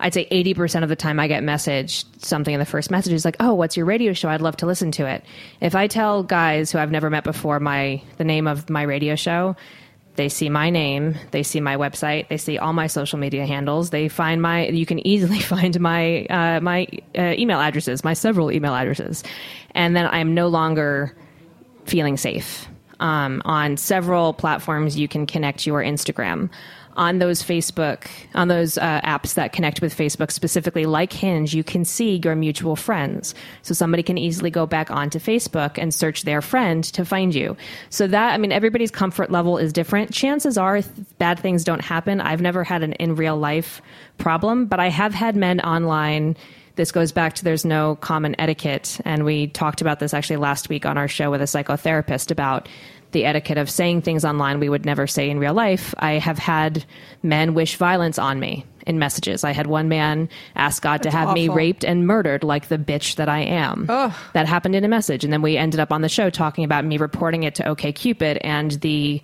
I'd 0.00 0.12
say 0.12 0.26
80% 0.26 0.82
of 0.82 0.88
the 0.88 0.96
time 0.96 1.20
I 1.20 1.28
get 1.28 1.44
messaged 1.44 2.04
something 2.18 2.52
in 2.52 2.58
the 2.58 2.66
first 2.66 2.90
message 2.90 3.12
is 3.12 3.24
like, 3.24 3.36
"Oh, 3.38 3.54
what's 3.54 3.76
your 3.76 3.86
radio 3.86 4.12
show? 4.12 4.28
I'd 4.28 4.42
love 4.42 4.56
to 4.56 4.66
listen 4.66 4.90
to 4.90 5.06
it." 5.06 5.24
If 5.60 5.76
I 5.76 5.86
tell 5.86 6.24
guys 6.24 6.72
who 6.72 6.78
I've 6.78 6.90
never 6.90 7.10
met 7.10 7.22
before 7.22 7.60
my 7.60 8.02
the 8.16 8.24
name 8.24 8.48
of 8.48 8.68
my 8.68 8.82
radio 8.82 9.14
show, 9.14 9.54
they 10.16 10.28
see 10.28 10.48
my 10.48 10.70
name, 10.70 11.16
they 11.32 11.42
see 11.42 11.60
my 11.60 11.76
website, 11.76 12.28
they 12.28 12.36
see 12.36 12.58
all 12.58 12.72
my 12.72 12.86
social 12.86 13.18
media 13.18 13.46
handles, 13.46 13.90
they 13.90 14.08
find 14.08 14.40
my 14.40 14.68
you 14.68 14.86
can 14.86 15.04
easily 15.06 15.40
find 15.40 15.78
my 15.80 16.26
uh, 16.26 16.60
my 16.60 16.86
uh, 17.16 17.34
email 17.36 17.60
addresses, 17.60 18.04
my 18.04 18.14
several 18.14 18.52
email 18.52 18.74
addresses. 18.74 19.24
And 19.72 19.96
then 19.96 20.06
I'm 20.06 20.34
no 20.34 20.48
longer 20.48 21.16
feeling 21.86 22.16
safe. 22.16 22.68
Um, 23.00 23.42
on 23.44 23.76
several 23.76 24.32
platforms, 24.32 24.96
you 24.96 25.08
can 25.08 25.26
connect 25.26 25.66
your 25.66 25.82
Instagram. 25.82 26.50
On 26.96 27.18
those 27.18 27.42
Facebook, 27.42 28.06
on 28.36 28.46
those 28.46 28.78
uh, 28.78 29.00
apps 29.00 29.34
that 29.34 29.52
connect 29.52 29.80
with 29.80 29.96
Facebook, 29.96 30.30
specifically 30.30 30.86
like 30.86 31.12
Hinge, 31.12 31.52
you 31.52 31.64
can 31.64 31.84
see 31.84 32.20
your 32.22 32.36
mutual 32.36 32.76
friends. 32.76 33.34
So 33.62 33.74
somebody 33.74 34.04
can 34.04 34.16
easily 34.16 34.48
go 34.48 34.64
back 34.64 34.92
onto 34.92 35.18
Facebook 35.18 35.76
and 35.76 35.92
search 35.92 36.22
their 36.22 36.40
friend 36.40 36.84
to 36.84 37.04
find 37.04 37.34
you. 37.34 37.56
So 37.90 38.06
that, 38.06 38.32
I 38.32 38.38
mean, 38.38 38.52
everybody's 38.52 38.92
comfort 38.92 39.32
level 39.32 39.58
is 39.58 39.72
different. 39.72 40.12
Chances 40.12 40.56
are 40.56 40.82
th- 40.82 40.94
bad 41.18 41.40
things 41.40 41.64
don't 41.64 41.82
happen. 41.82 42.20
I've 42.20 42.40
never 42.40 42.62
had 42.62 42.84
an 42.84 42.92
in 42.92 43.16
real 43.16 43.36
life 43.36 43.82
problem, 44.18 44.66
but 44.66 44.78
I 44.78 44.88
have 44.88 45.14
had 45.14 45.34
men 45.34 45.58
online 45.62 46.36
this 46.76 46.92
goes 46.92 47.12
back 47.12 47.34
to 47.34 47.44
there's 47.44 47.64
no 47.64 47.96
common 47.96 48.38
etiquette. 48.38 49.00
And 49.04 49.24
we 49.24 49.46
talked 49.48 49.80
about 49.80 50.00
this 50.00 50.14
actually 50.14 50.36
last 50.36 50.68
week 50.68 50.86
on 50.86 50.98
our 50.98 51.08
show 51.08 51.30
with 51.30 51.40
a 51.40 51.44
psychotherapist 51.44 52.30
about 52.30 52.68
the 53.12 53.24
etiquette 53.24 53.58
of 53.58 53.70
saying 53.70 54.02
things 54.02 54.24
online 54.24 54.58
we 54.58 54.68
would 54.68 54.84
never 54.84 55.06
say 55.06 55.30
in 55.30 55.38
real 55.38 55.54
life. 55.54 55.94
I 55.98 56.12
have 56.14 56.38
had 56.38 56.84
men 57.22 57.54
wish 57.54 57.76
violence 57.76 58.18
on 58.18 58.40
me 58.40 58.66
in 58.86 58.98
messages. 58.98 59.44
I 59.44 59.52
had 59.52 59.68
one 59.68 59.88
man 59.88 60.28
ask 60.56 60.82
God 60.82 61.02
to 61.04 61.10
have 61.10 61.32
me 61.32 61.48
raped 61.48 61.84
and 61.84 62.06
murdered 62.06 62.42
like 62.42 62.68
the 62.68 62.76
bitch 62.76 63.14
that 63.16 63.28
I 63.28 63.40
am. 63.40 63.86
That 64.32 64.46
happened 64.46 64.74
in 64.74 64.84
a 64.84 64.88
message. 64.88 65.22
And 65.22 65.32
then 65.32 65.42
we 65.42 65.56
ended 65.56 65.78
up 65.78 65.92
on 65.92 66.02
the 66.02 66.08
show 66.08 66.28
talking 66.28 66.64
about 66.64 66.84
me 66.84 66.98
reporting 66.98 67.44
it 67.44 67.54
to 67.54 67.62
OKCupid 67.62 68.38
and 68.42 68.72
the 68.72 69.22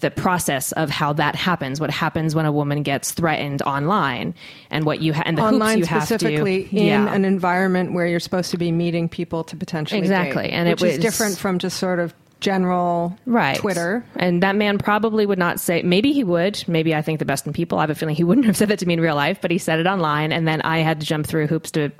the 0.00 0.10
process 0.10 0.72
of 0.72 0.90
how 0.90 1.12
that 1.14 1.34
happens, 1.34 1.80
what 1.80 1.90
happens 1.90 2.34
when 2.34 2.46
a 2.46 2.52
woman 2.52 2.82
gets 2.82 3.12
threatened 3.12 3.62
online, 3.62 4.34
and 4.70 4.84
what 4.84 5.00
you 5.00 5.12
ha- 5.12 5.22
and 5.24 5.38
the 5.38 5.42
Online 5.42 5.78
hoops 5.78 5.90
you 5.90 5.94
have 5.94 6.02
specifically 6.04 6.64
to 6.64 6.76
in 6.76 6.86
yeah. 6.86 7.14
an 7.14 7.24
environment 7.24 7.92
where 7.92 8.06
you're 8.06 8.20
supposed 8.20 8.50
to 8.50 8.58
be 8.58 8.72
meeting 8.72 9.08
people 9.08 9.44
to 9.44 9.56
potentially 9.56 10.00
Exactly, 10.00 10.44
date, 10.44 10.52
and 10.52 10.68
it 10.68 10.80
which 10.80 10.90
is 10.92 10.96
was- 10.98 11.04
different 11.04 11.38
from 11.38 11.58
just 11.58 11.78
sort 11.78 11.98
of 11.98 12.12
general 12.40 13.14
right 13.26 13.58
Twitter. 13.58 14.02
and 14.16 14.42
that 14.42 14.56
man 14.56 14.78
probably 14.78 15.26
would 15.26 15.38
not 15.38 15.60
say 15.60 15.82
maybe 15.82 16.10
he 16.10 16.24
would 16.24 16.64
maybe 16.66 16.94
i 16.94 17.02
think 17.02 17.18
the 17.18 17.26
best 17.26 17.46
in 17.46 17.52
people 17.52 17.76
i 17.76 17.82
have 17.82 17.90
a 17.90 17.94
feeling 17.94 18.14
he 18.14 18.24
wouldn't 18.30 18.46
have 18.46 18.56
said 18.56 18.68
that 18.68 18.78
to 18.78 18.86
me 18.86 18.94
in 18.94 19.00
real 19.02 19.14
life 19.14 19.38
but 19.42 19.50
he 19.50 19.58
said 19.58 19.78
it 19.78 19.86
online 19.86 20.32
and 20.32 20.48
then 20.48 20.62
i 20.62 20.78
had 20.78 21.00
to 21.00 21.06
jump 21.06 21.26
through 21.26 21.46
hoops 21.46 21.70
to 21.70 21.90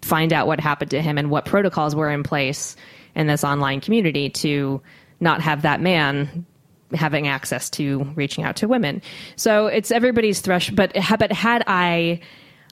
find 0.00 0.32
out 0.32 0.46
what 0.46 0.60
happened 0.60 0.88
to 0.92 1.02
him 1.02 1.18
and 1.18 1.30
what 1.30 1.44
protocols 1.46 1.96
were 1.96 2.12
in 2.12 2.22
place 2.22 2.76
in 3.16 3.26
this 3.26 3.42
online 3.42 3.80
community 3.80 4.30
to 4.30 4.80
not 5.18 5.40
have 5.40 5.62
that 5.62 5.80
man 5.80 6.46
having 6.94 7.28
access 7.28 7.70
to 7.70 8.04
reaching 8.14 8.44
out 8.44 8.56
to 8.56 8.68
women. 8.68 9.02
So 9.36 9.66
it's 9.66 9.90
everybody's 9.90 10.40
threshold. 10.40 10.76
But 10.76 10.92
but 11.18 11.32
had 11.32 11.64
I 11.66 12.20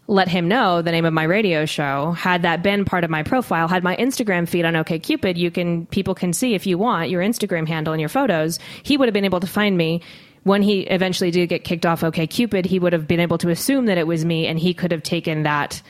let 0.06 0.26
him 0.28 0.48
know 0.48 0.82
the 0.82 0.90
name 0.90 1.04
of 1.04 1.12
my 1.12 1.22
radio 1.22 1.64
show, 1.66 2.10
had 2.12 2.42
that 2.42 2.62
been 2.64 2.84
part 2.84 3.04
of 3.04 3.10
my 3.10 3.22
profile, 3.22 3.68
had 3.68 3.84
my 3.84 3.94
Instagram 3.96 4.48
feed 4.48 4.64
on 4.64 4.74
OKCupid, 4.74 5.36
you 5.36 5.52
can 5.52 5.86
people 5.86 6.14
can 6.14 6.32
see 6.32 6.54
if 6.54 6.66
you 6.66 6.76
want 6.78 7.10
your 7.10 7.22
Instagram 7.22 7.68
handle 7.68 7.92
and 7.92 8.00
your 8.00 8.08
photos. 8.08 8.58
He 8.82 8.96
would 8.96 9.06
have 9.06 9.14
been 9.14 9.24
able 9.24 9.40
to 9.40 9.46
find 9.46 9.76
me. 9.76 10.02
When 10.42 10.62
he 10.62 10.80
eventually 10.80 11.30
did 11.30 11.50
get 11.50 11.64
kicked 11.64 11.84
off 11.84 12.00
OKCupid, 12.00 12.64
he 12.64 12.78
would 12.78 12.94
have 12.94 13.06
been 13.06 13.20
able 13.20 13.36
to 13.38 13.50
assume 13.50 13.86
that 13.86 13.98
it 13.98 14.06
was 14.06 14.24
me, 14.24 14.46
and 14.46 14.58
he 14.58 14.72
could 14.72 14.90
have 14.90 15.02
taken 15.02 15.42
that 15.42 15.82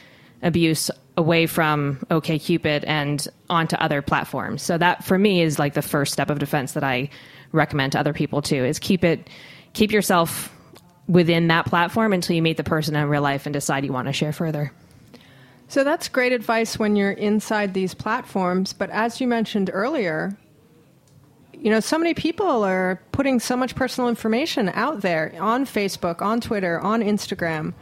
abuse 0.43 0.91
away 1.16 1.47
from 1.47 1.99
OKCupid 2.11 2.85
and 2.87 3.28
onto 3.49 3.76
other 3.76 4.03
platforms. 4.03 4.62
So 4.62 4.76
that 4.76 5.05
for 5.05 5.18
me 5.18 5.43
is 5.43 5.59
like 5.59 5.74
the 5.74 5.83
first 5.83 6.12
step 6.12 6.31
of 6.31 6.39
defense 6.39 6.72
that 6.72 6.83
I 6.83 7.11
recommend 7.53 7.92
to 7.92 8.01
other 8.01 8.12
people 8.12 8.42
too 8.42 8.64
is 8.64 8.78
keep 8.78 9.05
it 9.05 9.28
keep 9.72 9.90
yourself 9.92 10.55
within 11.09 11.48
that 11.48 11.66
platform 11.66 12.12
until 12.12 12.36
you 12.36 12.42
meet 12.42 12.57
the 12.57 12.64
person 12.64 12.94
in 12.94 13.09
real 13.09 13.22
life 13.22 13.46
and 13.46 13.53
decide 13.53 13.84
you 13.84 13.92
want 13.92 14.07
to 14.07 14.12
share 14.12 14.32
further. 14.32 14.72
So 15.66 15.84
that's 15.84 16.09
great 16.09 16.32
advice 16.32 16.78
when 16.78 16.96
you're 16.96 17.12
inside 17.12 17.74
these 17.74 17.94
platforms. 17.94 18.72
But 18.72 18.90
as 18.90 19.20
you 19.20 19.26
mentioned 19.26 19.70
earlier, 19.72 20.36
you 21.53 21.70
know, 21.70 21.80
so 21.80 21.98
many 21.98 22.14
people 22.14 22.64
are 22.64 23.01
putting 23.12 23.38
so 23.38 23.57
much 23.57 23.74
personal 23.74 24.09
information 24.09 24.68
out 24.70 25.01
there 25.01 25.34
on 25.40 25.66
Facebook, 25.66 26.22
on 26.22 26.40
Twitter, 26.40 26.80
on 26.80 27.03
Instagram, 27.03 27.74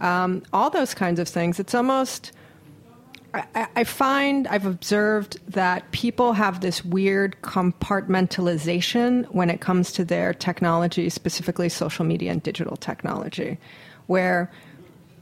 um, 0.00 0.42
all 0.52 0.70
those 0.70 0.94
kinds 0.94 1.18
of 1.18 1.28
things. 1.28 1.58
It's 1.58 1.74
almost. 1.74 2.32
I, 3.54 3.84
find 3.84 4.46
I've 4.48 4.66
observed 4.66 5.38
that 5.52 5.90
people 5.92 6.32
have 6.32 6.60
this 6.60 6.84
weird 6.84 7.36
compartmentalization 7.42 9.26
when 9.34 9.50
it 9.50 9.60
comes 9.60 9.92
to 9.92 10.04
their 10.04 10.32
technology, 10.34 11.08
specifically 11.10 11.68
social 11.68 12.04
media 12.04 12.32
and 12.32 12.42
digital 12.42 12.76
technology, 12.76 13.58
where 14.06 14.50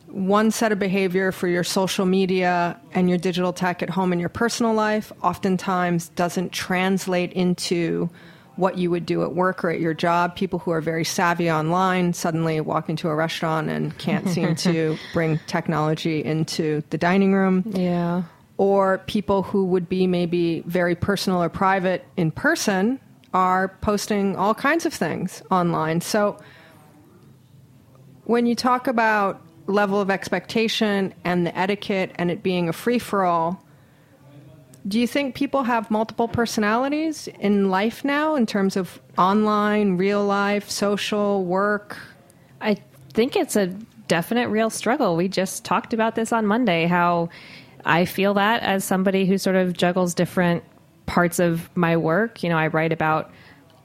one 0.08 0.50
set 0.50 0.70
of 0.70 0.78
behavior 0.78 1.32
for 1.32 1.48
your 1.48 1.64
social 1.64 2.06
media 2.06 2.78
and 2.92 3.08
your 3.08 3.18
digital 3.18 3.52
tech 3.52 3.82
at 3.82 3.90
home 3.90 4.12
in 4.12 4.20
your 4.20 4.28
personal 4.28 4.72
life 4.72 5.12
oftentimes 5.22 6.08
doesn't 6.10 6.52
translate 6.52 7.32
into 7.32 8.08
what 8.56 8.78
you 8.78 8.90
would 8.90 9.06
do 9.06 9.22
at 9.22 9.34
work 9.34 9.64
or 9.64 9.70
at 9.70 9.80
your 9.80 9.94
job. 9.94 10.36
People 10.36 10.58
who 10.58 10.70
are 10.70 10.80
very 10.80 11.04
savvy 11.04 11.50
online 11.50 12.12
suddenly 12.12 12.60
walk 12.60 12.88
into 12.88 13.08
a 13.08 13.14
restaurant 13.14 13.68
and 13.68 13.96
can't 13.98 14.28
seem 14.28 14.54
to 14.56 14.96
bring 15.12 15.40
technology 15.46 16.24
into 16.24 16.82
the 16.90 16.98
dining 16.98 17.34
room. 17.34 17.64
Yeah. 17.66 18.22
Or 18.56 18.98
people 19.06 19.42
who 19.42 19.64
would 19.66 19.88
be 19.88 20.06
maybe 20.06 20.60
very 20.66 20.94
personal 20.94 21.42
or 21.42 21.48
private 21.48 22.04
in 22.16 22.30
person 22.30 23.00
are 23.32 23.68
posting 23.80 24.36
all 24.36 24.54
kinds 24.54 24.86
of 24.86 24.94
things 24.94 25.42
online. 25.50 26.00
So 26.00 26.38
when 28.24 28.46
you 28.46 28.54
talk 28.54 28.86
about 28.86 29.42
level 29.66 30.00
of 30.00 30.10
expectation 30.10 31.14
and 31.24 31.46
the 31.46 31.58
etiquette 31.58 32.12
and 32.16 32.30
it 32.30 32.42
being 32.42 32.68
a 32.68 32.72
free 32.72 32.98
for 32.98 33.24
all, 33.24 33.63
do 34.86 35.00
you 35.00 35.06
think 35.06 35.34
people 35.34 35.62
have 35.62 35.90
multiple 35.90 36.28
personalities 36.28 37.28
in 37.40 37.70
life 37.70 38.04
now 38.04 38.34
in 38.34 38.44
terms 38.44 38.76
of 38.76 39.00
online, 39.16 39.96
real 39.96 40.24
life, 40.24 40.68
social, 40.68 41.44
work? 41.44 41.96
I 42.60 42.76
think 43.14 43.34
it's 43.34 43.56
a 43.56 43.68
definite 44.08 44.48
real 44.48 44.68
struggle. 44.68 45.16
We 45.16 45.28
just 45.28 45.64
talked 45.64 45.94
about 45.94 46.14
this 46.14 46.32
on 46.32 46.46
Monday 46.46 46.84
how 46.86 47.30
I 47.86 48.04
feel 48.04 48.34
that 48.34 48.62
as 48.62 48.84
somebody 48.84 49.24
who 49.26 49.38
sort 49.38 49.56
of 49.56 49.74
juggles 49.74 50.14
different 50.14 50.62
parts 51.06 51.38
of 51.38 51.74
my 51.74 51.96
work. 51.96 52.42
You 52.42 52.50
know, 52.50 52.58
I 52.58 52.66
write 52.66 52.92
about 52.92 53.30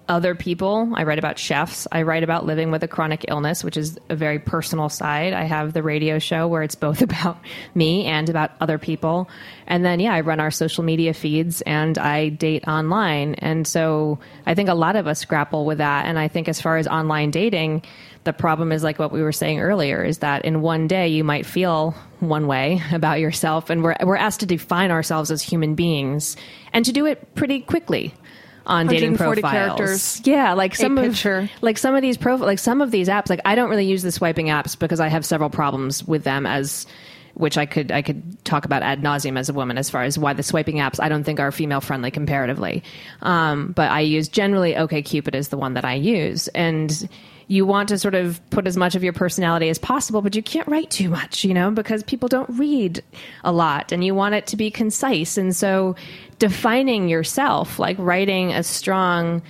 other 0.09 0.33
people, 0.33 0.91
I 0.95 1.03
write 1.03 1.19
about 1.19 1.37
chefs, 1.37 1.87
I 1.91 2.01
write 2.01 2.23
about 2.23 2.45
living 2.45 2.71
with 2.71 2.83
a 2.83 2.87
chronic 2.87 3.25
illness, 3.27 3.63
which 3.63 3.77
is 3.77 3.97
a 4.09 4.15
very 4.15 4.39
personal 4.39 4.89
side. 4.89 5.33
I 5.33 5.43
have 5.43 5.73
the 5.73 5.83
radio 5.83 6.19
show 6.19 6.47
where 6.47 6.63
it's 6.63 6.75
both 6.75 7.01
about 7.09 7.37
me 7.75 8.05
and 8.05 8.27
about 8.29 8.51
other 8.59 8.77
people. 8.77 9.29
And 9.67 9.85
then, 9.85 9.99
yeah, 9.99 10.13
I 10.13 10.21
run 10.21 10.39
our 10.39 10.51
social 10.51 10.83
media 10.83 11.13
feeds 11.13 11.61
and 11.61 11.97
I 11.97 12.29
date 12.29 12.67
online. 12.67 13.35
And 13.35 13.67
so 13.67 14.19
I 14.45 14.55
think 14.55 14.67
a 14.67 14.73
lot 14.73 14.95
of 14.95 15.07
us 15.07 15.23
grapple 15.23 15.65
with 15.65 15.77
that. 15.77 16.07
And 16.07 16.17
I 16.17 16.27
think 16.27 16.49
as 16.49 16.59
far 16.59 16.77
as 16.77 16.87
online 16.87 17.29
dating, 17.31 17.83
the 18.23 18.33
problem 18.33 18.71
is 18.71 18.83
like 18.83 18.99
what 18.99 19.11
we 19.11 19.21
were 19.21 19.31
saying 19.31 19.59
earlier 19.59 20.03
is 20.03 20.19
that 20.19 20.43
in 20.43 20.61
one 20.61 20.87
day 20.87 21.07
you 21.07 21.23
might 21.23 21.45
feel 21.45 21.91
one 22.19 22.47
way 22.47 22.81
about 22.91 23.19
yourself 23.19 23.69
and 23.69 23.83
we're 23.83 23.95
we're 24.03 24.17
asked 24.17 24.41
to 24.41 24.45
define 24.45 24.91
ourselves 24.91 25.31
as 25.31 25.41
human 25.41 25.73
beings 25.75 26.35
and 26.73 26.85
to 26.85 26.91
do 26.91 27.05
it 27.05 27.33
pretty 27.35 27.61
quickly 27.61 28.13
on 28.65 28.87
dating 28.87 29.11
140 29.13 29.41
profiles. 29.41 29.77
characters, 29.77 30.21
Yeah, 30.25 30.53
like 30.53 30.75
some 30.75 30.97
a 30.97 31.01
of 31.01 31.07
picture. 31.13 31.49
like 31.61 31.77
some 31.77 31.95
of 31.95 32.01
these 32.01 32.17
prof- 32.17 32.41
like 32.41 32.59
some 32.59 32.81
of 32.81 32.91
these 32.91 33.07
apps 33.07 33.29
like 33.29 33.41
I 33.45 33.55
don't 33.55 33.69
really 33.69 33.85
use 33.87 34.03
the 34.03 34.11
swiping 34.11 34.47
apps 34.47 34.77
because 34.77 34.99
I 34.99 35.07
have 35.07 35.25
several 35.25 35.49
problems 35.49 36.03
with 36.07 36.23
them 36.23 36.45
as 36.45 36.85
which 37.35 37.57
I 37.57 37.65
could 37.65 37.91
I 37.91 38.01
could 38.01 38.43
talk 38.43 38.65
about 38.65 38.83
ad 38.83 39.01
nauseum 39.01 39.37
as 39.39 39.47
a 39.49 39.53
woman 39.53 39.77
as 39.77 39.89
far 39.89 40.03
as 40.03 40.17
why 40.19 40.33
the 40.33 40.43
swiping 40.43 40.77
apps 40.77 40.99
I 41.01 41.07
don't 41.09 41.23
think 41.23 41.39
are 41.39 41.51
female 41.51 41.79
friendly 41.81 42.11
comparatively. 42.11 42.83
Um, 43.21 43.71
but 43.71 43.89
I 43.91 44.01
use 44.01 44.27
generally 44.27 44.73
OKCupid 44.73 45.35
is 45.35 45.47
the 45.49 45.57
one 45.57 45.73
that 45.75 45.85
I 45.85 45.93
use 45.93 46.47
and 46.49 47.07
you 47.47 47.65
want 47.65 47.89
to 47.89 47.97
sort 47.97 48.13
of 48.13 48.39
put 48.51 48.67
as 48.67 48.77
much 48.77 48.93
of 48.93 49.03
your 49.03 49.11
personality 49.13 49.69
as 49.69 49.79
possible, 49.79 50.21
but 50.21 50.35
you 50.35 50.43
can't 50.43 50.67
write 50.67 50.91
too 50.91 51.09
much, 51.09 51.43
you 51.43 51.51
know, 51.55 51.71
because 51.71 52.03
people 52.03 52.29
don't 52.29 52.47
read 52.59 53.03
a 53.43 53.51
lot 53.51 53.91
and 53.91 54.03
you 54.03 54.13
want 54.13 54.35
it 54.35 54.45
to 54.47 54.55
be 54.55 54.69
concise. 54.69 55.35
And 55.35 55.55
so 55.55 55.95
defining 56.39 57.09
yourself, 57.09 57.77
like 57.77 57.97
writing 57.99 58.51
a 58.51 58.63
strong, 58.63 59.41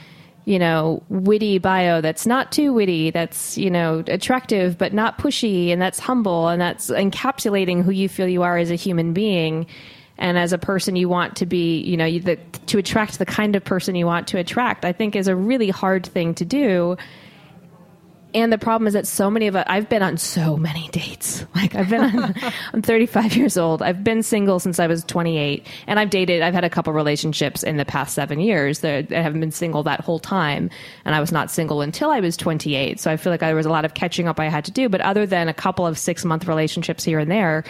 you 0.45 0.59
know, 0.59 1.01
witty 1.09 1.59
bio 1.59 2.01
that's 2.01 2.25
not 2.25 2.51
too 2.51 2.73
witty, 2.73 3.11
that's, 3.11 3.57
you 3.57 3.69
know, 3.69 4.03
attractive 4.07 4.77
but 4.77 4.93
not 4.93 5.17
pushy, 5.19 5.69
and 5.69 5.81
that's 5.81 5.99
humble, 5.99 6.49
and 6.49 6.59
that's 6.59 6.89
encapsulating 6.89 7.83
who 7.83 7.91
you 7.91 8.09
feel 8.09 8.27
you 8.27 8.41
are 8.41 8.57
as 8.57 8.71
a 8.71 8.75
human 8.75 9.13
being. 9.13 9.65
And 10.17 10.37
as 10.37 10.51
a 10.51 10.57
person 10.57 10.97
you 10.97 11.07
want 11.07 11.37
to 11.37 11.45
be, 11.45 11.79
you 11.79 11.95
know, 11.95 12.05
you, 12.05 12.19
the, 12.19 12.35
to 12.65 12.77
attract 12.77 13.19
the 13.19 13.25
kind 13.25 13.55
of 13.55 13.63
person 13.63 13.95
you 13.95 14.05
want 14.05 14.27
to 14.29 14.37
attract, 14.37 14.83
I 14.83 14.91
think 14.91 15.15
is 15.15 15.29
a 15.29 15.35
really 15.35 15.69
hard 15.69 16.05
thing 16.05 16.35
to 16.35 16.43
do. 16.43 16.97
And 18.33 18.53
the 18.53 18.59
problem 18.59 18.87
is 18.87 18.93
that 18.93 19.07
so 19.07 19.31
many 19.31 19.47
of 19.47 19.55
us, 19.55 19.65
I've 19.67 19.89
been 19.89 20.03
on 20.03 20.17
so 20.17 20.55
many 20.55 20.87
dates. 20.89 21.45
Like 21.59 21.75
I've 21.75 21.89
been 21.89 22.01
on, 22.01 22.35
I'm 22.73 22.81
35 22.81 23.35
years 23.35 23.57
old. 23.57 23.81
I've 23.81 24.01
been 24.01 24.23
single 24.23 24.59
since 24.59 24.79
I 24.79 24.87
was 24.87 25.03
28 25.03 25.67
and 25.87 25.99
I've 25.99 26.09
dated, 26.09 26.41
I've 26.41 26.53
had 26.53 26.63
a 26.63 26.69
couple 26.69 26.93
relationships 26.93 27.63
in 27.63 27.75
the 27.75 27.83
past 27.83 28.13
seven 28.13 28.39
years 28.39 28.79
that 28.79 29.11
I 29.11 29.21
haven't 29.21 29.41
been 29.41 29.51
single 29.51 29.83
that 29.83 29.99
whole 29.99 30.19
time. 30.19 30.69
And 31.03 31.15
I 31.15 31.19
was 31.19 31.33
not 31.33 31.51
single 31.51 31.81
until 31.81 32.11
I 32.11 32.21
was 32.21 32.37
28. 32.37 32.97
So 32.99 33.11
I 33.11 33.17
feel 33.17 33.33
like 33.33 33.41
there 33.41 33.55
was 33.55 33.65
a 33.65 33.71
lot 33.71 33.83
of 33.83 33.93
catching 33.93 34.29
up 34.29 34.39
I 34.39 34.45
had 34.45 34.63
to 34.65 34.71
do. 34.71 34.87
But 34.87 35.01
other 35.01 35.25
than 35.25 35.49
a 35.49 35.53
couple 35.53 35.85
of 35.85 35.97
six 35.97 36.23
month 36.23 36.47
relationships 36.47 37.03
here 37.03 37.19
and 37.19 37.29
there, 37.29 37.65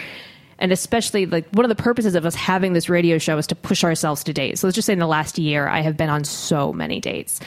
and 0.60 0.70
especially 0.70 1.26
like 1.26 1.48
one 1.50 1.64
of 1.64 1.70
the 1.70 1.82
purposes 1.82 2.14
of 2.14 2.24
us 2.24 2.36
having 2.36 2.74
this 2.74 2.88
radio 2.88 3.18
show 3.18 3.36
is 3.38 3.46
to 3.48 3.56
push 3.56 3.82
ourselves 3.82 4.22
to 4.24 4.32
date. 4.32 4.58
So 4.58 4.68
let's 4.68 4.76
just 4.76 4.86
say 4.86 4.92
in 4.92 5.00
the 5.00 5.06
last 5.06 5.36
year, 5.36 5.66
I 5.66 5.80
have 5.80 5.96
been 5.96 6.10
on 6.10 6.22
so 6.22 6.72
many 6.72 7.00
dates 7.00 7.40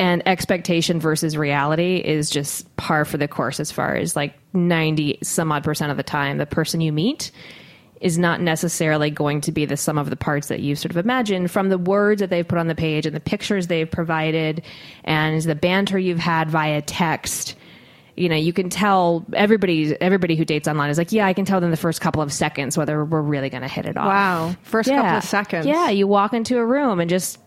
and 0.00 0.26
expectation 0.28 1.00
versus 1.00 1.36
reality 1.36 1.96
is 1.96 2.30
just 2.30 2.74
par 2.76 3.04
for 3.04 3.16
the 3.18 3.26
course 3.28 3.58
as 3.60 3.72
far 3.72 3.96
as 3.96 4.14
like 4.14 4.34
90 4.54 5.18
some 5.22 5.50
odd 5.52 5.64
percent 5.64 5.90
of 5.90 5.96
the 5.96 6.02
time 6.02 6.38
the 6.38 6.46
person 6.46 6.80
you 6.80 6.92
meet 6.92 7.30
is 8.00 8.16
not 8.16 8.40
necessarily 8.40 9.10
going 9.10 9.40
to 9.40 9.50
be 9.50 9.64
the 9.64 9.76
sum 9.76 9.98
of 9.98 10.08
the 10.08 10.14
parts 10.16 10.46
that 10.48 10.60
you 10.60 10.76
sort 10.76 10.90
of 10.92 10.96
imagine 10.96 11.48
from 11.48 11.68
the 11.68 11.78
words 11.78 12.20
that 12.20 12.30
they've 12.30 12.46
put 12.46 12.56
on 12.58 12.68
the 12.68 12.74
page 12.76 13.06
and 13.06 13.16
the 13.16 13.20
pictures 13.20 13.66
they've 13.66 13.90
provided 13.90 14.62
and 15.02 15.42
the 15.42 15.56
banter 15.56 15.98
you've 15.98 16.18
had 16.20 16.48
via 16.48 16.80
text 16.80 17.56
you 18.16 18.28
know 18.28 18.36
you 18.36 18.52
can 18.52 18.68
tell 18.70 19.26
everybody 19.32 19.96
everybody 20.00 20.36
who 20.36 20.44
dates 20.44 20.68
online 20.68 20.90
is 20.90 20.98
like 20.98 21.10
yeah 21.10 21.26
i 21.26 21.32
can 21.32 21.44
tell 21.44 21.62
in 21.62 21.70
the 21.72 21.76
first 21.76 22.00
couple 22.00 22.22
of 22.22 22.32
seconds 22.32 22.76
whether 22.78 23.04
we're 23.04 23.20
really 23.20 23.50
going 23.50 23.62
to 23.62 23.68
hit 23.68 23.84
it 23.86 23.96
off 23.96 24.06
Wow. 24.06 24.56
First 24.62 24.88
couple 24.88 25.18
of 25.18 25.24
seconds. 25.24 25.66
yeah 25.66 25.88
you 25.90 26.06
walk 26.06 26.32
into 26.32 26.58
a 26.58 26.64
room 26.64 27.00
and 27.00 27.10
just 27.10 27.38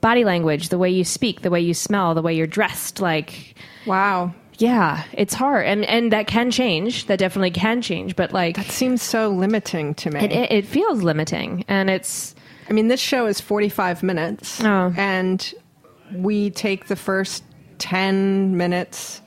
body 0.00 0.24
language 0.24 0.68
the 0.70 0.78
way 0.78 0.88
you 0.90 1.04
speak 1.04 1.42
the 1.42 1.50
way 1.50 1.60
you 1.60 1.74
smell 1.74 2.14
the 2.14 2.22
way 2.22 2.34
you're 2.34 2.46
dressed 2.46 3.00
like 3.00 3.54
Wow. 3.86 4.32
yeah 4.58 5.04
it's 5.12 5.34
hard 5.34 5.66
and 5.66 5.84
and 5.84 6.12
that 6.12 6.26
can 6.26 6.50
change 6.50 7.06
that 7.06 7.18
definitely 7.18 7.50
can 7.50 7.82
change 7.82 8.16
but 8.16 8.32
like 8.32 8.56
that 8.56 8.66
Seems 8.66 9.02
so 9.02 9.28
limiting 9.28 9.94
to 9.96 10.10
me. 10.10 10.20
it, 10.20 10.32
it, 10.32 10.52
it 10.52 10.66
feels 10.66 11.02
limiting 11.02 11.64
and 11.68 11.90
it's 11.90 12.34
I 12.68 12.72
mean, 12.72 12.86
this 12.86 13.00
show 13.00 13.26
is 13.26 13.40
45 13.40 14.04
minutes, 14.04 14.62
Oh. 14.62 14.94
and 14.96 15.52
we 16.14 16.50
take 16.50 16.86
the 16.86 16.94
first 16.94 17.42
10 17.78 18.56
minutes 18.56 19.20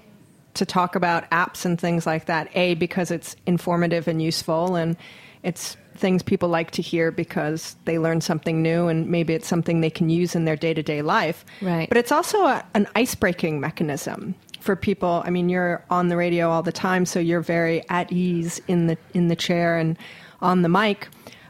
to 0.54 0.66
talk 0.66 0.96
about 0.96 1.30
apps 1.30 1.66
and 1.66 1.78
things 1.78 2.06
like 2.06 2.28
that. 2.28 2.48
A, 2.56 2.76
because 2.76 3.12
it's 3.12 3.36
informative 3.46 4.08
and 4.08 4.22
useful, 4.22 4.78
and 4.78 4.96
it's 5.44 5.76
things 5.96 6.24
people 6.24 6.50
like 6.50 6.72
to 6.72 6.82
hear 6.82 7.12
because 7.12 7.76
they 7.86 8.00
learn 8.00 8.22
something 8.22 8.62
new 8.62 8.88
and 8.88 9.08
maybe 9.08 9.34
it's 9.34 9.48
something 9.48 9.82
they 9.82 9.90
can 9.90 10.10
use 10.10 10.36
in 10.36 10.46
their 10.46 10.56
day 10.56 10.74
to 10.74 10.84
day 10.84 11.02
life. 11.02 11.46
Right. 11.62 11.88
But 11.90 11.98
it's 11.98 12.12
also 12.12 12.46
a, 12.46 12.66
an 12.74 12.88
ice 12.96 13.16
breaking 13.16 13.60
mechanism 13.60 14.36
for 14.60 14.76
people. 14.76 15.22
I 15.26 15.30
mean, 15.30 15.50
you're 15.50 15.84
on 15.90 16.08
the 16.08 16.18
radio 16.18 16.50
all 16.50 16.64
the 16.64 16.72
time, 16.72 17.06
so 17.06 17.20
you're 17.20 17.42
very 17.42 17.88
at 17.90 18.12
ease 18.12 18.62
in 18.68 18.88
the 18.88 18.98
in 19.14 19.28
the 19.28 19.36
chair 19.36 19.78
and 19.78 19.98
on 20.42 20.62
the 20.62 20.70
mic. 20.70 21.10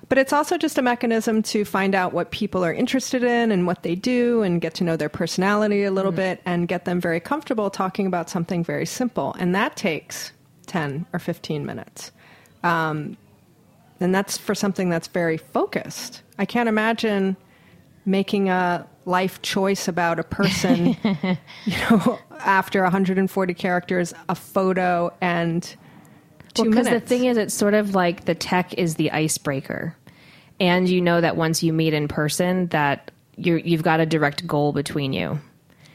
But 0.10 0.18
it's 0.18 0.34
also 0.34 0.58
just 0.58 0.78
a 0.78 0.82
mechanism 0.82 1.42
to 1.44 1.66
find 1.66 1.96
out 1.96 2.14
what 2.14 2.30
people 2.32 2.64
are 2.64 2.74
interested 2.74 3.24
in 3.24 3.52
and 3.52 3.66
what 3.66 3.84
they 3.84 3.96
do 3.96 4.44
and 4.44 4.62
get 4.62 4.76
to 4.76 4.84
know 4.84 4.96
their 4.96 5.10
personality 5.10 5.84
a 5.84 5.92
little 5.92 6.12
bit 6.12 6.42
and 6.46 6.68
get 6.68 6.86
them 6.86 7.02
very 7.02 7.20
comfortable 7.20 7.70
talking 7.72 8.06
about 8.06 8.30
something 8.30 8.64
very 8.64 8.86
simple. 8.86 9.36
And 9.40 9.56
that 9.56 9.76
takes 9.76 10.32
10 10.68 11.08
or 11.14 11.20
15 11.20 11.66
minutes. 11.66 12.12
Um, 12.64 13.18
and 14.04 14.14
that's 14.14 14.38
for 14.38 14.54
something 14.54 14.90
that's 14.90 15.08
very 15.08 15.38
focused. 15.38 16.22
I 16.38 16.46
can't 16.46 16.70
imagine 16.70 17.38
making 18.06 18.50
a 18.50 18.86
life 19.06 19.42
choice 19.42 19.88
about 19.88 20.20
a 20.20 20.24
person, 20.24 20.98
you 21.66 21.78
know, 21.90 22.20
after 22.40 22.84
140 22.84 23.54
characters, 23.54 24.14
a 24.30 24.36
photo 24.36 25.14
and 25.22 25.64
two 26.54 26.66
Because 26.66 26.86
minutes. 26.86 27.04
the 27.04 27.08
thing 27.08 27.26
is, 27.26 27.38
it's 27.38 27.54
sort 27.54 27.74
of 27.74 27.96
like 27.96 28.26
the 28.26 28.36
tech 28.36 28.74
is 28.76 28.96
the 28.96 29.12
icebreaker, 29.12 29.96
and 30.60 30.88
you 30.90 31.02
know 31.02 31.22
that 31.22 31.36
once 31.36 31.64
you 31.64 31.74
meet 31.74 31.94
in 31.94 32.08
person, 32.08 32.68
that 32.68 33.12
you're, 33.38 33.58
you've 33.58 33.84
got 33.84 34.00
a 34.00 34.06
direct 34.06 34.46
goal 34.46 34.74
between 34.74 35.14
you. 35.14 35.40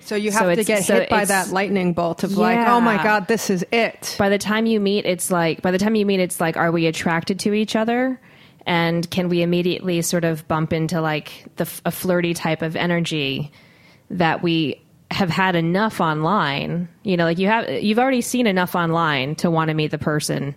So 0.09 0.16
you 0.16 0.30
so 0.30 0.48
have 0.48 0.56
to 0.56 0.64
get 0.64 0.84
so 0.84 0.94
hit 0.94 1.11
by 1.11 1.26
that 1.26 1.48
lightning 1.48 1.92
bolt 1.92 2.24
of 2.24 2.38
like, 2.38 2.66
oh 2.66 2.80
my 2.80 2.96
god, 3.02 3.28
this 3.28 3.50
is 3.50 3.62
it. 3.70 4.16
By 4.18 4.30
the 4.30 4.38
time 4.38 4.64
you 4.64 4.80
meet, 4.80 5.04
it's 5.04 5.30
like 5.30 5.61
by 5.61 5.70
the 5.70 5.76
time 5.76 5.94
you 5.94 6.06
meet, 6.06 6.18
it's 6.18 6.40
like, 6.40 6.56
are 6.56 6.72
we 6.72 6.86
attracted 6.86 7.38
to 7.40 7.52
each 7.52 7.76
other? 7.76 8.18
And 8.64 9.09
can 9.11 9.28
we 9.28 9.42
immediately 9.42 10.00
sort 10.00 10.24
of 10.24 10.48
bump 10.48 10.72
into 10.72 11.02
like 11.02 11.44
the 11.56 11.70
a 11.84 11.90
flirty 11.90 12.32
type 12.32 12.62
of 12.62 12.74
energy 12.74 13.52
that 14.09 14.42
we 14.42 14.80
have 15.11 15.28
had 15.28 15.54
enough 15.54 16.00
online? 16.00 16.88
You 17.02 17.18
know, 17.18 17.24
like 17.24 17.38
you 17.38 17.48
have 17.48 17.68
you've 17.68 17.98
already 17.98 18.22
seen 18.22 18.46
enough 18.46 18.74
online 18.74 19.34
to 19.36 19.50
want 19.50 19.68
to 19.68 19.74
meet 19.74 19.90
the 19.90 19.98
person, 19.98 20.54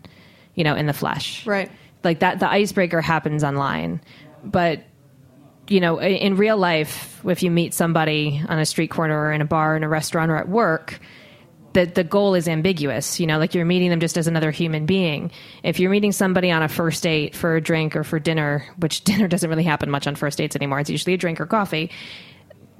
you 0.55 0.63
know, 0.63 0.75
in 0.75 0.85
the 0.85 0.93
flesh. 0.93 1.45
Right. 1.45 1.69
Like 2.05 2.19
that 2.19 2.39
the 2.39 2.49
icebreaker 2.49 3.01
happens 3.01 3.43
online. 3.43 3.99
But 4.45 4.83
you 5.71 5.79
know, 5.79 6.01
in 6.01 6.35
real 6.35 6.57
life, 6.57 7.21
if 7.25 7.41
you 7.41 7.49
meet 7.49 7.73
somebody 7.73 8.43
on 8.49 8.59
a 8.59 8.65
street 8.65 8.89
corner 8.89 9.17
or 9.17 9.31
in 9.31 9.39
a 9.39 9.45
bar, 9.45 9.77
in 9.77 9.83
a 9.83 9.89
restaurant, 9.89 10.29
or 10.29 10.35
at 10.35 10.49
work, 10.49 10.99
the 11.73 11.85
the 11.85 12.03
goal 12.03 12.35
is 12.35 12.49
ambiguous. 12.49 13.21
You 13.21 13.27
know, 13.27 13.39
like 13.39 13.55
you're 13.55 13.65
meeting 13.65 13.89
them 13.89 14.01
just 14.01 14.17
as 14.17 14.27
another 14.27 14.51
human 14.51 14.85
being. 14.85 15.31
If 15.63 15.79
you're 15.79 15.89
meeting 15.89 16.11
somebody 16.11 16.51
on 16.51 16.61
a 16.61 16.67
first 16.67 17.03
date 17.03 17.35
for 17.35 17.55
a 17.55 17.61
drink 17.61 17.95
or 17.95 18.03
for 18.03 18.19
dinner, 18.19 18.67
which 18.77 19.03
dinner 19.05 19.29
doesn't 19.29 19.49
really 19.49 19.63
happen 19.63 19.89
much 19.89 20.07
on 20.07 20.15
first 20.15 20.37
dates 20.37 20.57
anymore, 20.57 20.81
it's 20.81 20.89
usually 20.89 21.13
a 21.13 21.17
drink 21.17 21.39
or 21.39 21.45
coffee. 21.45 21.89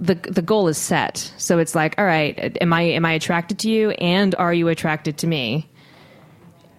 The 0.02 0.16
the 0.16 0.42
goal 0.42 0.68
is 0.68 0.78
set. 0.78 1.32
So 1.38 1.60
it's 1.60 1.76
like, 1.76 1.96
all 1.98 2.06
right, 2.06 2.58
am 2.60 2.74
I 2.74 2.82
am 2.82 3.06
I 3.06 3.14
attracted 3.14 3.60
to 3.60 3.70
you, 3.70 3.92
and 3.92 4.36
are 4.36 4.54
you 4.54 4.68
attracted 4.68 5.18
to 5.20 5.28
me? 5.28 5.70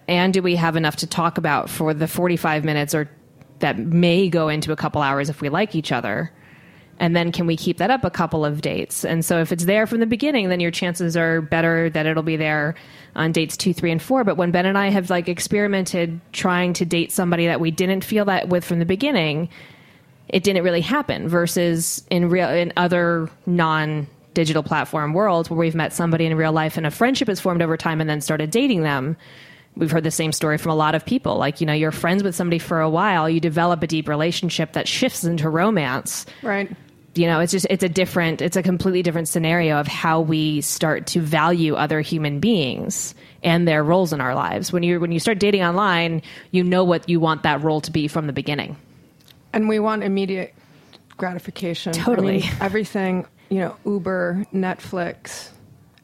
And 0.09 0.35
do 0.35 0.43
we 0.43 0.57
have 0.57 0.77
enough 0.77 0.97
to 0.97 1.07
talk 1.07 1.39
about 1.39 1.71
for 1.71 1.95
the 1.95 2.09
45 2.09 2.65
minutes 2.65 2.95
or 2.95 3.09
that 3.63 3.79
may 3.79 4.29
go 4.29 4.49
into 4.49 4.71
a 4.71 4.77
couple 4.77 5.03
hours 5.03 5.29
if 5.29 5.41
we 5.41 5.49
like 5.49 5.75
each 5.75 5.91
other? 5.91 6.31
And 6.99 7.17
then 7.17 7.33
can 7.33 7.47
we 7.47 7.57
keep 7.57 7.79
that 7.79 7.91
up 7.91 8.05
a 8.05 8.11
couple 8.11 8.45
of 8.45 8.61
dates? 8.61 9.05
And 9.05 9.25
so 9.25 9.41
if 9.41 9.51
it's 9.51 9.65
there 9.65 9.89
from 9.89 9.99
the 9.99 10.07
beginning, 10.07 10.51
then 10.51 10.61
your 10.61 10.71
chances 10.71 11.17
are 11.17 11.41
better 11.41 11.91
that 11.91 12.07
it'll 12.07 12.23
be 12.23 12.37
there 12.37 12.77
on 13.17 13.33
dates 13.33 13.57
two, 13.57 13.73
three, 13.75 13.91
and 13.91 14.01
four. 14.01 14.23
But 14.23 14.37
when 14.37 14.53
Ben 14.53 14.67
and 14.67 14.79
I 14.79 14.89
have 14.91 15.11
like 15.11 15.29
experimented 15.29 16.21
trying 16.33 16.75
to 16.75 16.85
date 16.85 17.11
somebody 17.11 17.47
that 17.47 17.61
we 17.61 17.73
didn't 17.73 18.05
feel 18.05 18.27
that 18.27 18.49
with 18.49 18.65
from 18.65 18.79
the 18.79 18.85
beginning, 18.85 19.49
it 20.29 20.45
didn't 20.45 20.63
really 20.63 20.81
happen 20.81 21.29
versus 21.29 22.05
in 22.11 22.29
real 22.29 22.49
in 22.49 22.73
other 22.77 23.29
non 23.47 24.07
digital 24.35 24.63
platform 24.63 25.13
worlds 25.13 25.51
where 25.51 25.59
we've 25.59 25.75
met 25.75 25.93
somebody 25.93 26.25
in 26.25 26.37
real 26.37 26.53
life 26.53 26.77
and 26.77 26.87
a 26.87 26.91
friendship 26.91 27.29
has 27.29 27.41
formed 27.41 27.63
over 27.63 27.77
time 27.77 28.01
and 28.01 28.09
then 28.09 28.21
started 28.21 28.51
dating 28.51 28.83
them 28.83 29.17
we've 29.77 29.91
heard 29.91 30.05
the 30.05 30.11
same 30.11 30.33
story 30.33 30.59
from 30.59 30.71
a 30.73 30.75
lot 30.75 30.95
of 30.95 31.05
people 31.05 31.37
like 31.37 31.61
you 31.61 31.67
know 31.67 31.73
you're 31.73 31.93
friends 31.93 32.23
with 32.23 32.35
somebody 32.35 32.59
for 32.59 32.81
a 32.81 32.91
while 32.91 33.29
you 33.29 33.41
develop 33.41 33.83
a 33.83 33.87
deep 33.87 34.09
relationship 34.09 34.73
that 34.73 34.87
shifts 34.87 35.25
into 35.25 35.49
romance 35.49 36.27
right. 36.43 36.71
you 37.15 37.27
know 37.27 37.41
it's 37.41 37.53
just 37.53 37.67
it's 37.71 37.83
a 37.83 37.89
different 37.89 38.43
it's 38.43 38.57
a 38.57 38.63
completely 38.63 39.03
different 39.03 39.29
scenario 39.29 39.79
of 39.79 39.87
how 39.87 40.21
we 40.21 40.61
start 40.61 41.07
to 41.07 41.21
value 41.21 41.75
other 41.75 42.01
human 42.01 42.41
beings 42.41 43.15
and 43.43 43.67
their 43.67 43.83
roles 43.83 44.13
in 44.13 44.21
our 44.21 44.35
lives 44.35 44.73
when 44.73 44.83
you 44.83 45.01
when 45.01 45.13
you 45.13 45.19
start 45.19 45.39
dating 45.39 45.63
online 45.63 46.23
you 46.51 46.63
know 46.63 46.85
what 46.85 47.09
you 47.09 47.19
want 47.19 47.43
that 47.43 47.63
role 47.63 47.81
to 47.81 47.91
be 47.91 48.09
from 48.09 48.27
the 48.27 48.33
beginning 48.33 48.77
And 49.53 49.69
we 49.69 49.79
want 49.79 50.03
immediate 50.03 50.55
gratification. 51.17 51.93
I 51.95 51.99
Totally. 51.99 52.39
mean, 52.41 52.51
everything, 52.61 53.27
you 53.51 53.59
know, 53.59 53.77
Uber, 53.85 54.47
Netflix, 54.53 55.51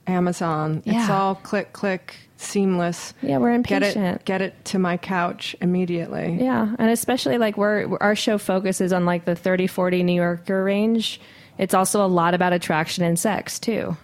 Amazon, 0.07 0.83
it's 0.87 1.09
all 1.11 1.35
click, 1.35 1.73
click, 1.73 2.28
seamless. 2.39 3.13
Yeah, 3.21 3.39
we're 3.39 3.53
impatient. 3.53 3.95
Get 3.95 4.15
it, 4.15 4.25
get 4.25 4.43
it 4.43 4.65
to 4.67 4.79
my 4.79 4.97
couch 4.97 5.55
immediately. 5.61 6.39
Yeah, 6.41 6.75
and 6.79 6.91
especially 6.91 7.37
like 7.39 7.57
we're 7.57 7.99
our 7.99 8.17
show 8.17 8.39
focuses 8.39 8.93
on 8.93 9.05
like 9.05 9.25
the 9.25 9.35
30 9.35 9.67
40 9.67 10.03
New 10.03 10.15
Yorker 10.15 10.65
range. 10.65 11.21
It's 11.59 11.75
also 11.75 12.05
a 12.05 12.09
lot 12.09 12.35
about 12.35 12.53
attraction 12.53 13.05
and 13.05 13.19
sex 13.19 13.59
too. 13.59 13.97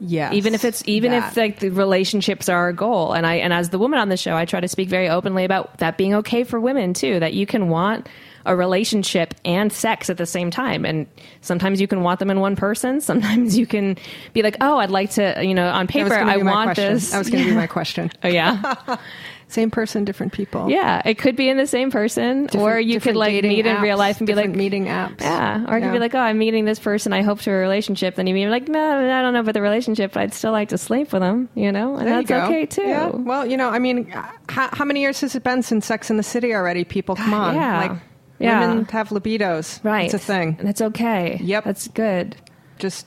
Yeah. 0.00 0.32
Even 0.32 0.54
if 0.54 0.64
it's 0.64 0.82
even 0.86 1.12
that. 1.12 1.30
if 1.30 1.36
like 1.36 1.60
the 1.60 1.70
relationships 1.70 2.48
are 2.48 2.58
our 2.58 2.72
goal. 2.72 3.12
And 3.12 3.26
I 3.26 3.36
and 3.36 3.52
as 3.52 3.70
the 3.70 3.78
woman 3.78 3.98
on 3.98 4.08
the 4.08 4.16
show, 4.16 4.36
I 4.36 4.44
try 4.44 4.60
to 4.60 4.68
speak 4.68 4.88
very 4.88 5.08
openly 5.08 5.44
about 5.44 5.78
that 5.78 5.96
being 5.96 6.14
okay 6.16 6.44
for 6.44 6.60
women 6.60 6.92
too, 6.92 7.18
that 7.20 7.32
you 7.32 7.46
can 7.46 7.68
want 7.68 8.08
a 8.46 8.56
relationship 8.56 9.34
and 9.44 9.72
sex 9.72 10.08
at 10.08 10.16
the 10.16 10.26
same 10.26 10.50
time. 10.50 10.84
And 10.84 11.06
sometimes 11.42 11.80
you 11.80 11.86
can 11.86 12.02
want 12.02 12.18
them 12.20 12.30
in 12.30 12.40
one 12.40 12.56
person. 12.56 13.00
Sometimes 13.06 13.58
you 13.58 13.66
can 13.66 13.96
be 14.32 14.42
like, 14.42 14.56
"Oh, 14.60 14.78
I'd 14.78 14.90
like 14.90 15.10
to, 15.12 15.44
you 15.44 15.54
know, 15.54 15.68
on 15.68 15.86
paper 15.86 16.14
I 16.14 16.38
want 16.38 16.68
question. 16.68 16.94
this." 16.94 17.10
That 17.10 17.18
was 17.18 17.30
going 17.30 17.44
to 17.44 17.50
be 17.50 17.56
my 17.56 17.66
question. 17.66 18.10
Oh 18.24 18.28
yeah. 18.28 18.96
Same 19.48 19.70
person, 19.70 20.04
different 20.04 20.32
people. 20.32 20.68
Yeah, 20.68 21.00
it 21.04 21.18
could 21.18 21.36
be 21.36 21.48
in 21.48 21.56
the 21.56 21.68
same 21.68 21.92
person, 21.92 22.46
Different- 22.46 22.66
or 22.66 22.80
you 22.80 22.98
could 22.98 23.14
like 23.14 23.44
meet 23.44 23.64
in 23.64 23.80
real 23.80 23.96
life 23.96 24.18
and 24.18 24.26
be 24.26 24.34
like, 24.34 24.50
meeting 24.50 24.86
apps. 24.86 25.20
yeah, 25.20 25.64
or 25.68 25.74
you 25.78 25.84
Yeah. 25.84 25.86
could 25.86 25.92
be 25.92 25.98
like, 26.00 26.14
oh, 26.16 26.18
I'm 26.18 26.36
meeting 26.36 26.64
this 26.64 26.80
person, 26.80 27.12
I 27.12 27.22
hope 27.22 27.40
to 27.42 27.52
a 27.52 27.54
relationship. 27.54 28.16
Then 28.16 28.26
you 28.26 28.34
meet 28.34 28.48
like, 28.48 28.66
no, 28.66 28.80
I 29.08 29.22
don't 29.22 29.32
know 29.34 29.38
about 29.40 29.54
the 29.54 29.62
relationship, 29.62 30.14
but 30.14 30.22
I'd 30.24 30.34
still 30.34 30.50
like 30.50 30.70
to 30.70 30.78
sleep 30.78 31.12
with 31.12 31.22
them, 31.22 31.48
you 31.54 31.70
know, 31.70 31.94
and 31.94 32.08
There 32.08 32.22
that's 32.24 32.30
okay 32.50 32.66
too. 32.66 32.82
Yeah. 32.82 33.10
Well, 33.10 33.46
you 33.46 33.56
know, 33.56 33.68
I 33.68 33.78
mean, 33.78 34.06
how, 34.48 34.68
how 34.72 34.84
many 34.84 35.00
years 35.00 35.20
has 35.20 35.36
it 35.36 35.44
been 35.44 35.62
since 35.62 35.86
Sex 35.86 36.10
in 36.10 36.16
the 36.16 36.24
City 36.24 36.52
already? 36.52 36.82
People, 36.82 37.14
come 37.14 37.32
on. 37.32 37.54
Yeah. 37.54 37.78
Like, 37.78 37.92
Yeah. 38.38 38.60
women 38.68 38.84
have 38.86 39.08
libidos. 39.10 39.82
Right, 39.84 40.04
It's 40.06 40.14
a 40.14 40.18
thing. 40.18 40.56
and 40.58 40.68
that's 40.68 40.82
okay. 40.82 41.38
Yep. 41.42 41.64
that's 41.64 41.88
good. 41.88 42.36
Just 42.78 43.06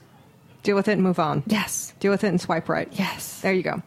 deal 0.63 0.75
with 0.75 0.87
it 0.87 0.93
and 0.93 1.03
move 1.03 1.19
on. 1.19 1.43
Yes, 1.47 1.93
Deal 1.99 2.11
with 2.11 2.23
it 2.23 2.27
and 2.27 2.41
swipe 2.41 2.67
right. 2.69 2.87
yes. 2.91 3.41
There 3.41 3.53
you 3.53 3.63
go. 3.63 3.81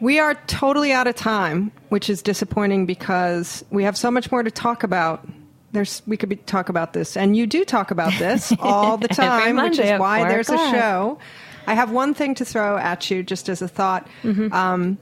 We 0.00 0.18
are 0.18 0.34
totally 0.46 0.92
out 0.92 1.06
of 1.06 1.14
time, 1.14 1.72
which 1.90 2.08
is 2.08 2.22
disappointing 2.22 2.86
because 2.86 3.64
we 3.70 3.84
have 3.84 3.96
so 3.96 4.10
much 4.10 4.30
more 4.32 4.42
to 4.42 4.50
talk 4.50 4.82
about. 4.82 5.26
There's 5.72 6.02
we 6.06 6.16
could 6.16 6.28
be, 6.30 6.36
talk 6.36 6.68
about 6.68 6.94
this, 6.94 7.16
and 7.16 7.36
you 7.36 7.46
do 7.46 7.64
talk 7.64 7.90
about 7.90 8.12
this 8.18 8.52
all 8.60 8.96
the 8.96 9.08
time, 9.08 9.56
which 9.56 9.78
is 9.78 10.00
why 10.00 10.26
there's 10.28 10.48
a 10.48 10.56
show. 10.56 11.18
I 11.66 11.74
have 11.74 11.90
one 11.90 12.14
thing 12.14 12.34
to 12.36 12.44
throw 12.44 12.76
at 12.78 13.10
you, 13.10 13.22
just 13.22 13.48
as 13.48 13.60
a 13.62 13.68
thought. 13.68 14.08
Mm-hmm. 14.22 14.52
Um, 14.52 14.98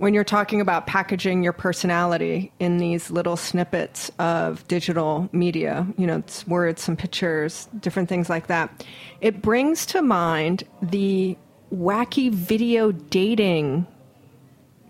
when 0.00 0.14
you're 0.14 0.24
talking 0.24 0.62
about 0.62 0.86
packaging 0.86 1.42
your 1.42 1.52
personality 1.52 2.50
in 2.58 2.78
these 2.78 3.10
little 3.10 3.36
snippets 3.36 4.10
of 4.18 4.66
digital 4.66 5.28
media, 5.30 5.86
you 5.98 6.06
know, 6.06 6.16
it's 6.16 6.46
words, 6.46 6.80
some 6.82 6.96
pictures, 6.96 7.68
different 7.80 8.08
things 8.08 8.30
like 8.30 8.46
that, 8.46 8.86
it 9.20 9.42
brings 9.42 9.84
to 9.84 10.00
mind 10.00 10.64
the 10.80 11.36
wacky 11.70 12.32
video 12.32 12.92
dating 12.92 13.86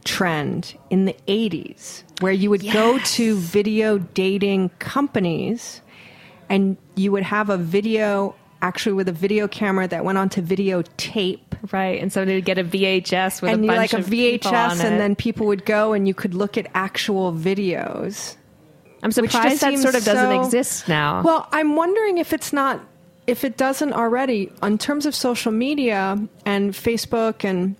trend 0.04 0.78
in 0.90 1.06
the 1.06 1.16
80s 1.26 2.04
where 2.20 2.32
you 2.32 2.48
would 2.48 2.62
go 2.72 2.96
to 3.00 3.36
video 3.36 3.98
dating 3.98 4.68
companies 4.78 5.82
and 6.48 6.76
you 6.94 7.10
would 7.10 7.24
have 7.24 7.50
a 7.50 7.56
video 7.56 8.36
actually 8.62 8.92
with 8.92 9.08
a 9.08 9.12
video 9.12 9.48
camera 9.48 9.88
that 9.88 10.04
went 10.04 10.18
onto 10.18 10.40
videotape 10.40 11.49
Right, 11.72 12.00
and 12.00 12.12
so 12.12 12.24
to 12.24 12.40
get 12.40 12.58
a 12.58 12.64
VHS 12.64 13.42
with 13.42 13.52
and 13.52 13.60
a 13.60 13.64
you 13.64 13.68
bunch 13.68 13.92
like 13.92 14.02
a 14.02 14.04
VHS 14.04 14.82
and 14.82 14.98
then 15.00 15.14
people 15.14 15.46
would 15.46 15.64
go 15.64 15.92
and 15.92 16.08
you 16.08 16.14
could 16.14 16.34
look 16.34 16.56
at 16.56 16.66
actual 16.74 17.32
videos 17.32 18.36
I'm 19.02 19.12
surprised 19.12 19.62
that 19.62 19.78
sort 19.78 19.94
of 19.94 20.04
doesn't 20.04 20.44
exist 20.44 20.88
now. 20.88 21.22
Well, 21.22 21.48
I'm 21.52 21.76
wondering 21.76 22.18
if 22.18 22.32
it's 22.32 22.52
not, 22.52 22.80
if 23.26 23.44
it 23.44 23.56
doesn't 23.56 23.92
already, 23.92 24.52
in 24.62 24.78
terms 24.78 25.06
of 25.06 25.14
social 25.14 25.52
media 25.52 26.18
and 26.44 26.72
Facebook 26.72 27.44
and 27.44 27.76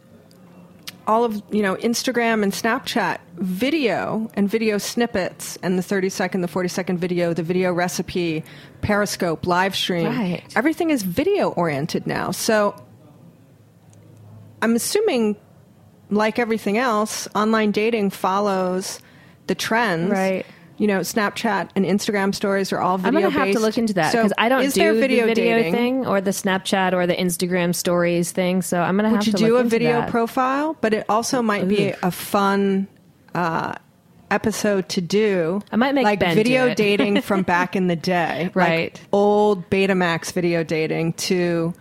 all 1.07 1.25
of, 1.25 1.43
you 1.51 1.63
know, 1.63 1.75
Instagram 1.77 2.43
and 2.43 2.53
Snapchat, 2.53 3.19
video 3.37 4.31
and 4.35 4.49
video 4.49 4.79
snippets 4.79 5.59
and 5.63 5.79
the 5.79 5.83
30 5.83 6.09
second, 6.09 6.41
the 6.41 6.49
40 6.49 6.69
second 6.69 6.99
video, 6.99 7.35
the 7.35 7.43
video 7.43 7.73
recipe, 7.73 8.45
Periscope, 8.81 9.47
live 9.47 9.75
stream, 9.75 10.07
Right. 10.07 10.43
everything 10.57 10.91
is 10.91 11.03
video 11.03 11.51
oriented 11.51 12.07
now. 12.07 12.31
So 12.31 12.75
I'm 14.63 14.75
assuming, 14.77 15.37
like 16.11 16.39
everything 16.39 16.79
else, 16.79 17.29
online 17.35 17.71
dating 17.71 18.11
follows 18.11 19.01
the 19.47 19.55
trends. 19.55 20.11
Right. 20.11 20.45
You 20.77 20.87
know, 20.87 21.01
Snapchat 21.01 21.71
and 21.77 21.85
Instagram 21.85 22.35
stories 22.35 22.73
are 22.73 22.81
all 22.81 22.97
video. 22.97 23.09
I'm 23.19 23.23
gonna 23.23 23.45
have 23.45 23.55
to 23.55 23.61
look 23.61 23.77
into 23.77 23.93
that 23.95 24.13
So 24.13 24.19
because 24.19 24.33
I 24.39 24.49
don't 24.49 24.63
is 24.63 24.73
do 24.73 24.81
there 24.81 24.95
video, 24.95 25.27
the 25.27 25.35
video 25.35 25.57
dating? 25.59 25.73
thing 25.75 26.07
or 26.07 26.23
the 26.23 26.31
Snapchat 26.31 26.95
or 26.95 27.07
the 27.07 27.15
Instagram 27.15 27.75
stories 27.75 28.33
thing. 28.33 28.63
So 28.63 28.81
I'm 28.81 28.97
gonna 28.97 29.11
Would 29.11 29.17
have 29.17 29.27
you 29.27 29.33
to 29.35 29.39
do 29.39 29.57
a 29.57 29.65
video 29.65 30.01
that. 30.01 30.09
profile? 30.11 30.77
But 30.81 30.95
it 30.95 31.05
also 31.11 31.43
might 31.43 31.69
be 31.69 31.93
a 32.03 32.11
fun 32.11 32.89
uh, 33.35 33.75
episode 34.31 34.89
to 34.91 35.03
do. 35.03 35.61
I 35.71 35.77
might 35.77 35.95
make 35.95 36.05
like 36.05 36.19
Ben 36.21 36.35
video 36.35 36.73
dating 36.75 37.21
from 37.21 37.43
back 37.55 37.77
in 37.77 37.87
the 37.89 37.97
day, 37.97 38.45
Like 38.47 38.55
Right. 38.55 39.01
old 39.13 39.69
Betamax 39.69 40.33
video 40.33 40.65
dating 40.65 41.13
to 41.15 41.75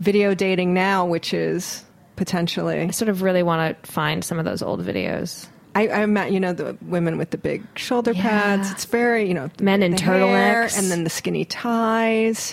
video 0.00 0.34
dating 0.34 0.74
now, 0.74 1.06
which 1.06 1.32
is 1.32 1.82
potentially. 2.18 2.80
I 2.80 2.90
sort 2.90 3.08
of 3.08 3.22
really 3.22 3.42
want 3.42 3.82
to 3.82 3.90
find 3.90 4.22
some 4.22 4.38
of 4.38 4.44
those 4.44 4.60
old 4.60 4.84
videos. 4.84 5.46
I, 5.74 5.88
I 5.88 6.06
met, 6.06 6.32
you 6.32 6.40
know, 6.40 6.52
the 6.52 6.76
women 6.82 7.16
with 7.16 7.30
the 7.30 7.38
big 7.38 7.64
shoulder 7.78 8.12
Yeah. 8.12 8.22
pads. 8.22 8.70
It's 8.72 8.84
very, 8.84 9.26
you 9.28 9.34
know, 9.34 9.48
Men 9.60 9.82
in 9.82 9.94
turtlenecks. 9.94 10.78
and 10.78 10.90
then 10.90 11.04
the 11.04 11.10
skinny 11.10 11.44
ties, 11.44 12.52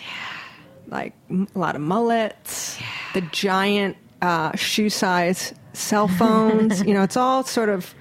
like 0.88 1.14
m- 1.30 1.48
a 1.56 1.60
lot 1.60 1.76
of 1.76 1.82
mullets, 1.82 2.78
the 3.14 3.22
giant 3.22 3.98
uh, 4.22 4.56
shoe 4.56 4.90
size 4.90 5.54
cell 5.74 6.08
phones. 6.08 6.82
you 6.86 6.94
know, 6.94 7.04
it's 7.04 7.18
all 7.18 7.44
sort 7.44 7.70
of 7.70 7.94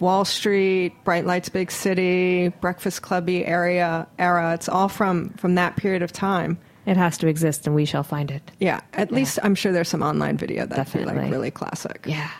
Wall 0.00 0.24
Street, 0.24 0.92
Bright 1.04 1.24
Lights, 1.26 1.48
Big 1.48 1.70
City, 1.70 2.48
Breakfast 2.60 3.02
Clubby 3.02 3.46
area 3.46 4.06
era. 4.18 4.52
It's 4.54 4.68
all 4.68 4.88
from 4.88 5.30
from 5.34 5.54
that 5.54 5.76
period 5.76 6.02
of 6.02 6.12
time. 6.12 6.58
It 6.84 6.96
has 6.96 7.16
to 7.18 7.28
exist, 7.28 7.66
and 7.66 7.76
we 7.76 7.84
shall 7.84 8.02
find 8.02 8.30
it. 8.30 8.42
Yeah, 8.58 8.80
at 8.94 9.12
least 9.12 9.38
I'm 9.42 9.54
sure 9.54 9.72
there's 9.72 9.88
some 9.88 10.02
online 10.02 10.36
video 10.36 10.66
that'd 10.66 10.92
be 10.92 11.04
like 11.04 11.30
really 11.30 11.50
classic. 11.50 12.04
Yeah. 12.06 12.30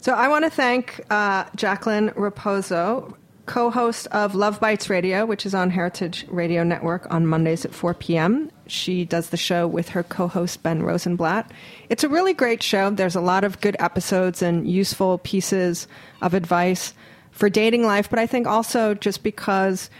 So 0.00 0.14
I 0.14 0.28
want 0.28 0.44
to 0.44 0.50
thank 0.50 1.00
uh, 1.10 1.44
Jacqueline 1.54 2.10
Raposo, 2.10 3.14
co-host 3.46 4.06
of 4.08 4.34
Love 4.34 4.58
Bites 4.60 4.88
Radio, 4.88 5.26
which 5.26 5.44
is 5.44 5.54
on 5.54 5.70
Heritage 5.70 6.26
Radio 6.28 6.64
Network 6.64 7.06
on 7.12 7.26
Mondays 7.26 7.64
at 7.64 7.74
4 7.74 7.94
p.m. 7.94 8.50
She 8.66 9.04
does 9.04 9.30
the 9.30 9.36
show 9.36 9.66
with 9.68 9.90
her 9.90 10.02
co-host 10.02 10.62
Ben 10.62 10.82
Rosenblatt. 10.82 11.50
It's 11.88 12.02
a 12.02 12.08
really 12.08 12.32
great 12.32 12.62
show. 12.62 12.90
There's 12.90 13.14
a 13.14 13.20
lot 13.20 13.44
of 13.44 13.60
good 13.60 13.76
episodes 13.78 14.42
and 14.42 14.66
useful 14.68 15.18
pieces 15.18 15.86
of 16.20 16.34
advice 16.34 16.94
for 17.30 17.48
dating 17.48 17.84
life, 17.84 18.08
but 18.08 18.18
I 18.18 18.26
think 18.26 18.46
also 18.46 18.94
just 18.94 19.22
because 19.22 19.90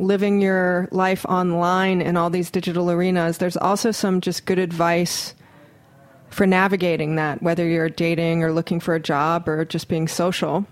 living 0.00 0.40
your 0.40 0.88
life 0.90 1.24
online 1.26 2.00
in 2.00 2.16
all 2.16 2.30
these 2.30 2.50
digital 2.50 2.90
arenas, 2.90 3.38
there's 3.38 3.56
also 3.56 3.90
some 3.90 4.20
just 4.20 4.46
good 4.46 4.58
advice 4.58 5.34
for 6.30 6.46
navigating 6.46 7.16
that, 7.16 7.42
whether 7.42 7.68
you're 7.68 7.88
dating 7.88 8.42
or 8.42 8.52
looking 8.52 8.80
for 8.80 8.94
a 8.94 9.00
job 9.00 9.48
or 9.48 9.64
just 9.64 9.88
being 9.88 10.08
social. 10.08 10.66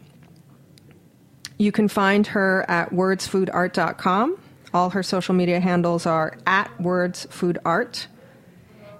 You 1.59 1.73
can 1.73 1.89
find 1.89 2.27
her 2.29 2.65
at 2.69 2.91
wordsfoodart.com. 2.91 4.39
All 4.73 4.91
her 4.91 5.03
social 5.03 5.35
media 5.35 5.61
handles 5.61 6.07
are 6.07 6.39
at 6.47 6.71
wordsfoodart. 6.79 8.07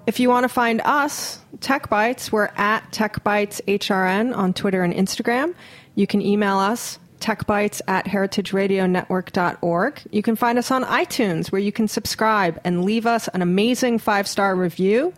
If 0.07 0.19
you 0.19 0.29
want 0.31 0.45
to 0.45 0.49
find 0.49 0.81
us, 0.85 1.39
Tech 1.61 1.91
Bites, 1.91 2.33
we're 2.33 2.51
at 2.57 2.91
Tech 2.93 3.23
Bites 3.23 3.61
HRN 3.69 4.35
on 4.37 4.55
Twitter 4.55 4.83
and 4.83 4.95
Instagram. 4.95 5.55
You 5.95 6.07
can 6.07 6.23
email 6.23 6.59
us, 6.59 6.99
techbites 7.21 7.81
at 7.87 8.07
heritageradionetwork.org. 8.07 10.03
You 10.11 10.23
can 10.23 10.37
find 10.37 10.59
us 10.59 10.71
on 10.71 10.85
iTunes, 10.85 11.53
where 11.53 11.61
you 11.61 11.73
can 11.73 11.89
subscribe 11.89 12.61
and 12.65 12.85
leave 12.85 13.07
us 13.07 13.29
an 13.29 13.43
amazing 13.43 13.99
five 13.99 14.27
star 14.27 14.57
review 14.57 15.13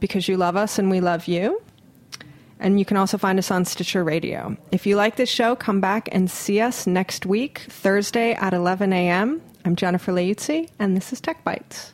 because 0.00 0.28
you 0.28 0.36
love 0.36 0.56
us 0.56 0.78
and 0.78 0.90
we 0.90 1.00
love 1.00 1.26
you. 1.26 1.62
And 2.60 2.78
you 2.78 2.84
can 2.84 2.96
also 2.96 3.18
find 3.18 3.38
us 3.38 3.50
on 3.50 3.64
Stitcher 3.64 4.04
Radio. 4.04 4.56
If 4.70 4.86
you 4.86 4.96
like 4.96 5.16
this 5.16 5.30
show, 5.30 5.56
come 5.56 5.80
back 5.80 6.08
and 6.12 6.30
see 6.30 6.60
us 6.60 6.86
next 6.86 7.26
week, 7.26 7.60
Thursday 7.68 8.32
at 8.34 8.54
11 8.54 8.92
a.m. 8.92 9.40
I'm 9.64 9.76
Jennifer 9.76 10.12
Leuzzi, 10.12 10.68
and 10.78 10.94
this 10.96 11.12
is 11.12 11.20
Tech 11.20 11.42
Bites. 11.42 11.93